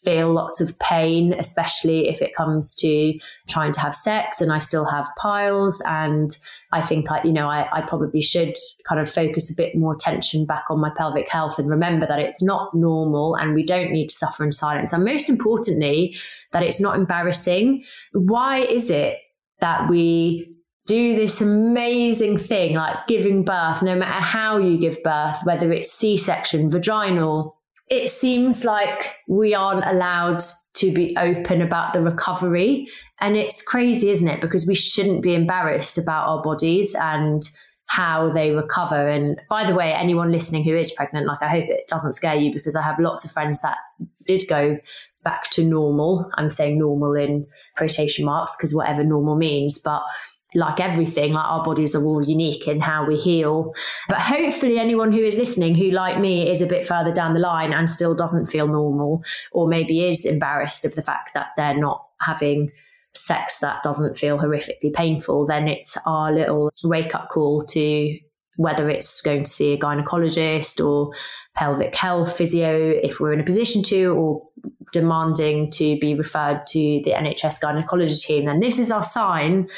feel 0.04 0.32
lots 0.32 0.60
of 0.60 0.78
pain, 0.78 1.34
especially 1.38 2.08
if 2.08 2.20
it 2.20 2.34
comes 2.34 2.74
to 2.76 3.18
trying 3.48 3.72
to 3.72 3.80
have 3.80 3.94
sex 3.94 4.40
and 4.40 4.52
I 4.52 4.58
still 4.58 4.84
have 4.84 5.08
piles 5.16 5.82
and 5.86 6.36
I 6.72 6.80
think 6.80 7.10
I, 7.10 7.22
you 7.22 7.32
know, 7.32 7.48
I, 7.48 7.68
I 7.72 7.82
probably 7.82 8.22
should 8.22 8.56
kind 8.88 9.00
of 9.00 9.10
focus 9.10 9.50
a 9.50 9.54
bit 9.54 9.76
more 9.76 9.94
attention 9.94 10.46
back 10.46 10.64
on 10.70 10.80
my 10.80 10.90
pelvic 10.96 11.28
health 11.28 11.58
and 11.58 11.68
remember 11.68 12.06
that 12.06 12.18
it's 12.18 12.42
not 12.42 12.74
normal 12.74 13.36
and 13.36 13.54
we 13.54 13.62
don't 13.62 13.92
need 13.92 14.08
to 14.08 14.14
suffer 14.14 14.42
in 14.42 14.52
silence. 14.52 14.92
And 14.92 15.04
most 15.04 15.28
importantly, 15.28 16.16
that 16.52 16.62
it's 16.62 16.80
not 16.80 16.96
embarrassing. 16.96 17.84
Why 18.12 18.60
is 18.60 18.88
it 18.90 19.18
that 19.60 19.88
we 19.90 20.48
do 20.86 21.14
this 21.14 21.40
amazing 21.40 22.38
thing 22.38 22.74
like 22.74 23.06
giving 23.06 23.44
birth, 23.44 23.82
no 23.82 23.94
matter 23.94 24.24
how 24.24 24.58
you 24.58 24.78
give 24.78 25.02
birth, 25.02 25.38
whether 25.44 25.70
it's 25.72 25.92
C 25.92 26.16
section, 26.16 26.70
vaginal, 26.70 27.56
it 27.88 28.08
seems 28.08 28.64
like 28.64 29.16
we 29.28 29.54
aren't 29.54 29.84
allowed 29.84 30.42
to 30.74 30.92
be 30.92 31.14
open 31.18 31.60
about 31.60 31.92
the 31.92 32.00
recovery. 32.00 32.88
And 33.22 33.36
it's 33.36 33.62
crazy, 33.62 34.10
isn't 34.10 34.28
it? 34.28 34.40
Because 34.40 34.66
we 34.66 34.74
shouldn't 34.74 35.22
be 35.22 35.34
embarrassed 35.34 35.96
about 35.96 36.28
our 36.28 36.42
bodies 36.42 36.96
and 37.00 37.40
how 37.86 38.32
they 38.32 38.50
recover. 38.50 39.06
And 39.08 39.40
by 39.48 39.64
the 39.64 39.76
way, 39.76 39.92
anyone 39.92 40.32
listening 40.32 40.64
who 40.64 40.76
is 40.76 40.90
pregnant, 40.90 41.26
like 41.26 41.40
I 41.40 41.48
hope 41.48 41.64
it 41.68 41.86
doesn't 41.86 42.14
scare 42.14 42.34
you 42.34 42.52
because 42.52 42.74
I 42.74 42.82
have 42.82 42.98
lots 42.98 43.24
of 43.24 43.30
friends 43.30 43.62
that 43.62 43.76
did 44.26 44.42
go 44.48 44.76
back 45.22 45.50
to 45.50 45.62
normal. 45.62 46.28
I'm 46.34 46.50
saying 46.50 46.78
normal 46.78 47.14
in 47.14 47.46
quotation 47.76 48.24
marks 48.24 48.56
because 48.56 48.74
whatever 48.74 49.04
normal 49.04 49.36
means, 49.36 49.78
but 49.78 50.02
like 50.54 50.80
everything, 50.80 51.32
like 51.32 51.46
our 51.46 51.64
bodies 51.64 51.94
are 51.94 52.04
all 52.04 52.24
unique 52.24 52.66
in 52.66 52.80
how 52.80 53.06
we 53.06 53.16
heal. 53.16 53.72
But 54.08 54.20
hopefully, 54.20 54.78
anyone 54.80 55.12
who 55.12 55.22
is 55.22 55.38
listening 55.38 55.76
who, 55.76 55.90
like 55.90 56.18
me, 56.18 56.50
is 56.50 56.60
a 56.60 56.66
bit 56.66 56.84
further 56.84 57.12
down 57.12 57.34
the 57.34 57.40
line 57.40 57.72
and 57.72 57.88
still 57.88 58.14
doesn't 58.14 58.46
feel 58.46 58.66
normal, 58.66 59.22
or 59.52 59.68
maybe 59.68 60.08
is 60.08 60.24
embarrassed 60.24 60.84
of 60.84 60.96
the 60.96 61.02
fact 61.02 61.30
that 61.34 61.48
they're 61.56 61.78
not 61.78 62.04
having 62.20 62.70
sex 63.14 63.58
that 63.58 63.82
doesn't 63.82 64.16
feel 64.16 64.38
horrifically 64.38 64.92
painful, 64.92 65.46
then 65.46 65.68
it's 65.68 65.98
our 66.06 66.32
little 66.32 66.70
wake 66.84 67.14
up 67.14 67.28
call 67.28 67.62
to 67.62 68.18
whether 68.56 68.88
it's 68.88 69.20
going 69.22 69.44
to 69.44 69.50
see 69.50 69.72
a 69.72 69.78
gynecologist 69.78 70.84
or 70.84 71.10
pelvic 71.54 71.94
health 71.94 72.36
physio 72.36 72.90
if 73.02 73.20
we're 73.20 73.32
in 73.32 73.40
a 73.40 73.44
position 73.44 73.82
to, 73.82 74.06
or 74.14 74.42
demanding 74.92 75.70
to 75.70 75.98
be 75.98 76.14
referred 76.14 76.66
to 76.66 76.78
the 77.04 77.12
NHS 77.12 77.60
gynecology 77.60 78.14
team, 78.14 78.46
then 78.46 78.60
this 78.60 78.78
is 78.78 78.90
our 78.90 79.02
sign 79.02 79.68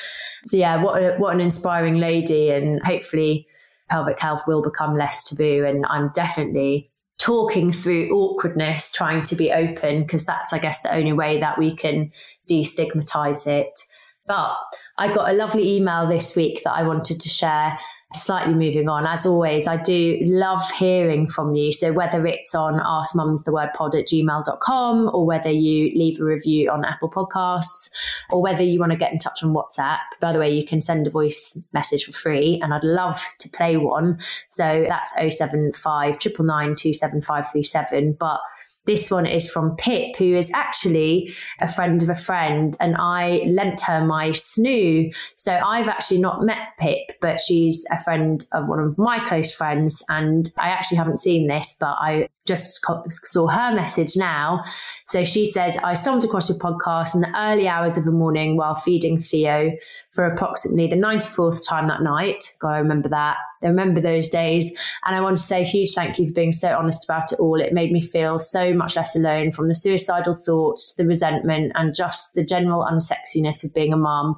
so 0.44 0.56
yeah, 0.56 0.82
what 0.82 1.02
a, 1.02 1.16
what 1.16 1.34
an 1.34 1.40
inspiring 1.40 1.96
lady, 1.96 2.50
and 2.50 2.80
hopefully 2.84 3.46
pelvic 3.88 4.18
health 4.18 4.42
will 4.46 4.62
become 4.62 4.94
less 4.94 5.24
taboo. 5.24 5.64
And 5.64 5.84
I'm 5.88 6.10
definitely 6.14 6.90
talking 7.18 7.72
through 7.72 8.10
awkwardness, 8.10 8.92
trying 8.92 9.22
to 9.22 9.36
be 9.36 9.52
open 9.52 10.02
because 10.02 10.26
that's, 10.26 10.52
I 10.52 10.58
guess, 10.58 10.82
the 10.82 10.94
only 10.94 11.12
way 11.12 11.40
that 11.40 11.58
we 11.58 11.76
can 11.76 12.10
destigmatize 12.50 13.46
it. 13.46 13.78
But 14.26 14.56
I 14.98 15.12
got 15.12 15.28
a 15.28 15.34
lovely 15.34 15.76
email 15.76 16.08
this 16.08 16.34
week 16.34 16.62
that 16.64 16.72
I 16.72 16.82
wanted 16.82 17.20
to 17.20 17.28
share 17.28 17.78
slightly 18.14 18.54
moving 18.54 18.88
on, 18.88 19.06
as 19.06 19.26
always, 19.26 19.66
I 19.66 19.76
do 19.76 20.18
love 20.22 20.70
hearing 20.72 21.28
from 21.28 21.54
you. 21.54 21.72
So 21.72 21.92
whether 21.92 22.24
it's 22.26 22.54
on 22.54 22.80
askmumsthewordpod 22.80 23.98
at 23.98 24.06
gmail.com 24.06 25.10
or 25.12 25.26
whether 25.26 25.50
you 25.50 25.90
leave 25.98 26.20
a 26.20 26.24
review 26.24 26.70
on 26.70 26.84
Apple 26.84 27.10
Podcasts 27.10 27.90
or 28.30 28.42
whether 28.42 28.62
you 28.62 28.78
want 28.80 28.92
to 28.92 28.98
get 28.98 29.12
in 29.12 29.18
touch 29.18 29.42
on 29.42 29.54
WhatsApp. 29.54 29.98
By 30.20 30.32
the 30.32 30.38
way, 30.38 30.50
you 30.50 30.66
can 30.66 30.80
send 30.80 31.06
a 31.06 31.10
voice 31.10 31.62
message 31.72 32.04
for 32.04 32.12
free 32.12 32.60
and 32.62 32.72
I'd 32.72 32.84
love 32.84 33.20
to 33.38 33.48
play 33.48 33.76
one. 33.76 34.18
So 34.48 34.84
that's 34.88 35.14
075 35.14 36.18
27537. 36.18 38.16
But 38.18 38.40
this 38.86 39.10
one 39.10 39.26
is 39.26 39.50
from 39.50 39.76
Pip, 39.76 40.16
who 40.16 40.34
is 40.34 40.50
actually 40.54 41.34
a 41.60 41.68
friend 41.68 42.02
of 42.02 42.10
a 42.10 42.14
friend, 42.14 42.76
and 42.80 42.96
I 42.98 43.42
lent 43.46 43.80
her 43.82 44.04
my 44.04 44.30
snoo. 44.30 45.12
So 45.36 45.54
I've 45.54 45.88
actually 45.88 46.18
not 46.18 46.42
met 46.42 46.68
Pip, 46.78 47.16
but 47.20 47.40
she's 47.40 47.84
a 47.90 48.02
friend 48.02 48.44
of 48.52 48.68
one 48.68 48.80
of 48.80 48.98
my 48.98 49.26
close 49.26 49.54
friends. 49.54 50.04
And 50.08 50.50
I 50.58 50.68
actually 50.68 50.98
haven't 50.98 51.20
seen 51.20 51.46
this, 51.46 51.76
but 51.78 51.96
I 51.98 52.28
just 52.46 52.84
saw 53.10 53.46
her 53.46 53.74
message 53.74 54.16
now. 54.16 54.62
So 55.06 55.24
she 55.24 55.46
said, 55.46 55.76
I 55.78 55.94
stumbled 55.94 56.24
across 56.24 56.48
your 56.48 56.58
podcast 56.58 57.14
in 57.14 57.22
the 57.22 57.32
early 57.36 57.68
hours 57.68 57.96
of 57.96 58.04
the 58.04 58.10
morning 58.10 58.56
while 58.56 58.74
feeding 58.74 59.18
Theo 59.18 59.72
for 60.12 60.26
approximately 60.26 60.86
the 60.86 60.96
94th 60.96 61.66
time 61.66 61.88
that 61.88 62.02
night. 62.02 62.44
God, 62.60 62.70
I 62.70 62.78
remember 62.78 63.08
that. 63.08 63.36
I 63.62 63.66
remember 63.66 64.00
those 64.00 64.28
days. 64.28 64.70
And 65.04 65.16
I 65.16 65.20
want 65.20 65.36
to 65.36 65.42
say 65.42 65.62
a 65.62 65.64
huge 65.64 65.94
thank 65.94 66.18
you 66.18 66.28
for 66.28 66.34
being 66.34 66.52
so 66.52 66.76
honest 66.76 67.04
about 67.04 67.32
it 67.32 67.40
all. 67.40 67.60
It 67.60 67.72
made 67.72 67.90
me 67.90 68.02
feel 68.02 68.38
so 68.38 68.72
much 68.74 68.94
less 68.94 69.16
alone 69.16 69.50
from 69.50 69.68
the 69.68 69.74
suicidal 69.74 70.34
thoughts, 70.34 70.94
the 70.96 71.06
resentment, 71.06 71.72
and 71.74 71.94
just 71.94 72.34
the 72.34 72.44
general 72.44 72.86
unsexiness 72.88 73.64
of 73.64 73.74
being 73.74 73.92
a 73.92 73.96
mum. 73.96 74.36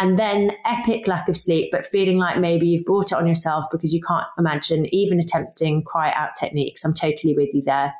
And 0.00 0.18
then 0.18 0.52
epic 0.64 1.06
lack 1.06 1.28
of 1.28 1.36
sleep, 1.36 1.70
but 1.70 1.84
feeling 1.84 2.16
like 2.16 2.38
maybe 2.38 2.66
you've 2.66 2.86
brought 2.86 3.12
it 3.12 3.18
on 3.18 3.26
yourself 3.26 3.66
because 3.70 3.92
you 3.92 4.00
can't 4.00 4.26
imagine 4.38 4.92
even 4.94 5.18
attempting 5.18 5.84
cry 5.84 6.10
out 6.12 6.30
techniques. 6.38 6.84
I'm 6.84 6.94
totally 6.94 7.34
with 7.34 7.50
you 7.52 7.60
there. 7.60 7.92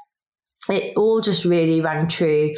It 0.71 0.97
all 0.97 1.21
just 1.21 1.45
really 1.45 1.83
rang 1.83 2.09
true. 2.09 2.55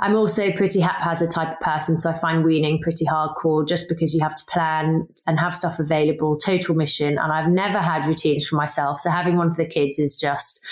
I'm 0.00 0.14
also 0.14 0.52
pretty 0.52 0.80
haphazard 0.80 1.30
type 1.30 1.52
of 1.52 1.60
person, 1.60 1.98
so 1.98 2.10
I 2.10 2.18
find 2.18 2.44
weaning 2.44 2.80
pretty 2.80 3.04
hardcore 3.04 3.66
just 3.66 3.88
because 3.88 4.14
you 4.14 4.22
have 4.22 4.36
to 4.36 4.44
plan 4.48 5.06
and 5.26 5.38
have 5.38 5.56
stuff 5.56 5.78
available, 5.78 6.38
total 6.38 6.74
mission. 6.74 7.18
And 7.18 7.32
I've 7.32 7.50
never 7.50 7.80
had 7.80 8.06
routines 8.06 8.46
for 8.46 8.56
myself. 8.56 9.00
So 9.00 9.10
having 9.10 9.36
one 9.36 9.52
for 9.52 9.64
the 9.64 9.68
kids 9.68 9.98
is 9.98 10.16
just 10.16 10.64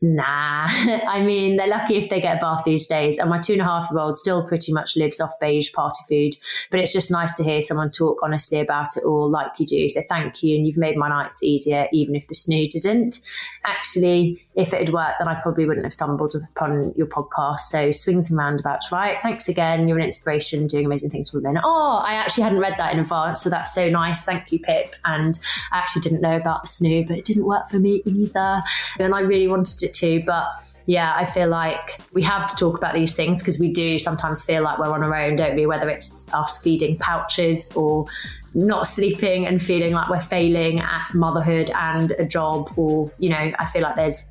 nah. 0.00 0.66
I 0.68 1.22
mean, 1.24 1.56
they're 1.56 1.66
lucky 1.66 1.96
if 1.96 2.10
they 2.10 2.20
get 2.20 2.36
a 2.36 2.40
bath 2.40 2.62
these 2.64 2.86
days. 2.86 3.18
And 3.18 3.30
my 3.30 3.38
two 3.38 3.54
and 3.54 3.62
a 3.62 3.64
half 3.64 3.90
year 3.90 4.00
old 4.00 4.16
still 4.16 4.46
pretty 4.46 4.72
much 4.72 4.96
lives 4.96 5.20
off 5.20 5.32
beige 5.40 5.72
party 5.72 6.00
food. 6.08 6.38
But 6.70 6.80
it's 6.80 6.92
just 6.92 7.10
nice 7.10 7.34
to 7.34 7.44
hear 7.44 7.60
someone 7.62 7.90
talk 7.90 8.20
honestly 8.22 8.60
about 8.60 8.96
it 8.96 9.04
all 9.04 9.28
like 9.28 9.52
you 9.58 9.66
do. 9.66 9.88
So 9.88 10.02
thank 10.08 10.42
you. 10.42 10.56
And 10.56 10.66
you've 10.66 10.76
made 10.76 10.96
my 10.96 11.08
nights 11.08 11.42
easier, 11.42 11.88
even 11.92 12.14
if 12.14 12.28
the 12.28 12.34
snoo 12.34 12.68
didn't. 12.70 13.18
Actually, 13.64 14.46
if 14.54 14.72
it 14.72 14.80
had 14.80 14.92
worked, 14.92 15.18
then 15.18 15.28
I 15.28 15.40
probably 15.40 15.66
wouldn't 15.66 15.86
have 15.86 15.92
stumbled 15.92 16.34
upon 16.34 16.92
your 16.96 17.06
podcast. 17.06 17.60
So 17.60 17.90
swings 17.90 18.30
and 18.30 18.38
roundabouts, 18.38 18.92
right? 18.92 19.18
Thanks 19.20 19.48
again. 19.48 19.88
You're 19.88 19.98
an 19.98 20.04
inspiration, 20.04 20.66
doing 20.66 20.86
amazing 20.86 21.10
things 21.10 21.30
for 21.30 21.40
women. 21.40 21.60
Oh, 21.64 22.02
I 22.04 22.14
actually 22.14 22.44
hadn't 22.44 22.60
read 22.60 22.74
that 22.78 22.92
in 22.92 23.00
advance. 23.00 23.42
So 23.42 23.50
that's 23.50 23.74
so 23.74 23.88
nice. 23.88 24.24
Thank 24.24 24.52
you, 24.52 24.60
Pip. 24.60 24.94
And 25.04 25.38
I 25.72 25.78
actually 25.78 26.02
didn't 26.02 26.20
know 26.20 26.36
about 26.36 26.62
the 26.62 26.68
snoo, 26.68 27.06
but 27.06 27.18
it 27.18 27.24
didn't 27.24 27.44
work 27.44 27.68
for 27.68 27.78
me 27.78 28.02
either. 28.04 28.62
And 28.98 29.14
I 29.14 29.20
really 29.20 29.48
wanted 29.48 29.87
it 29.88 29.94
to. 29.94 30.22
But 30.24 30.46
yeah, 30.86 31.12
I 31.14 31.26
feel 31.26 31.48
like 31.48 32.00
we 32.12 32.22
have 32.22 32.48
to 32.48 32.56
talk 32.56 32.78
about 32.78 32.94
these 32.94 33.14
things 33.14 33.40
because 33.40 33.58
we 33.58 33.70
do 33.70 33.98
sometimes 33.98 34.42
feel 34.42 34.62
like 34.62 34.78
we're 34.78 34.92
on 34.92 35.02
our 35.02 35.14
own, 35.14 35.36
don't 35.36 35.54
we? 35.54 35.66
Whether 35.66 35.88
it's 35.88 36.32
us 36.32 36.62
feeding 36.62 36.96
pouches 36.98 37.74
or 37.76 38.06
not 38.54 38.86
sleeping 38.86 39.46
and 39.46 39.62
feeling 39.62 39.92
like 39.92 40.08
we're 40.08 40.20
failing 40.20 40.80
at 40.80 41.12
motherhood 41.12 41.70
and 41.74 42.12
a 42.12 42.24
job, 42.24 42.72
or, 42.76 43.12
you 43.18 43.28
know, 43.28 43.52
I 43.58 43.66
feel 43.66 43.82
like 43.82 43.96
there's, 43.96 44.30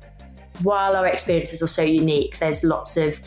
while 0.64 0.96
our 0.96 1.06
experiences 1.06 1.62
are 1.62 1.68
so 1.68 1.84
unique, 1.84 2.38
there's 2.38 2.64
lots 2.64 2.96
of 2.96 3.20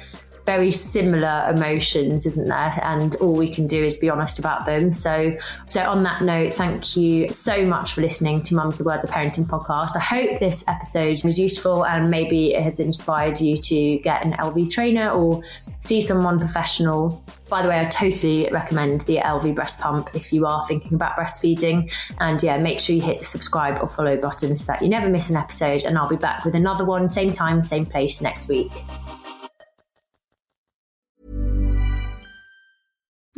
very 0.45 0.71
similar 0.71 1.45
emotions, 1.53 2.25
isn't 2.25 2.47
there? 2.47 2.79
And 2.83 3.15
all 3.17 3.33
we 3.33 3.49
can 3.49 3.67
do 3.67 3.83
is 3.83 3.97
be 3.97 4.09
honest 4.09 4.39
about 4.39 4.65
them. 4.65 4.91
So, 4.91 5.37
so 5.67 5.83
on 5.83 6.03
that 6.03 6.23
note, 6.23 6.53
thank 6.53 6.97
you 6.97 7.31
so 7.31 7.65
much 7.65 7.93
for 7.93 8.01
listening 8.01 8.41
to 8.43 8.55
Mum's 8.55 8.77
the 8.77 8.83
Word, 8.83 9.01
the 9.03 9.07
parenting 9.07 9.45
podcast. 9.45 9.95
I 9.95 9.99
hope 9.99 10.39
this 10.39 10.67
episode 10.67 11.23
was 11.23 11.39
useful 11.39 11.85
and 11.85 12.09
maybe 12.09 12.53
it 12.53 12.63
has 12.63 12.79
inspired 12.79 13.39
you 13.39 13.57
to 13.57 13.97
get 13.99 14.25
an 14.25 14.33
Elvie 14.33 14.69
trainer 14.69 15.09
or 15.11 15.43
see 15.79 16.01
someone 16.01 16.39
professional. 16.39 17.23
By 17.49 17.61
the 17.61 17.69
way, 17.69 17.79
I 17.79 17.85
totally 17.85 18.49
recommend 18.51 19.01
the 19.01 19.17
Elvie 19.17 19.53
breast 19.53 19.81
pump 19.81 20.09
if 20.13 20.33
you 20.33 20.45
are 20.45 20.65
thinking 20.67 20.93
about 20.93 21.15
breastfeeding. 21.17 21.91
And 22.19 22.41
yeah, 22.41 22.57
make 22.57 22.79
sure 22.79 22.95
you 22.95 23.01
hit 23.01 23.19
the 23.19 23.25
subscribe 23.25 23.81
or 23.81 23.87
follow 23.87 24.17
button 24.17 24.55
so 24.55 24.71
that 24.71 24.81
you 24.81 24.89
never 24.89 25.09
miss 25.09 25.29
an 25.29 25.37
episode. 25.37 25.83
And 25.83 25.97
I'll 25.97 26.09
be 26.09 26.15
back 26.15 26.45
with 26.45 26.55
another 26.55 26.85
one, 26.85 27.07
same 27.07 27.31
time, 27.31 27.61
same 27.61 27.85
place 27.85 28.21
next 28.21 28.47
week. 28.47 28.71